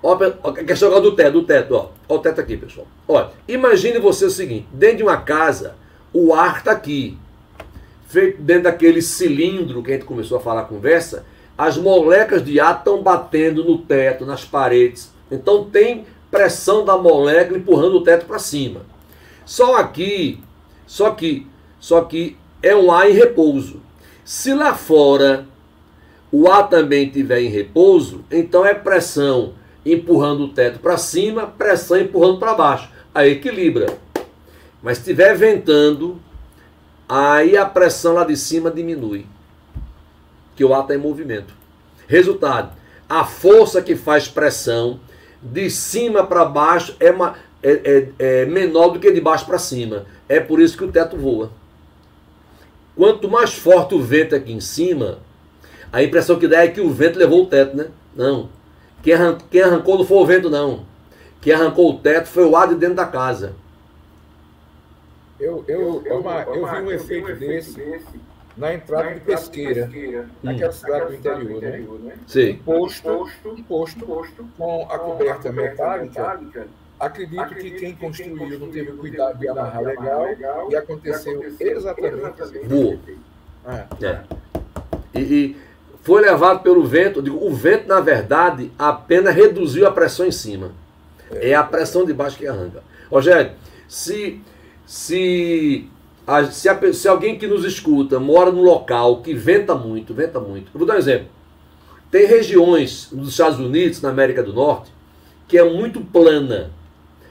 Ó, 0.03 0.15
a 0.45 0.53
questão 0.65 0.89
agora 0.89 1.03
do 1.03 1.15
teto, 1.15 1.33
do 1.33 1.43
teto, 1.45 1.75
ó. 1.75 1.89
Ó 2.09 2.17
o 2.17 2.19
teto 2.19 2.41
aqui, 2.41 2.57
pessoal. 2.57 2.87
Olha, 3.07 3.31
imagine 3.47 3.99
você 3.99 4.25
o 4.25 4.31
seguinte: 4.31 4.67
dentro 4.73 4.99
de 4.99 5.03
uma 5.03 5.19
casa, 5.19 5.75
o 6.13 6.35
ar 6.35 6.59
está 6.59 6.73
aqui. 6.73 7.19
feito 8.07 8.41
dentro 8.43 8.65
daquele 8.65 9.03
cilindro 9.03 9.83
que 9.83 9.91
a 9.91 9.95
gente 9.95 10.07
começou 10.07 10.39
a 10.39 10.41
falar 10.41 10.63
a 10.63 10.65
conversa, 10.65 11.25
as 11.57 11.77
moléculas 11.77 12.45
de 12.45 12.59
ar 12.59 12.79
estão 12.79 13.03
batendo 13.03 13.63
no 13.63 13.79
teto, 13.79 14.25
nas 14.25 14.45
paredes. 14.45 15.13
Então 15.31 15.65
tem 15.65 16.07
pressão 16.31 16.85
da 16.85 16.97
molécula 16.97 17.59
empurrando 17.59 17.97
o 17.97 18.03
teto 18.03 18.25
para 18.25 18.39
cima. 18.39 18.83
Só 19.45 19.77
aqui, 19.77 20.41
só 20.87 21.11
que, 21.11 21.47
só 21.79 22.03
que 22.03 22.37
é 22.63 22.75
um 22.75 22.91
ar 22.91 23.11
em 23.11 23.15
repouso. 23.15 23.81
Se 24.25 24.55
lá 24.55 24.75
fora 24.75 25.47
o 26.33 26.49
ar 26.49 26.69
também 26.69 27.07
estiver 27.07 27.43
em 27.43 27.49
repouso, 27.49 28.25
então 28.31 28.65
é 28.65 28.73
pressão 28.73 29.55
empurrando 29.85 30.45
o 30.45 30.49
teto 30.49 30.79
para 30.79 30.97
cima, 30.97 31.47
pressão 31.47 31.99
empurrando 31.99 32.39
para 32.39 32.55
baixo. 32.55 32.91
Aí 33.15 33.33
equilibra. 33.33 33.99
Mas 34.83 34.99
se 34.99 35.03
estiver 35.03 35.37
ventando, 35.37 36.21
aí 37.09 37.57
a 37.57 37.67
pressão 37.67 38.15
lá 38.15 38.25
de 38.25 38.37
cima 38.37 38.71
diminui. 38.71 39.27
Que 40.55 40.65
o 40.65 40.75
ar 40.75 40.83
está 40.83 40.95
em 40.95 40.99
movimento. 40.99 41.55
Resultado: 42.07 42.73
a 43.09 43.25
força 43.25 43.83
que 43.83 43.97
faz 43.97 44.29
pressão 44.29 45.01
de 45.43 45.71
cima 45.71 46.27
para 46.27 46.45
baixo 46.45 46.95
é, 47.01 47.11
uma, 47.11 47.35
é, 47.63 48.09
é, 48.19 48.43
é 48.43 48.47
menor 48.47 48.91
do 48.91 49.01
que 49.01 49.11
de 49.11 49.21
baixo 49.21 49.47
para 49.47 49.59
cima. 49.59 50.07
É 50.29 50.39
por 50.39 50.61
isso 50.61 50.77
que 50.77 50.85
o 50.85 50.93
teto 50.93 51.17
voa. 51.17 51.51
Quanto 52.97 53.29
mais 53.29 53.55
forte 53.55 53.95
o 53.95 54.03
vento 54.03 54.35
aqui 54.35 54.53
em 54.53 54.61
cima, 54.61 55.19
a 55.93 56.03
impressão 56.03 56.39
que 56.39 56.47
dá 56.47 56.65
é 56.65 56.69
que 56.69 56.81
o 56.81 56.91
vento 56.91 57.19
levou 57.19 57.45
o 57.45 57.47
teto, 57.47 57.77
né? 57.77 57.87
Não. 58.15 58.49
Quem, 59.03 59.15
arran 59.15 59.39
quem 59.51 59.63
arrancou 59.63 59.99
não 59.99 60.05
foi 60.05 60.19
o 60.19 60.27
vento, 60.27 60.51
não. 60.51 60.85
Quem 61.41 61.53
arrancou 61.53 61.91
o 61.91 61.99
teto 61.99 62.29
foi 62.29 62.45
o 62.45 62.57
ar 62.57 62.69
de 62.69 62.75
dentro 62.75 62.97
da 62.97 63.07
casa. 63.07 63.55
Eu, 65.39 65.65
eu, 65.67 66.03
eu, 66.05 66.23
eu 66.55 66.67
vi 66.67 66.77
um 66.83 66.91
efeito 66.91 67.35
desse 67.35 67.81
na 68.57 68.75
entrada 68.75 69.15
de 69.15 69.21
pesqueira, 69.21 69.91
naquela 70.43 70.73
cidade 70.73 71.07
do 71.07 71.15
interior, 71.15 71.99
né? 72.01 72.15
Sim. 72.27 72.53
Um 72.53 72.57
posto, 72.59 73.29
um 73.47 73.63
posto 73.63 74.47
com 74.59 74.83
a 74.91 74.99
coberta 74.99 75.51
metálica. 75.51 76.69
Acredito 76.99 77.55
que 77.55 77.71
quem 77.71 77.97
construiu 77.97 78.59
não 78.59 78.71
teve 78.71 78.93
cuidado 78.93 79.39
de 79.39 79.49
amarrar 79.49 79.83
legal 79.83 80.27
e 80.71 80.77
aconteceu 80.77 81.43
exatamente 81.59 82.43
assim. 82.43 82.69
Boa. 82.69 82.99
É. 83.67 84.07
é. 84.07 84.23
E, 85.15 85.21
e 85.21 85.57
foi 86.03 86.23
levado 86.23 86.63
pelo 86.63 86.85
vento. 86.85 87.23
Digo, 87.23 87.45
o 87.45 87.55
vento, 87.55 87.87
na 87.87 88.01
verdade, 88.01 88.71
apenas 88.79 89.35
reduziu 89.35 89.87
a 89.87 89.93
pressão 89.93 90.27
em 90.27 90.33
cima. 90.33 90.73
É 91.33 91.55
a 91.55 91.63
pressão 91.63 92.05
de 92.05 92.13
baixo 92.13 92.39
que 92.39 92.47
arranca. 92.47 92.83
Rogério, 93.11 93.53
se, 93.89 94.41
se, 94.87 95.87
se, 96.51 96.69
a, 96.69 96.93
se 96.93 97.09
alguém 97.09 97.39
que 97.39 97.47
nos 97.47 97.65
escuta 97.65 98.19
mora 98.19 98.51
num 98.51 98.63
local 98.63 99.21
que 99.23 99.35
venta 99.35 99.75
muito, 99.75 100.15
venta 100.15 100.41
muito. 100.41 100.71
Eu 100.75 100.79
vou 100.79 100.87
dar 100.87 100.95
um 100.95 100.99
exemplo. 100.99 101.29
Tem 102.11 102.27
regiões 102.27 103.09
nos 103.13 103.29
Estados 103.29 103.61
Unidos, 103.61 104.01
na 104.01 104.09
América 104.09 104.43
do 104.43 104.53
Norte, 104.53 104.91
que 105.47 105.57
é 105.57 105.65
muito 105.65 106.01
plana. 106.01 106.73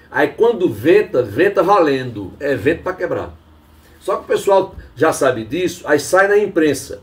Aí 0.10 0.30
quando 0.30 0.70
venta, 0.70 1.22
venta 1.22 1.62
valendo. 1.62 2.34
É 2.40 2.56
vento 2.56 2.84
para 2.84 2.94
quebrar. 2.94 3.36
Só 4.00 4.16
que 4.16 4.24
o 4.24 4.28
pessoal 4.28 4.76
já 4.96 5.12
sabe 5.12 5.44
disso, 5.44 5.84
aí 5.86 6.00
sai 6.00 6.30
na 6.30 6.38
imprensa 6.38 7.02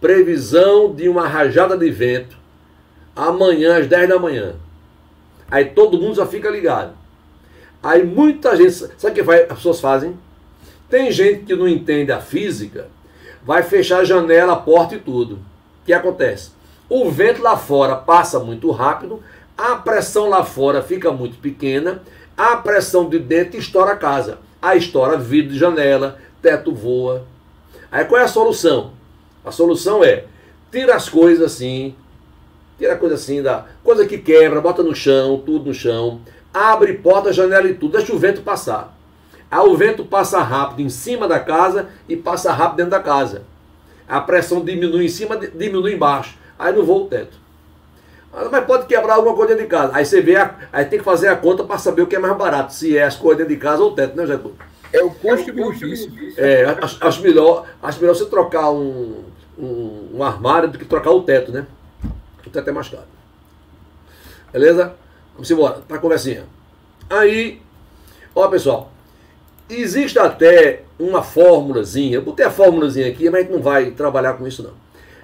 previsão 0.00 0.94
de 0.94 1.08
uma 1.08 1.26
rajada 1.26 1.76
de 1.76 1.90
vento 1.90 2.36
amanhã 3.14 3.78
às 3.78 3.86
10 3.86 4.08
da 4.08 4.18
manhã. 4.18 4.54
Aí 5.50 5.66
todo 5.66 5.98
mundo 5.98 6.16
já 6.16 6.26
fica 6.26 6.48
ligado. 6.48 6.92
Aí 7.82 8.04
muita 8.04 8.56
gente, 8.56 8.72
sabe 8.72 9.12
o 9.12 9.14
que 9.14 9.22
vai, 9.22 9.42
as 9.42 9.56
pessoas 9.56 9.80
fazem? 9.80 10.18
Tem 10.88 11.10
gente 11.10 11.44
que 11.44 11.54
não 11.54 11.68
entende 11.68 12.12
a 12.12 12.20
física, 12.20 12.88
vai 13.44 13.62
fechar 13.62 14.00
a 14.00 14.04
janela, 14.04 14.52
a 14.54 14.56
porta 14.56 14.94
e 14.94 14.98
tudo. 14.98 15.34
O 15.36 15.86
que 15.86 15.92
acontece? 15.92 16.50
O 16.88 17.10
vento 17.10 17.42
lá 17.42 17.56
fora 17.56 17.96
passa 17.96 18.38
muito 18.38 18.70
rápido, 18.70 19.22
a 19.56 19.76
pressão 19.76 20.28
lá 20.28 20.44
fora 20.44 20.82
fica 20.82 21.10
muito 21.10 21.38
pequena, 21.38 22.02
a 22.36 22.56
pressão 22.56 23.08
de 23.08 23.18
dentro 23.18 23.58
estoura 23.58 23.92
a 23.92 23.96
casa. 23.96 24.38
Aí 24.60 24.78
estoura 24.78 25.16
vidro 25.16 25.52
de 25.52 25.58
janela, 25.58 26.18
teto 26.40 26.72
voa. 26.72 27.26
Aí 27.90 28.04
qual 28.04 28.20
é 28.20 28.24
a 28.24 28.28
solução? 28.28 28.97
A 29.48 29.52
solução 29.52 30.04
é 30.04 30.24
tira 30.70 30.94
as 30.94 31.08
coisas 31.08 31.44
assim, 31.44 31.94
tira 32.78 32.92
a 32.92 32.96
coisa 32.96 33.14
assim, 33.14 33.42
da 33.42 33.64
coisa 33.82 34.06
que 34.06 34.18
quebra, 34.18 34.60
bota 34.60 34.82
no 34.82 34.94
chão, 34.94 35.42
tudo 35.44 35.66
no 35.66 35.74
chão, 35.74 36.20
abre 36.52 36.92
porta, 36.94 37.32
janela 37.32 37.66
e 37.68 37.74
tudo, 37.74 37.96
deixa 37.96 38.12
o 38.12 38.18
vento 38.18 38.42
passar. 38.42 38.94
Aí 39.50 39.66
o 39.66 39.76
vento 39.76 40.04
passa 40.04 40.40
rápido 40.40 40.82
em 40.82 40.90
cima 40.90 41.26
da 41.26 41.40
casa 41.40 41.88
e 42.06 42.16
passa 42.16 42.52
rápido 42.52 42.76
dentro 42.76 42.90
da 42.90 43.00
casa. 43.00 43.42
A 44.06 44.20
pressão 44.20 44.62
diminui 44.62 45.06
em 45.06 45.08
cima, 45.08 45.36
diminui 45.36 45.94
embaixo. 45.94 46.36
Aí 46.58 46.74
não 46.74 46.84
voa 46.84 47.04
o 47.04 47.06
teto. 47.06 47.38
Mas 48.50 48.64
pode 48.66 48.86
quebrar 48.86 49.14
alguma 49.14 49.34
coisa 49.34 49.54
dentro 49.54 49.64
de 49.64 49.70
casa. 49.70 49.92
Aí 49.94 50.04
você 50.04 50.20
vê, 50.20 50.36
a, 50.36 50.54
aí 50.70 50.84
tem 50.84 50.98
que 50.98 51.04
fazer 51.04 51.28
a 51.28 51.36
conta 51.36 51.64
para 51.64 51.78
saber 51.78 52.02
o 52.02 52.06
que 52.06 52.16
é 52.16 52.18
mais 52.18 52.36
barato, 52.36 52.74
se 52.74 52.96
é 52.96 53.04
as 53.04 53.16
coisas 53.16 53.38
dentro 53.38 53.54
de 53.54 53.60
casa 53.60 53.82
ou 53.82 53.92
o 53.92 53.94
teto, 53.94 54.14
né, 54.14 54.26
Jacob? 54.26 54.52
É 54.92 55.02
o 55.02 55.10
custo-benefício. 55.10 56.12
É, 56.36 56.64
acho, 56.64 56.98
acho, 57.00 57.22
melhor, 57.22 57.66
acho 57.82 58.00
melhor 58.00 58.14
você 58.14 58.26
trocar 58.26 58.70
um, 58.70 59.24
um, 59.58 60.18
um 60.18 60.22
armário 60.22 60.68
do 60.70 60.78
que 60.78 60.84
trocar 60.84 61.10
o 61.10 61.22
teto, 61.22 61.50
né? 61.52 61.66
O 62.46 62.50
teto 62.50 62.68
é 62.68 62.72
mais 62.72 62.88
caro. 62.88 63.04
Beleza? 64.52 64.94
Vamos 65.34 65.50
embora, 65.50 65.82
a 65.88 65.98
conversinha. 65.98 66.44
Aí, 67.10 67.60
ó 68.34 68.48
pessoal, 68.48 68.90
existe 69.68 70.18
até 70.18 70.82
uma 70.98 71.22
fórmulazinha, 71.22 72.20
botei 72.20 72.44
a 72.44 72.50
fórmulazinha 72.50 73.08
aqui, 73.08 73.28
mas 73.30 73.40
a 73.40 73.42
gente 73.42 73.52
não 73.52 73.62
vai 73.62 73.90
trabalhar 73.90 74.34
com 74.34 74.46
isso 74.46 74.62
não. 74.62 74.72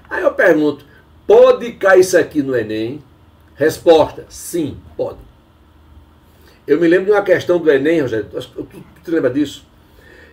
Aí 0.08 0.22
eu 0.22 0.32
pergunto, 0.32 0.84
pode 1.26 1.72
cair 1.72 2.00
isso 2.00 2.18
aqui 2.18 2.42
no 2.42 2.56
Enem? 2.56 3.02
Resposta, 3.54 4.24
sim, 4.28 4.76
pode. 4.96 5.18
Eu 6.66 6.80
me 6.80 6.88
lembro 6.88 7.06
de 7.06 7.10
uma 7.12 7.22
questão 7.22 7.58
do 7.58 7.70
Enem, 7.70 8.00
Rogério, 8.00 8.26
tu, 8.30 8.40
tu, 8.40 8.84
tu 9.04 9.10
lembra 9.10 9.30
disso? 9.30 9.66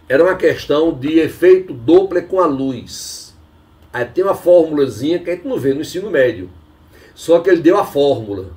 Era 0.08 0.24
uma 0.24 0.36
questão 0.36 0.94
de 0.94 1.20
efeito 1.20 1.74
Doppler 1.74 2.28
com 2.28 2.40
a 2.40 2.46
luz. 2.46 3.21
Aí 3.94 4.06
tem 4.06 4.24
uma 4.24 4.36
fórmulazinha 4.36 5.20
que 5.20 5.30
a 5.30 5.36
gente 5.36 5.48
não 5.48 5.58
vê 5.58 5.74
no 5.74 5.82
ensino 5.82 6.10
médio. 6.10 6.50
Só 7.14 7.40
que 7.40 7.50
ele 7.50 7.62
deu 7.62 7.78
a 7.78 7.86
fórmula. 7.86 8.52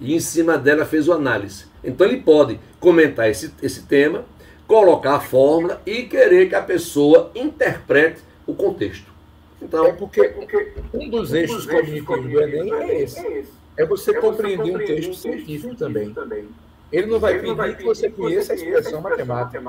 E 0.00 0.14
em 0.14 0.20
cima 0.20 0.58
dela 0.58 0.84
fez 0.84 1.08
o 1.08 1.12
análise. 1.12 1.66
Então 1.82 2.06
ele 2.06 2.20
pode 2.20 2.58
comentar 2.80 3.30
esse, 3.30 3.52
esse 3.62 3.82
tema, 3.82 4.24
colocar 4.66 5.16
a 5.16 5.20
fórmula 5.20 5.80
e 5.86 6.02
querer 6.02 6.48
que 6.48 6.54
a 6.54 6.62
pessoa 6.62 7.30
interprete 7.34 8.20
o 8.46 8.54
contexto. 8.54 9.12
Então, 9.62 9.86
é 9.86 9.92
porque, 9.92 10.20
é 10.20 10.28
porque 10.28 10.74
um 10.92 11.08
dos 11.08 11.32
eixos 11.32 11.64
cognitivos 11.64 12.30
do 12.30 12.40
Enem 12.40 12.72
é 12.72 13.02
esse. 13.02 13.46
É 13.76 13.86
você 13.86 14.10
é 14.10 14.20
compreender 14.20 14.76
um 14.76 14.78
texto 14.78 15.14
científico 15.14 15.74
também. 15.74 16.14
Ele 16.94 17.08
não 17.08 17.18
vai 17.18 17.40
pedir 17.40 17.76
que 17.76 17.82
você 17.82 18.08
conheça 18.08 18.52
a 18.52 18.56
expressão 18.56 19.00
matemática. 19.00 19.60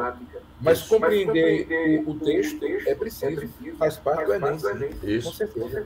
Mas 0.61 0.83
compreender, 0.83 2.03
o, 2.05 2.13
texto 2.13 2.63
é 2.63 2.93
preciso, 2.93 3.47
faz 3.79 3.97
parte 3.97 4.25
do 4.25 4.33
Enem. 4.33 4.91
Isso. 5.03 5.29
Com 5.29 5.35
certeza. 5.35 5.85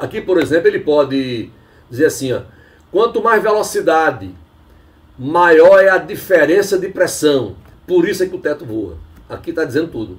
Aqui, 0.00 0.22
por 0.22 0.40
exemplo, 0.40 0.68
ele 0.68 0.80
pode 0.80 1.50
dizer 1.90 2.06
assim: 2.06 2.32
ó, 2.32 2.42
quanto 2.90 3.22
mais 3.22 3.42
velocidade, 3.42 4.34
maior 5.18 5.78
é 5.78 5.90
a 5.90 5.98
diferença 5.98 6.78
de 6.78 6.88
pressão. 6.88 7.54
Por 7.86 8.08
isso 8.08 8.22
é 8.22 8.26
que 8.26 8.34
o 8.34 8.40
teto 8.40 8.64
voa. 8.64 8.96
Aqui 9.28 9.50
está 9.50 9.64
dizendo 9.64 9.88
tudo. 9.88 10.18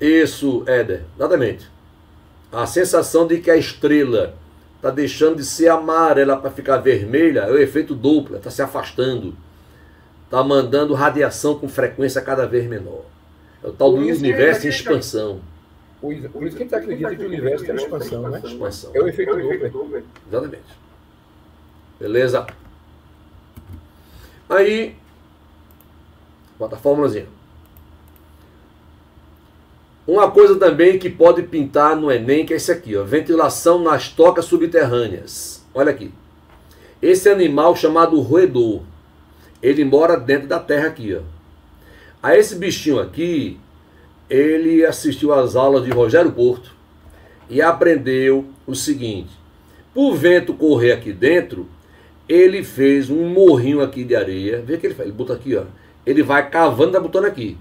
Isso, 0.00 0.64
Éder, 0.66 1.04
exatamente. 1.14 1.70
A 2.50 2.66
sensação 2.66 3.26
de 3.26 3.38
que 3.38 3.50
a 3.50 3.56
estrela 3.56 4.40
está 4.82 4.90
deixando 4.90 5.36
de 5.36 5.44
ser 5.44 5.68
amarela 5.68 6.36
para 6.36 6.50
ficar 6.50 6.78
vermelha, 6.78 7.42
é 7.42 7.52
o 7.52 7.56
efeito 7.56 7.94
dupla, 7.94 8.38
está 8.38 8.50
se 8.50 8.60
afastando. 8.60 9.32
Está 10.24 10.42
mandando 10.42 10.92
radiação 10.92 11.56
com 11.56 11.68
frequência 11.68 12.20
cada 12.20 12.48
vez 12.48 12.66
menor. 12.66 13.04
É 13.62 13.68
o 13.68 13.72
tal 13.72 13.92
do 13.92 13.98
universo 13.98 14.66
em 14.66 14.70
expansão. 14.70 15.40
Por 16.00 16.12
isso 16.12 16.56
que 16.56 16.64
a 16.64 16.66
gente 16.66 16.74
acredita 16.74 17.14
que 17.14 17.22
o 17.22 17.26
universo 17.26 17.64
tem 17.64 17.76
expansão, 17.76 18.28
né? 18.28 18.42
Expansão. 18.44 18.90
É 18.92 19.00
o 19.00 19.06
efeito 19.06 19.36
dupla. 19.36 20.02
Exatamente. 20.28 20.82
Beleza? 22.00 22.46
Aí, 24.48 24.96
bota 26.58 26.74
a 26.74 26.78
fórmulazinha. 26.78 27.26
Uma 30.06 30.30
coisa 30.30 30.56
também 30.56 30.98
que 30.98 31.08
pode 31.08 31.42
pintar 31.44 31.94
no 31.94 32.10
Enem, 32.10 32.44
que 32.44 32.52
é 32.52 32.56
esse 32.56 32.72
aqui, 32.72 32.96
ó, 32.96 33.04
ventilação 33.04 33.80
nas 33.80 34.08
tocas 34.08 34.46
subterrâneas. 34.46 35.64
Olha 35.72 35.92
aqui. 35.92 36.12
Esse 37.00 37.28
animal 37.28 37.76
chamado 37.76 38.20
roedor, 38.20 38.82
ele 39.62 39.84
mora 39.84 40.16
dentro 40.16 40.48
da 40.48 40.58
terra 40.58 40.88
aqui, 40.88 41.14
ó. 41.14 41.20
A 42.20 42.36
esse 42.36 42.56
bichinho 42.56 42.98
aqui, 42.98 43.58
ele 44.28 44.84
assistiu 44.84 45.32
às 45.32 45.54
aulas 45.54 45.84
de 45.84 45.90
Rogério 45.90 46.32
Porto 46.32 46.74
e 47.48 47.62
aprendeu 47.62 48.46
o 48.66 48.74
seguinte: 48.74 49.30
por 49.94 50.16
vento 50.16 50.54
correr 50.54 50.92
aqui 50.92 51.12
dentro, 51.12 51.68
ele 52.28 52.64
fez 52.64 53.08
um 53.08 53.28
morrinho 53.28 53.80
aqui 53.80 54.02
de 54.02 54.16
areia. 54.16 54.62
Vê 54.64 54.78
que 54.78 54.86
ele 54.86 54.94
faz, 54.94 55.08
ele 55.08 55.16
bota 55.16 55.34
aqui, 55.34 55.54
ó. 55.54 55.64
ele 56.04 56.22
vai 56.24 56.48
cavando 56.50 56.92
tá 56.92 57.00
botando 57.00 57.26
aqui. 57.26 57.56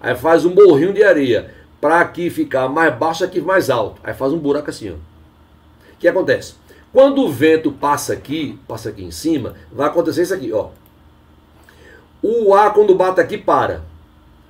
Aí 0.00 0.14
faz 0.14 0.44
um 0.44 0.54
morrinho 0.54 0.92
de 0.92 1.02
areia 1.02 1.50
para 1.80 2.00
aqui 2.00 2.30
ficar 2.30 2.68
mais 2.68 2.94
baixo, 2.96 3.24
aqui 3.24 3.40
mais 3.40 3.70
alto. 3.70 4.00
Aí 4.02 4.14
faz 4.14 4.32
um 4.32 4.38
buraco 4.38 4.70
assim, 4.70 4.90
ó. 4.90 4.94
O 4.94 5.98
que 5.98 6.08
acontece? 6.08 6.54
Quando 6.92 7.22
o 7.22 7.28
vento 7.28 7.72
passa 7.72 8.12
aqui, 8.12 8.58
passa 8.68 8.88
aqui 8.88 9.04
em 9.04 9.10
cima, 9.10 9.54
vai 9.72 9.88
acontecer 9.88 10.22
isso 10.22 10.34
aqui, 10.34 10.52
ó. 10.52 10.68
O 12.22 12.54
ar 12.54 12.72
quando 12.72 12.94
bate 12.94 13.20
aqui 13.20 13.36
para, 13.36 13.82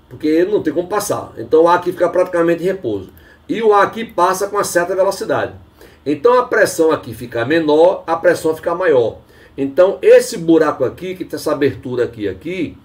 porque 0.09 0.29
ele 0.29 0.53
não 0.53 0.63
tem 0.63 0.73
como 0.73 0.87
passar. 0.87 1.33
Então 1.39 1.65
o 1.65 1.69
ar 1.69 1.79
aqui 1.79 1.91
fica 1.91 2.09
praticamente 2.09 2.63
em 2.63 2.67
repouso. 2.67 3.11
E 3.49 3.63
o 3.63 3.73
ar 3.73 3.87
aqui 3.87 4.05
passa 4.05 4.47
com 4.47 4.57
uma 4.57 4.65
certa 4.65 4.95
velocidade. 4.95 5.55
Então 6.07 6.39
a 6.39 6.45
pressão 6.45 6.93
aqui 6.93 7.15
fica 7.15 7.45
menor, 7.45 8.05
a 8.07 8.15
pressão 8.15 8.55
fica 8.55 8.75
maior. 8.75 9.19
Então 9.57 9.99
esse 10.03 10.37
buraco 10.39 10.85
aqui, 10.85 11.15
que 11.15 11.25
tem 11.25 11.37
essa 11.37 11.53
abertura 11.53 12.05
aqui 12.05 12.29
aqui, 12.29 12.77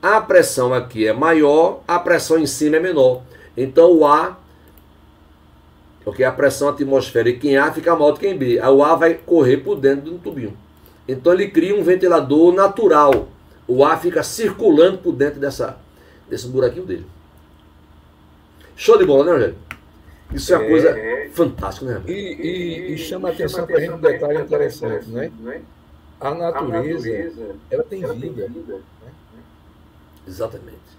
a 0.00 0.20
pressão 0.20 0.72
aqui 0.72 1.06
é 1.06 1.12
maior, 1.12 1.80
a 1.88 1.98
pressão 1.98 2.38
em 2.38 2.46
cima 2.46 2.76
é 2.76 2.80
menor. 2.80 3.22
Então 3.58 3.92
o 3.92 4.06
ar, 4.06 4.40
porque 6.04 6.22
a 6.22 6.30
pressão 6.30 6.68
atmosférica 6.68 7.44
em 7.44 7.56
A 7.56 7.72
fica 7.72 7.94
maior 7.96 8.12
do 8.12 8.20
que 8.20 8.28
em 8.28 8.38
B. 8.38 8.60
Aí 8.60 8.70
o 8.70 8.84
ar 8.84 8.96
vai 8.96 9.14
correr 9.14 9.56
por 9.58 9.76
dentro 9.76 10.12
do 10.12 10.18
tubinho. 10.18 10.56
Então 11.08 11.32
ele 11.32 11.48
cria 11.48 11.74
um 11.74 11.82
ventilador 11.82 12.54
natural. 12.54 13.28
O 13.66 13.84
ar 13.84 14.00
fica 14.00 14.22
circulando 14.22 14.98
por 14.98 15.12
dentro 15.12 15.40
dessa, 15.40 15.76
desse 16.30 16.46
buraquinho 16.46 16.86
dele. 16.86 17.06
Show 18.76 18.96
de 18.96 19.04
bola, 19.04 19.24
né, 19.24 19.32
Rogério? 19.32 19.56
Isso 20.32 20.54
é 20.54 20.58
uma 20.58 20.68
coisa 20.68 20.90
é. 20.90 21.30
fantástica, 21.30 21.86
né? 21.86 22.02
E, 22.06 22.12
e, 22.12 22.94
e 22.94 22.98
chama 22.98 23.28
a 23.28 23.32
atenção 23.32 23.66
para 23.66 23.76
a 23.76 23.80
gente 23.80 23.92
um 23.92 24.00
detalhe 24.00 24.40
interessante, 24.40 25.08
né? 25.08 25.32
A 26.20 26.34
natureza, 26.34 27.08
ela 27.70 27.82
tem 27.82 28.06
vida. 28.14 28.48
Né? 28.48 28.80
Exatamente. 30.26 30.97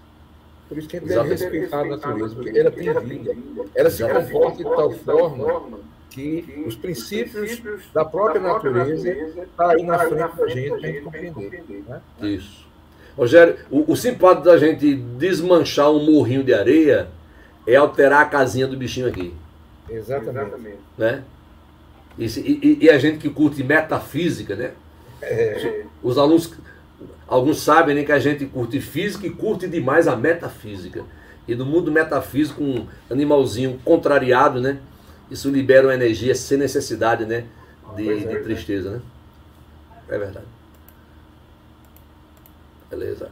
Por 0.70 0.78
isso 0.78 0.86
que 0.86 0.98
a 0.98 1.00
gente 1.00 1.08
deve 1.08 1.30
respeitar 1.30 1.80
a 1.80 1.84
natureza, 1.84 2.32
porque 2.32 2.56
ela 2.56 2.70
tem 2.70 3.00
vida. 3.00 3.36
Ela 3.74 3.90
se 3.90 4.04
comporta 4.04 4.58
de 4.58 4.62
tal 4.62 4.92
forma 4.92 5.80
que 6.08 6.62
os 6.64 6.76
princípios 6.76 7.60
da 7.92 8.04
própria 8.04 8.40
natureza 8.40 9.10
estão 9.10 9.46
tá 9.56 9.72
aí 9.72 9.82
na 9.82 9.98
frente 9.98 10.36
da 10.36 10.48
gente 10.48 10.70
para 10.70 11.18
a 11.18 11.22
gente 11.22 11.32
compreender. 11.32 11.84
Né? 11.88 12.00
Isso. 12.22 12.68
Rogério, 13.16 13.56
o, 13.68 13.90
o 13.90 13.96
simpático 13.96 14.44
da 14.44 14.56
gente 14.58 14.94
desmanchar 14.94 15.90
um 15.90 16.08
morrinho 16.08 16.44
de 16.44 16.54
areia 16.54 17.08
é 17.66 17.74
alterar 17.74 18.22
a 18.22 18.26
casinha 18.26 18.68
do 18.68 18.76
bichinho 18.76 19.08
aqui. 19.08 19.34
Exatamente. 19.88 20.76
Né? 20.96 21.24
E, 22.16 22.26
e, 22.26 22.78
e 22.82 22.90
a 22.90 22.96
gente 22.96 23.18
que 23.18 23.28
curte 23.28 23.64
metafísica, 23.64 24.54
né? 24.54 24.70
É. 25.20 25.84
Os 26.00 26.16
alunos, 26.16 26.54
alguns 27.30 27.62
sabem 27.62 27.94
né, 27.94 28.02
que 28.02 28.10
a 28.10 28.18
gente 28.18 28.44
curte 28.44 28.80
física 28.80 29.26
e 29.26 29.30
curte 29.30 29.68
demais 29.68 30.08
a 30.08 30.16
metafísica. 30.16 31.04
E 31.46 31.54
no 31.54 31.64
mundo 31.64 31.90
metafísico, 31.90 32.62
um 32.62 32.86
animalzinho 33.08 33.80
contrariado, 33.84 34.60
né? 34.60 34.78
Isso 35.30 35.48
libera 35.48 35.86
uma 35.86 35.94
energia 35.94 36.34
sem 36.34 36.58
necessidade, 36.58 37.24
né? 37.24 37.44
De, 37.96 38.08
é, 38.08 38.16
de 38.16 38.26
né? 38.26 38.34
tristeza, 38.40 38.90
né? 38.90 39.00
É 40.08 40.18
verdade. 40.18 40.46
Beleza. 42.90 43.30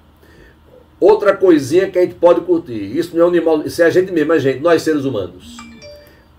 Outra 1.01 1.37
coisinha 1.37 1.91
que 1.91 1.99
a 1.99 2.03
gente 2.03 2.15
pode 2.15 2.41
curtir. 2.43 2.97
Isso 2.97 3.17
não 3.17 3.23
é 3.23 3.27
um 3.27 3.29
animal, 3.29 3.63
isso 3.67 3.83
é 3.83 3.87
a 3.87 3.91
gente 3.91 4.13
mesmo, 4.13 4.33
a 4.33 4.39
gente, 4.39 4.61
nós 4.61 4.83
seres 4.83 5.05
humanos. 5.05 5.57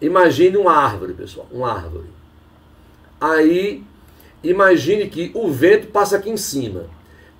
Imagine 0.01 0.57
uma 0.57 0.73
árvore, 0.73 1.13
pessoal, 1.13 1.47
uma 1.51 1.71
árvore. 1.71 2.07
Aí, 3.19 3.83
imagine 4.41 5.09
que 5.09 5.31
o 5.33 5.51
vento 5.51 5.87
passa 5.87 6.15
aqui 6.15 6.29
em 6.29 6.37
cima. 6.37 6.85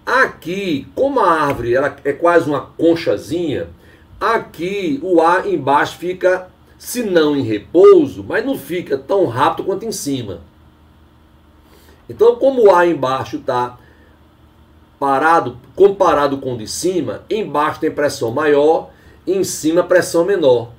Aqui, 0.10 0.88
como 0.96 1.20
a 1.20 1.32
árvore 1.32 1.76
ela 1.76 1.96
é 2.04 2.12
quase 2.12 2.50
uma 2.50 2.62
conchazinha, 2.62 3.68
aqui 4.20 5.00
o 5.04 5.22
ar 5.22 5.48
embaixo 5.48 6.00
fica, 6.00 6.50
se 6.80 7.04
não 7.04 7.36
em 7.36 7.44
repouso, 7.44 8.26
mas 8.28 8.44
não 8.44 8.58
fica 8.58 8.98
tão 8.98 9.28
rápido 9.28 9.66
quanto 9.68 9.86
em 9.86 9.92
cima. 9.92 10.42
Então, 12.10 12.38
como 12.38 12.64
o 12.64 12.72
ar 12.74 12.88
embaixo 12.88 13.36
está 13.36 13.78
parado, 15.00 15.60
comparado 15.76 16.40
com 16.40 16.56
o 16.56 16.58
de 16.58 16.68
cima, 16.68 17.22
embaixo 17.30 17.80
tem 17.80 17.92
pressão 17.92 18.32
maior, 18.32 18.90
em 19.28 19.44
cima 19.44 19.84
pressão 19.84 20.26
menor. 20.26 20.72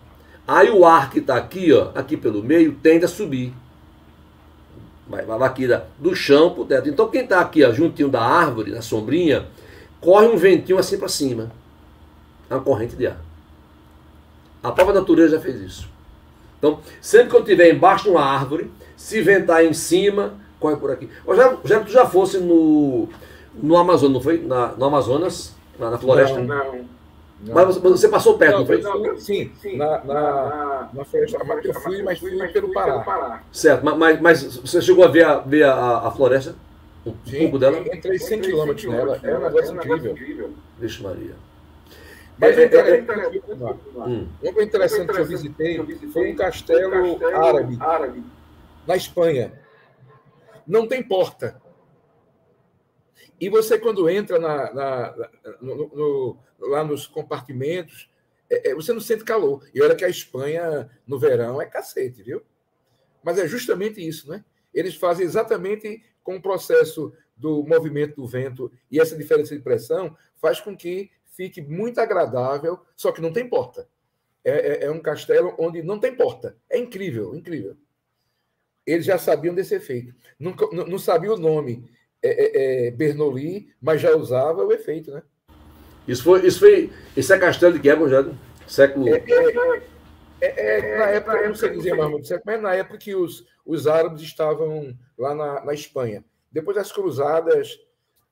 Aí 0.47 0.71
o 0.71 0.85
ar 0.85 1.09
que 1.09 1.21
está 1.21 1.37
aqui, 1.37 1.73
ó, 1.73 1.93
aqui 1.95 2.17
pelo 2.17 2.43
meio, 2.43 2.73
tende 2.83 3.05
a 3.05 3.09
subir. 3.09 3.55
Vai, 5.11 5.25
vai 5.25 5.43
aqui 5.43 5.67
da, 5.67 5.83
do 5.99 6.15
chão 6.15 6.51
para 6.51 6.63
o 6.63 6.65
teto. 6.65 6.89
Então 6.89 7.09
quem 7.09 7.23
está 7.23 7.41
aqui, 7.41 7.65
ó, 7.65 7.73
juntinho 7.73 8.09
da 8.09 8.23
árvore, 8.23 8.71
na 8.71 8.81
sombrinha, 8.81 9.45
corre 10.01 10.29
um 10.29 10.37
ventinho 10.37 10.79
assim 10.79 10.97
para 10.97 11.09
cima. 11.09 11.51
É 12.49 12.55
uma 12.55 12.63
corrente 12.63 12.95
de 12.95 13.09
ar. 13.09 13.21
A 14.63 14.71
própria 14.71 15.01
natureza 15.01 15.37
já 15.37 15.41
fez 15.41 15.61
isso. 15.61 15.89
Então, 16.59 16.79
sempre 17.01 17.31
que 17.31 17.37
eu 17.37 17.41
estiver 17.41 17.75
embaixo 17.75 18.05
de 18.05 18.11
uma 18.11 18.23
árvore, 18.23 18.71
se 18.97 19.21
ventar 19.21 19.65
em 19.65 19.73
cima, 19.73 20.35
corre 20.61 20.77
por 20.77 20.91
aqui. 20.91 21.09
Já, 21.35 21.57
já 21.65 21.81
tu 21.81 21.91
já 21.91 22.07
fosse 22.07 22.39
no, 22.39 23.09
no 23.55 23.77
Amazonas, 23.77 24.15
não 24.15 24.21
foi? 24.21 24.39
Na, 24.39 24.69
no 24.69 24.85
Amazonas, 24.85 25.55
na, 25.79 25.91
na 25.91 25.99
floresta? 25.99 26.39
Não, 26.39 26.47
não. 26.47 27.00
Não. 27.43 27.55
Mas 27.55 27.77
você 27.79 28.09
passou 28.09 28.37
perto, 28.37 28.53
não, 28.53 28.59
não 28.61 28.67
foi? 28.67 28.83
Não, 28.83 29.17
sim, 29.19 29.51
sim. 29.61 29.77
Na, 29.77 30.05
na, 30.05 30.91
na 30.93 31.05
floresta 31.05 31.39
eu 31.65 31.75
fui, 31.75 32.03
mas 32.03 32.19
fui 32.19 32.49
pelo 32.49 32.73
Pará. 32.73 33.43
Certo, 33.51 33.85
mas, 33.85 34.21
mas 34.21 34.57
você 34.57 34.83
chegou 34.83 35.05
a 35.05 35.09
ver 35.09 35.25
a, 35.25 35.39
ver 35.39 35.65
a, 35.65 36.09
a 36.09 36.11
floresta? 36.11 36.55
Um 37.07 37.15
sim, 37.25 37.39
pouco 37.39 37.59
dela? 37.59 37.79
Entrei 37.79 38.19
100 38.19 38.41
km 38.43 38.91
nela, 38.91 39.19
é 39.23 39.39
um 39.39 39.41
negócio 39.41 39.75
incrível. 39.75 40.17
Vixe 40.79 41.03
Maria. 41.03 41.35
Mas 42.37 42.57
é, 42.57 42.65
é, 42.65 42.99
é, 42.99 43.05
hum. 44.07 44.27
coisa 44.41 44.63
interessante 44.63 45.13
que 45.13 45.21
eu 45.21 45.25
visitei 45.27 45.79
foi 46.11 46.33
um 46.33 46.37
castelo 46.37 47.19
árabe, 47.81 48.23
na 48.87 48.97
Espanha. 48.97 49.53
Não 50.67 50.87
tem 50.87 51.03
porta. 51.03 51.61
E 53.41 53.49
você, 53.49 53.79
quando 53.79 54.09
entra 54.11 54.39
na, 54.39 54.73
na, 54.75 55.31
no, 55.61 55.77
no, 55.89 56.39
lá 56.59 56.85
nos 56.85 57.07
compartimentos, 57.07 58.11
é, 58.51 58.71
é, 58.71 58.75
você 58.75 58.93
não 58.93 59.01
sente 59.01 59.25
calor. 59.25 59.67
E 59.73 59.81
olha 59.81 59.97
que 59.97 60.05
a 60.05 60.09
Espanha, 60.11 60.91
no 61.07 61.19
verão, 61.19 61.61
é 61.61 61.65
cacete, 61.65 62.23
viu? 62.23 62.43
Mas 63.23 63.39
é 63.39 63.49
justamente 63.49 64.07
isso, 64.07 64.29
né? 64.29 64.45
Eles 64.75 64.95
fazem 64.95 65.25
exatamente 65.25 66.03
com 66.23 66.37
o 66.37 66.43
processo 66.43 67.13
do 67.37 67.65
movimento 67.65 68.17
do 68.17 68.27
vento 68.27 68.71
e 68.91 69.01
essa 69.01 69.17
diferença 69.17 69.57
de 69.57 69.63
pressão 69.63 70.15
faz 70.37 70.61
com 70.61 70.77
que 70.77 71.11
fique 71.35 71.63
muito 71.63 71.99
agradável, 71.99 72.79
só 72.95 73.11
que 73.11 73.23
não 73.23 73.33
tem 73.33 73.49
porta. 73.49 73.89
É, 74.45 74.51
é, 74.51 74.85
é 74.85 74.91
um 74.91 75.01
castelo 75.01 75.55
onde 75.59 75.83
não 75.83 75.99
tem 75.99 76.15
porta. 76.15 76.57
É 76.69 76.79
incrível, 76.79 77.35
incrível. 77.35 77.77
Eles 78.87 79.07
já 79.07 79.17
sabiam 79.17 79.55
desse 79.55 79.75
efeito. 79.75 80.15
Não, 80.39 80.55
não, 80.87 80.99
sabiam 80.99 81.35
o 81.35 81.39
nome 81.39 81.89
é, 82.23 82.29
é, 82.29 82.87
é, 82.87 82.91
Bernoulli, 82.91 83.73
mas 83.81 84.01
já 84.01 84.15
usava 84.15 84.65
o 84.65 84.73
efeito, 84.73 85.11
né? 85.11 85.23
Isso 86.07 86.23
foi, 86.23 86.47
isso 86.47 86.61
foi, 86.61 86.93
esse 87.17 87.33
é 87.33 87.39
castelo 87.39 87.75
de 87.75 87.79
Guerra, 87.79 88.09
já 88.09 88.33
século. 88.67 89.09
É, 89.09 89.23
é, 90.41 90.79
é, 90.79 90.99
na 90.99 91.07
época, 91.07 91.37
eu 91.39 91.49
não 91.49 91.55
sei 91.55 91.71
dizer 91.71 91.95
mais 91.95 92.11
muito 92.11 92.27
certo, 92.27 92.43
mas 92.45 92.61
na 92.61 92.75
época 92.75 92.99
que 92.99 93.15
os, 93.15 93.47
os 93.65 93.87
árabes 93.87 94.23
estavam 94.23 94.97
lá 95.19 95.35
na, 95.35 95.65
na 95.65 95.75
Espanha. 95.75 96.25
Depois 96.51 96.77
das 96.77 96.91
cruzadas 96.91 97.79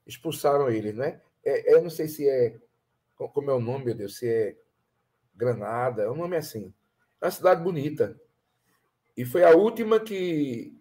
expulsaram 0.06 0.70
eles, 0.70 0.94
né? 0.94 1.20
É, 1.44 1.74
eu 1.74 1.82
não 1.82 1.90
sei 1.90 2.08
se 2.08 2.28
é. 2.28 2.56
Como 3.16 3.50
é 3.50 3.54
o 3.54 3.60
nome, 3.60 3.86
meu 3.86 3.94
Deus? 3.94 4.16
Se 4.16 4.28
é 4.28 4.56
Granada, 5.34 6.02
é 6.02 6.10
um 6.10 6.16
nome 6.16 6.36
assim. 6.36 6.72
É 7.20 7.26
uma 7.26 7.30
cidade 7.30 7.62
bonita. 7.62 8.18
E 9.16 9.24
foi 9.24 9.44
a 9.44 9.50
última 9.50 9.98
que 9.98 10.76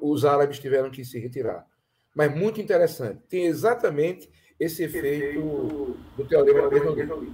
os 0.00 0.24
árabes 0.24 0.58
tiveram 0.58 0.90
que 0.90 1.04
se 1.04 1.18
retirar 1.18 1.66
mas 2.14 2.34
muito 2.34 2.60
interessante. 2.60 3.18
Tem 3.28 3.46
exatamente 3.46 4.30
esse 4.58 4.84
efeito 4.84 5.96
do 6.16 6.24
teorema 6.24 6.68
de 6.68 6.80
Bernoulli. 6.80 7.32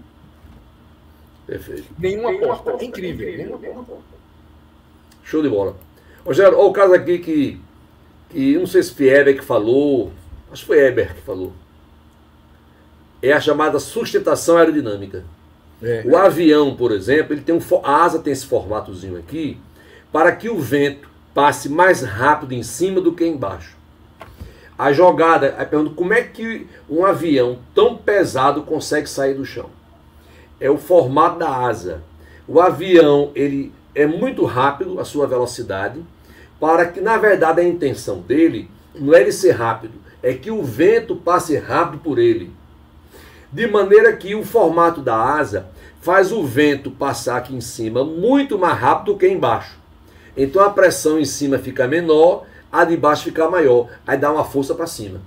Perfeito. 1.46 1.84
Nenhuma 1.98 2.32
aposta. 2.32 2.70
É 2.80 2.84
incrível. 2.84 3.36
Nenhuma 3.36 3.82
aposta. 3.82 4.16
Show 5.22 5.42
de 5.42 5.48
bola. 5.48 5.76
Rogério, 6.24 6.58
olha 6.58 6.68
o 6.68 6.72
caso 6.72 6.94
aqui 6.94 7.18
que, 7.18 7.60
que 8.30 8.58
não 8.58 8.66
sei 8.66 8.82
se 8.82 8.94
foi 8.94 9.08
Eber 9.08 9.36
que 9.36 9.44
falou, 9.44 10.12
acho 10.50 10.62
que 10.62 10.66
foi 10.66 10.86
Eber 10.86 11.14
que 11.14 11.20
falou. 11.22 11.52
É 13.22 13.32
a 13.32 13.40
chamada 13.40 13.78
sustentação 13.78 14.56
aerodinâmica. 14.56 15.24
É. 15.82 16.02
O 16.06 16.16
avião, 16.16 16.74
por 16.74 16.92
exemplo, 16.92 17.34
ele 17.34 17.42
tem 17.42 17.54
um, 17.54 17.60
a 17.82 18.04
asa 18.04 18.18
tem 18.18 18.32
esse 18.32 18.46
formatozinho 18.46 19.18
aqui 19.18 19.58
para 20.12 20.34
que 20.34 20.48
o 20.48 20.58
vento 20.58 21.08
passe 21.34 21.68
mais 21.68 22.02
rápido 22.02 22.52
em 22.52 22.62
cima 22.62 23.00
do 23.00 23.14
que 23.14 23.24
embaixo 23.24 23.79
a 24.80 24.94
jogada, 24.94 25.54
aí 25.58 25.66
pergunto 25.66 25.90
como 25.90 26.14
é 26.14 26.22
que 26.22 26.66
um 26.88 27.04
avião 27.04 27.58
tão 27.74 27.98
pesado 27.98 28.62
consegue 28.62 29.06
sair 29.06 29.34
do 29.34 29.44
chão? 29.44 29.68
É 30.58 30.70
o 30.70 30.78
formato 30.78 31.38
da 31.38 31.54
asa. 31.54 32.02
O 32.48 32.58
avião, 32.58 33.30
ele 33.34 33.74
é 33.94 34.06
muito 34.06 34.42
rápido, 34.46 34.98
a 34.98 35.04
sua 35.04 35.26
velocidade, 35.26 36.02
para 36.58 36.86
que, 36.86 36.98
na 36.98 37.18
verdade, 37.18 37.60
a 37.60 37.64
intenção 37.64 38.20
dele 38.20 38.70
não 38.94 39.12
é 39.12 39.20
ele 39.20 39.32
ser 39.32 39.50
rápido, 39.50 39.98
é 40.22 40.32
que 40.32 40.50
o 40.50 40.62
vento 40.62 41.14
passe 41.14 41.58
rápido 41.58 42.02
por 42.02 42.18
ele. 42.18 42.50
De 43.52 43.66
maneira 43.66 44.16
que 44.16 44.34
o 44.34 44.42
formato 44.42 45.02
da 45.02 45.14
asa 45.14 45.68
faz 46.00 46.32
o 46.32 46.42
vento 46.42 46.90
passar 46.90 47.36
aqui 47.36 47.54
em 47.54 47.60
cima 47.60 48.02
muito 48.02 48.58
mais 48.58 48.78
rápido 48.78 49.12
do 49.12 49.18
que 49.18 49.28
embaixo. 49.28 49.78
Então 50.34 50.62
a 50.62 50.70
pressão 50.70 51.20
em 51.20 51.24
cima 51.26 51.58
fica 51.58 51.86
menor, 51.86 52.46
a 52.70 52.84
de 52.84 52.96
baixo 52.96 53.24
fica 53.24 53.48
maior. 53.48 53.88
Aí 54.06 54.16
dá 54.16 54.32
uma 54.32 54.44
força 54.44 54.74
para 54.74 54.86
cima. 54.86 55.20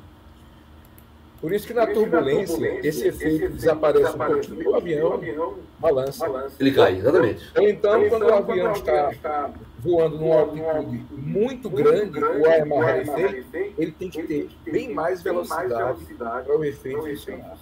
Por 1.43 1.51
isso 1.51 1.67
que 1.67 1.73
na 1.73 1.85
turbulência, 1.85 2.79
esse 2.87 3.05
efeito 3.05 3.49
desaparece 3.49 4.15
um 4.15 4.17
pouquinho 4.17 4.69
o 4.71 5.13
avião 5.13 5.55
balança. 5.77 6.25
Ele 6.57 6.71
cai, 6.71 6.99
exatamente. 6.99 7.51
Ou 7.57 7.67
então, 7.67 8.07
quando 8.07 8.23
o 8.23 8.33
avião 8.33 8.71
está 8.71 9.51
voando 9.79 10.17
numa 10.19 10.35
altitude 10.37 11.05
muito 11.11 11.69
grande, 11.69 12.17
o 12.17 12.49
ar 12.49 12.59
é 12.59 12.65
mais 12.65 13.09
rarefeito, 13.09 13.73
ele 13.77 13.91
tem 13.91 14.09
que 14.09 14.23
ter 14.23 14.49
bem 14.63 14.93
mais 14.93 15.21
velocidade 15.21 15.99
para 16.17 16.57
o 16.57 16.63
efeito 16.63 17.01
funcionar. 17.01 17.57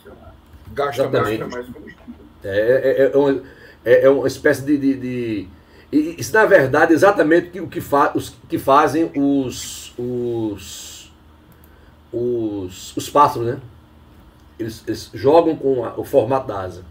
Gasta 0.74 1.10
mais, 1.10 1.40
combustível. 1.40 1.96
É, 2.44 3.10
é, 3.10 3.12
é, 3.12 3.18
uma, 3.18 3.44
é, 3.84 4.06
é 4.06 4.10
uma 4.10 4.28
espécie 4.28 4.64
de, 4.64 4.78
de, 4.78 4.94
de... 4.94 5.50
Isso, 5.92 6.34
na 6.34 6.46
verdade, 6.46 6.94
é 6.94 6.96
exatamente 6.96 7.60
o 7.60 7.68
que, 7.68 7.82
fa... 7.82 8.14
os, 8.16 8.34
que 8.48 8.58
fazem 8.58 9.12
os, 9.16 9.94
os, 9.98 11.12
os, 12.14 12.96
os 12.96 13.10
pássaros, 13.10 13.48
né? 13.48 13.60
Eles, 14.58 14.84
eles 14.88 15.10
jogam 15.14 15.56
com 15.56 15.84
a, 15.84 16.00
o 16.00 16.06
formato 16.06 16.48
da 16.48 16.62
asa. 16.62 16.86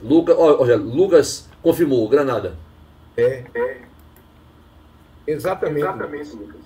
Lucas, 0.00 0.36
olha, 0.38 0.76
Lucas 0.76 1.48
confirmou, 1.62 2.08
Granada. 2.08 2.56
É. 3.16 3.44
é. 3.54 3.80
Exatamente. 5.26 5.80
Exatamente, 5.80 6.30
Lucas. 6.36 6.62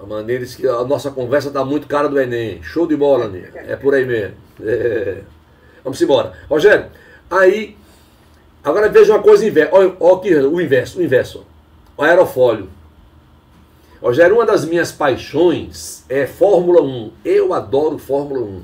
A 0.00 0.06
maneira 0.06 0.44
que 0.44 0.66
a 0.66 0.84
nossa 0.84 1.10
conversa 1.10 1.48
está 1.48 1.64
muito 1.64 1.88
cara 1.88 2.08
do 2.08 2.20
Enem. 2.20 2.62
Show 2.62 2.86
de 2.86 2.96
bola, 2.96 3.28
né? 3.28 3.50
É 3.54 3.74
por 3.74 3.94
aí 3.94 4.06
mesmo. 4.06 4.36
É. 4.60 5.22
Vamos 5.82 6.00
embora. 6.00 6.32
Rogério, 6.48 6.86
aí. 7.30 7.76
Agora 8.62 8.88
veja 8.88 9.12
uma 9.12 9.22
coisa 9.22 9.46
inversa. 9.46 9.74
Olha, 9.74 9.96
o 10.48 10.60
inverso, 10.60 10.98
o 10.98 11.02
inverso. 11.02 11.46
O 11.96 12.02
aerofólio. 12.02 12.68
Rogério, 14.00 14.36
uma 14.36 14.46
das 14.46 14.64
minhas 14.64 14.92
paixões 14.92 16.04
é 16.08 16.26
Fórmula 16.26 16.82
1. 16.82 17.12
Eu 17.24 17.54
adoro 17.54 17.98
Fórmula 17.98 18.42
1. 18.42 18.62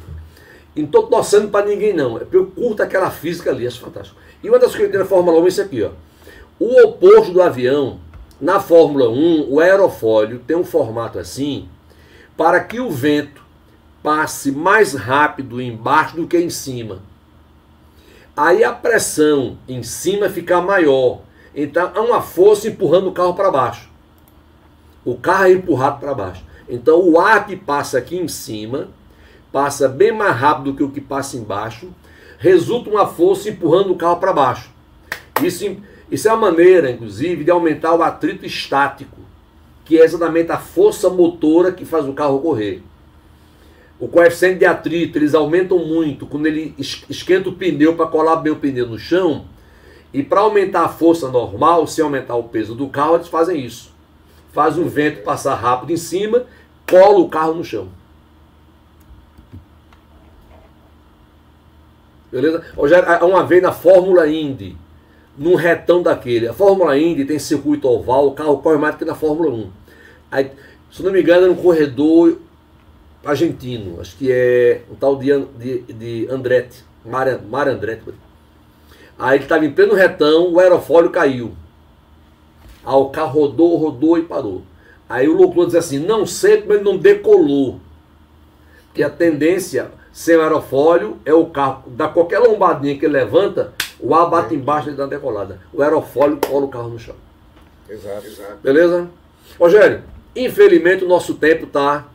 E 0.76 0.80
não 0.80 0.86
estou 0.86 1.04
torcendo 1.04 1.48
para 1.48 1.66
ninguém, 1.66 1.92
não. 1.92 2.16
É 2.16 2.20
porque 2.20 2.36
eu 2.36 2.46
curto 2.46 2.82
aquela 2.82 3.10
física 3.10 3.50
ali, 3.50 3.66
acho 3.66 3.80
fantástico. 3.80 4.18
E 4.42 4.48
uma 4.48 4.58
das 4.58 4.70
coisas 4.70 4.86
que 4.86 4.92
tem 4.92 5.00
na 5.00 5.06
Fórmula 5.06 5.40
1 5.40 5.44
é 5.44 5.48
isso 5.48 5.62
aqui, 5.62 5.82
ó. 5.82 5.90
O 6.58 6.82
oposto 6.84 7.32
do 7.32 7.42
avião, 7.42 7.98
na 8.40 8.60
Fórmula 8.60 9.08
1, 9.08 9.46
o 9.48 9.60
aerofólio 9.60 10.40
tem 10.46 10.56
um 10.56 10.64
formato 10.64 11.18
assim, 11.18 11.68
para 12.36 12.60
que 12.60 12.80
o 12.80 12.90
vento 12.90 13.43
passe 14.04 14.52
mais 14.52 14.92
rápido 14.92 15.62
embaixo 15.62 16.14
do 16.14 16.26
que 16.26 16.36
em 16.36 16.50
cima. 16.50 17.00
Aí 18.36 18.62
a 18.62 18.70
pressão 18.70 19.56
em 19.66 19.82
cima 19.82 20.28
fica 20.28 20.60
maior. 20.60 21.22
Então 21.56 21.90
há 21.94 22.00
uma 22.02 22.20
força 22.20 22.68
empurrando 22.68 23.08
o 23.08 23.12
carro 23.12 23.32
para 23.32 23.50
baixo. 23.50 23.88
O 25.06 25.16
carro 25.16 25.46
é 25.46 25.52
empurrado 25.52 26.00
para 26.00 26.12
baixo. 26.12 26.44
Então 26.68 27.00
o 27.00 27.18
ar 27.18 27.46
que 27.46 27.56
passa 27.56 27.96
aqui 27.96 28.18
em 28.18 28.28
cima 28.28 28.88
passa 29.50 29.88
bem 29.88 30.12
mais 30.12 30.36
rápido 30.36 30.72
do 30.72 30.76
que 30.76 30.82
o 30.82 30.90
que 30.90 31.00
passa 31.00 31.38
embaixo, 31.38 31.88
resulta 32.38 32.90
uma 32.90 33.06
força 33.06 33.48
empurrando 33.48 33.92
o 33.92 33.96
carro 33.96 34.16
para 34.16 34.34
baixo. 34.34 34.70
Isso, 35.42 35.76
isso 36.10 36.28
é 36.28 36.30
a 36.30 36.36
maneira, 36.36 36.90
inclusive, 36.90 37.42
de 37.42 37.50
aumentar 37.50 37.94
o 37.94 38.02
atrito 38.02 38.44
estático, 38.44 39.16
que 39.82 39.98
é 39.98 40.04
exatamente 40.04 40.52
a 40.52 40.58
força 40.58 41.08
motora 41.08 41.72
que 41.72 41.86
faz 41.86 42.06
o 42.06 42.12
carro 42.12 42.40
correr. 42.40 42.82
O 43.98 44.08
coeficiente 44.08 44.58
de 44.58 44.66
atrito, 44.66 45.18
eles 45.18 45.34
aumentam 45.34 45.78
muito 45.78 46.26
quando 46.26 46.46
ele 46.46 46.74
esquenta 46.78 47.48
o 47.48 47.52
pneu 47.52 47.94
para 47.94 48.06
colar 48.06 48.36
bem 48.36 48.52
o 48.52 48.56
pneu 48.56 48.86
no 48.86 48.98
chão. 48.98 49.46
E 50.12 50.22
para 50.22 50.40
aumentar 50.40 50.84
a 50.84 50.88
força 50.88 51.28
normal, 51.28 51.86
sem 51.86 52.04
aumentar 52.04 52.36
o 52.36 52.44
peso 52.44 52.74
do 52.74 52.88
carro, 52.88 53.16
eles 53.16 53.28
fazem 53.28 53.64
isso 53.64 53.94
faz 54.54 54.78
o 54.78 54.84
vento 54.84 55.22
passar 55.22 55.56
rápido 55.56 55.92
em 55.92 55.96
cima, 55.96 56.44
cola 56.88 57.18
o 57.18 57.28
carro 57.28 57.54
no 57.54 57.64
chão. 57.64 57.88
Beleza? 62.30 62.64
Já 62.86 63.24
uma 63.24 63.44
vez 63.44 63.60
na 63.60 63.72
Fórmula 63.72 64.28
Indy, 64.28 64.76
num 65.36 65.56
retão 65.56 66.02
daquele. 66.02 66.46
A 66.46 66.54
Fórmula 66.54 66.96
Indy 66.96 67.24
tem 67.24 67.38
circuito 67.38 67.88
oval, 67.88 68.28
o 68.28 68.32
carro 68.32 68.58
corre 68.58 68.78
mais 68.78 68.94
do 68.94 68.98
que 68.98 69.04
na 69.04 69.16
Fórmula 69.16 69.50
1. 69.52 69.70
Aí, 70.30 70.50
se 70.90 71.02
não 71.02 71.10
me 71.10 71.20
engano, 71.20 71.48
no 71.48 71.56
corredor 71.56 72.38
argentino, 73.24 74.00
acho 74.00 74.16
que 74.16 74.30
é 74.30 74.82
um 74.90 74.94
tal 74.94 75.16
de, 75.16 75.44
de, 75.58 75.92
de 75.92 76.28
Andretti, 76.30 76.84
Mar, 77.04 77.40
Mar 77.42 77.68
Andretti. 77.68 78.14
Aí 79.18 79.36
ele 79.36 79.44
estava 79.44 79.64
em 79.64 79.70
pleno 79.70 79.94
retão, 79.94 80.52
o 80.52 80.58
aerofólio 80.58 81.10
caiu. 81.10 81.52
Aí 82.84 82.94
o 82.94 83.08
carro 83.08 83.40
rodou, 83.40 83.76
rodou 83.76 84.18
e 84.18 84.22
parou. 84.22 84.62
Aí 85.08 85.28
o 85.28 85.36
locutor 85.36 85.66
diz 85.66 85.74
assim: 85.74 85.98
não 85.98 86.26
sei 86.26 86.60
como 86.60 86.74
ele 86.74 86.84
não 86.84 86.96
decolou. 86.96 87.80
Porque 88.86 89.02
a 89.02 89.10
tendência, 89.10 89.90
sem 90.12 90.36
aerofólio, 90.36 91.18
é 91.24 91.32
o 91.32 91.46
carro, 91.46 91.84
dá 91.88 92.08
qualquer 92.08 92.38
lombadinha 92.38 92.96
que 92.98 93.04
ele 93.04 93.14
levanta, 93.14 93.72
o 93.98 94.14
ar 94.14 94.28
bate 94.28 94.54
embaixo 94.54 94.90
e 94.90 94.92
dá 94.92 95.04
uma 95.04 95.08
decolada. 95.08 95.60
O 95.72 95.82
aerofólio 95.82 96.38
cola 96.38 96.66
o 96.66 96.68
carro 96.68 96.90
no 96.90 96.98
chão. 96.98 97.16
Exato, 97.88 98.26
exato. 98.26 98.56
Beleza? 98.62 99.08
Rogério, 99.58 100.02
infelizmente 100.34 101.04
o 101.04 101.08
nosso 101.08 101.34
tempo 101.34 101.66
está 101.66 102.06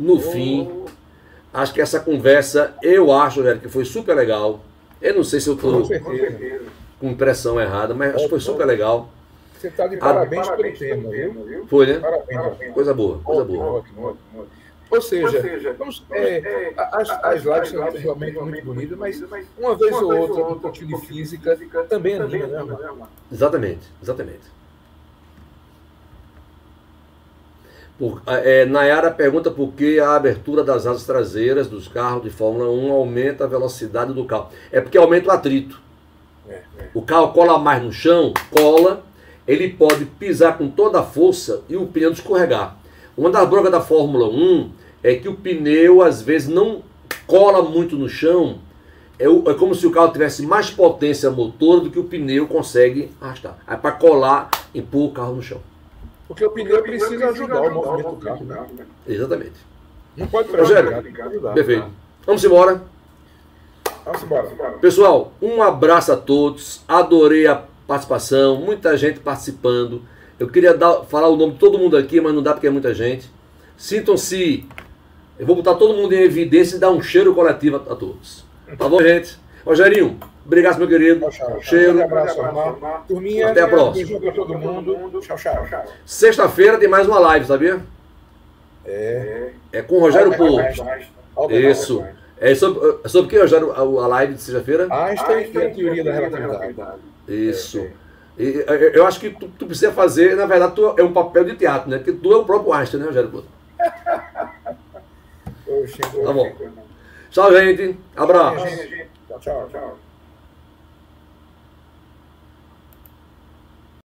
no 0.00 0.14
oh. 0.14 0.20
fim. 0.20 0.68
Acho 1.52 1.74
que 1.74 1.80
essa 1.80 2.00
conversa, 2.00 2.74
eu 2.82 3.12
acho, 3.12 3.40
Rogério, 3.40 3.60
que 3.60 3.68
foi 3.68 3.84
super 3.84 4.14
legal. 4.14 4.60
Eu 5.02 5.14
não 5.14 5.24
sei 5.24 5.40
se 5.40 5.48
eu 5.48 5.54
estou 5.54 5.82
com, 5.82 6.00
com 7.00 7.08
impressão 7.08 7.60
errada, 7.60 7.94
mas 7.94 8.14
acho 8.14 8.24
que 8.24 8.30
foi 8.30 8.40
super 8.40 8.64
legal. 8.66 9.08
Você 9.58 9.68
está 9.68 9.86
de 9.86 9.96
parabéns, 9.96 10.46
parabéns 10.46 10.78
pelo 10.78 10.94
tema, 10.94 11.10
viu? 11.10 11.44
viu? 11.44 11.66
Foi, 11.66 11.86
né? 11.86 11.98
Parabéns. 11.98 12.72
Coisa 12.72 12.94
boa, 12.94 13.18
coisa 13.18 13.44
boa. 13.44 13.64
Ótimo, 13.64 14.06
ótimo, 14.06 14.46
Ou 14.90 15.02
seja, 15.02 15.26
ou 15.26 15.42
seja 15.42 15.72
vamos, 15.74 16.04
é, 16.12 16.38
é, 16.38 16.74
as, 16.76 17.10
as 17.10 17.42
lives 17.42 17.68
são 17.68 17.90
realmente 17.90 18.38
muito 18.38 18.64
bonitas, 18.64 18.98
mas 18.98 19.22
uma 19.58 19.74
vez 19.74 19.92
ou 19.96 20.16
outra, 20.16 20.44
um 20.46 20.58
pouquinho 20.58 20.98
de 20.98 21.06
física 21.06 21.56
também 21.88 22.14
anima, 22.14 22.46
né, 22.46 22.62
né 22.62 23.06
Exatamente, 23.30 23.82
exatamente. 24.02 24.59
Por, 28.00 28.22
é, 28.26 28.64
Nayara 28.64 29.10
pergunta 29.10 29.50
por 29.50 29.74
que 29.74 30.00
a 30.00 30.16
abertura 30.16 30.64
das 30.64 30.86
asas 30.86 31.04
traseiras 31.04 31.68
dos 31.68 31.86
carros 31.86 32.22
de 32.22 32.30
Fórmula 32.30 32.70
1 32.70 32.92
aumenta 32.92 33.44
a 33.44 33.46
velocidade 33.46 34.14
do 34.14 34.24
carro. 34.24 34.48
É 34.72 34.80
porque 34.80 34.96
aumenta 34.96 35.28
o 35.28 35.30
atrito. 35.30 35.78
É, 36.48 36.54
é. 36.78 36.88
O 36.94 37.02
carro 37.02 37.34
cola 37.34 37.58
mais 37.58 37.82
no 37.82 37.92
chão, 37.92 38.32
cola, 38.50 39.04
ele 39.46 39.68
pode 39.68 40.06
pisar 40.06 40.56
com 40.56 40.70
toda 40.70 41.00
a 41.00 41.02
força 41.02 41.60
e 41.68 41.76
o 41.76 41.88
pneu 41.88 42.10
escorregar. 42.10 42.78
Uma 43.14 43.28
das 43.28 43.46
broncas 43.46 43.70
da 43.70 43.82
Fórmula 43.82 44.26
1 44.30 44.70
é 45.02 45.16
que 45.16 45.28
o 45.28 45.34
pneu 45.34 46.00
às 46.00 46.22
vezes 46.22 46.48
não 46.48 46.80
cola 47.26 47.62
muito 47.62 47.96
no 47.96 48.08
chão. 48.08 48.60
É, 49.18 49.26
é 49.26 49.54
como 49.58 49.74
se 49.74 49.86
o 49.86 49.90
carro 49.90 50.10
tivesse 50.10 50.46
mais 50.46 50.70
potência 50.70 51.30
motora 51.30 51.82
do 51.82 51.90
que 51.90 51.98
o 51.98 52.04
pneu 52.04 52.46
consegue 52.46 53.10
arrastar. 53.20 53.58
Aí 53.66 53.76
para 53.76 53.92
colar, 53.92 54.48
empurra 54.74 55.04
o 55.04 55.12
carro 55.12 55.34
no 55.34 55.42
chão. 55.42 55.60
Porque 56.30 56.44
o 56.44 56.50
pneu 56.52 56.80
precisa 56.80 57.30
ajudar 57.30 57.60
o 57.60 57.74
movimento 57.74 58.10
do 58.10 58.16
carro. 58.24 58.44
Né? 58.44 58.64
Exatamente. 59.04 59.54
Não 60.16 60.28
pode 60.28 60.48
Rogério, 60.56 61.02
perfeito. 61.52 61.88
Vamos 62.24 62.44
embora. 62.44 62.82
Vamos 64.04 64.22
embora. 64.22 64.48
Pessoal, 64.80 65.32
um 65.42 65.60
abraço 65.60 66.12
a 66.12 66.16
todos. 66.16 66.84
Adorei 66.86 67.48
a 67.48 67.64
participação, 67.84 68.60
muita 68.60 68.96
gente 68.96 69.18
participando. 69.18 70.02
Eu 70.38 70.48
queria 70.48 70.72
dar, 70.72 71.02
falar 71.02 71.26
o 71.26 71.36
nome 71.36 71.54
de 71.54 71.58
todo 71.58 71.76
mundo 71.76 71.96
aqui, 71.96 72.20
mas 72.20 72.32
não 72.32 72.44
dá 72.44 72.52
porque 72.52 72.68
é 72.68 72.70
muita 72.70 72.94
gente. 72.94 73.28
Sintam-se. 73.76 74.68
Eu 75.36 75.44
vou 75.44 75.56
botar 75.56 75.74
todo 75.74 75.96
mundo 75.96 76.12
em 76.12 76.22
evidência 76.22 76.76
e 76.76 76.78
dar 76.78 76.92
um 76.92 77.02
cheiro 77.02 77.34
coletivo 77.34 77.74
a, 77.74 77.92
a 77.92 77.96
todos. 77.96 78.44
Tá 78.78 78.88
bom, 78.88 79.02
gente? 79.02 79.36
Rogerinho, 79.66 80.16
obrigado, 80.44 80.78
meu 80.78 80.88
querido. 80.88 81.28
Tchau, 81.30 81.30
tchau. 81.30 81.62
Cheiro. 81.62 81.98
Um 81.98 82.04
abraço, 82.04 82.36
Turminha, 83.06 83.50
Até 83.50 83.62
a 83.62 83.68
próxima. 83.68 83.94
Beijo 83.94 84.20
pra 84.20 84.32
todo 84.32 84.58
mundo. 84.58 85.20
Tchau, 85.20 85.36
tchau. 85.36 85.84
Sexta-feira 86.04 86.78
tem 86.78 86.88
mais 86.88 87.06
uma 87.06 87.18
live, 87.18 87.46
sabia? 87.46 87.80
É. 88.84 89.50
É 89.72 89.82
com 89.82 89.96
o 89.96 90.00
Rogério 90.00 90.36
Povo. 90.36 90.60
Isso. 91.50 92.04
É 92.38 92.54
sobre, 92.54 93.00
é 93.04 93.08
sobre 93.08 93.26
o 93.26 93.30
que, 93.30 93.38
Rogério, 93.38 93.72
a 93.72 94.06
live 94.06 94.34
de 94.34 94.40
sexta-feira? 94.40 94.88
Einstein 94.90 95.50
e 95.52 95.58
a 95.58 95.70
teoria 95.70 96.04
da 96.04 96.12
relatividade. 96.12 97.00
Isso. 97.28 97.80
É, 97.80 98.42
E, 98.42 98.64
eu 98.94 99.06
acho 99.06 99.20
que 99.20 99.28
tu, 99.28 99.46
tu, 99.58 99.66
precisa 99.66 99.92
fazer, 99.92 100.34
na 100.34 100.46
verdade, 100.46 100.74
tu, 100.74 100.94
é 100.96 101.02
um 101.02 101.12
papel 101.12 101.44
de 101.44 101.56
teatro, 101.56 101.90
né? 101.90 101.98
Porque 101.98 102.12
tu 102.12 102.32
é 102.32 102.36
o 102.36 102.44
próprio 102.44 102.72
Einstein, 102.72 103.00
né, 103.00 103.06
Rogério? 103.06 103.44
tá 106.24 106.32
bom. 106.32 106.52
Tchau, 107.30 107.52
gente. 107.52 107.98
Abraço. 108.16 108.66
Tchau, 109.40 109.68
tchau. 109.70 109.98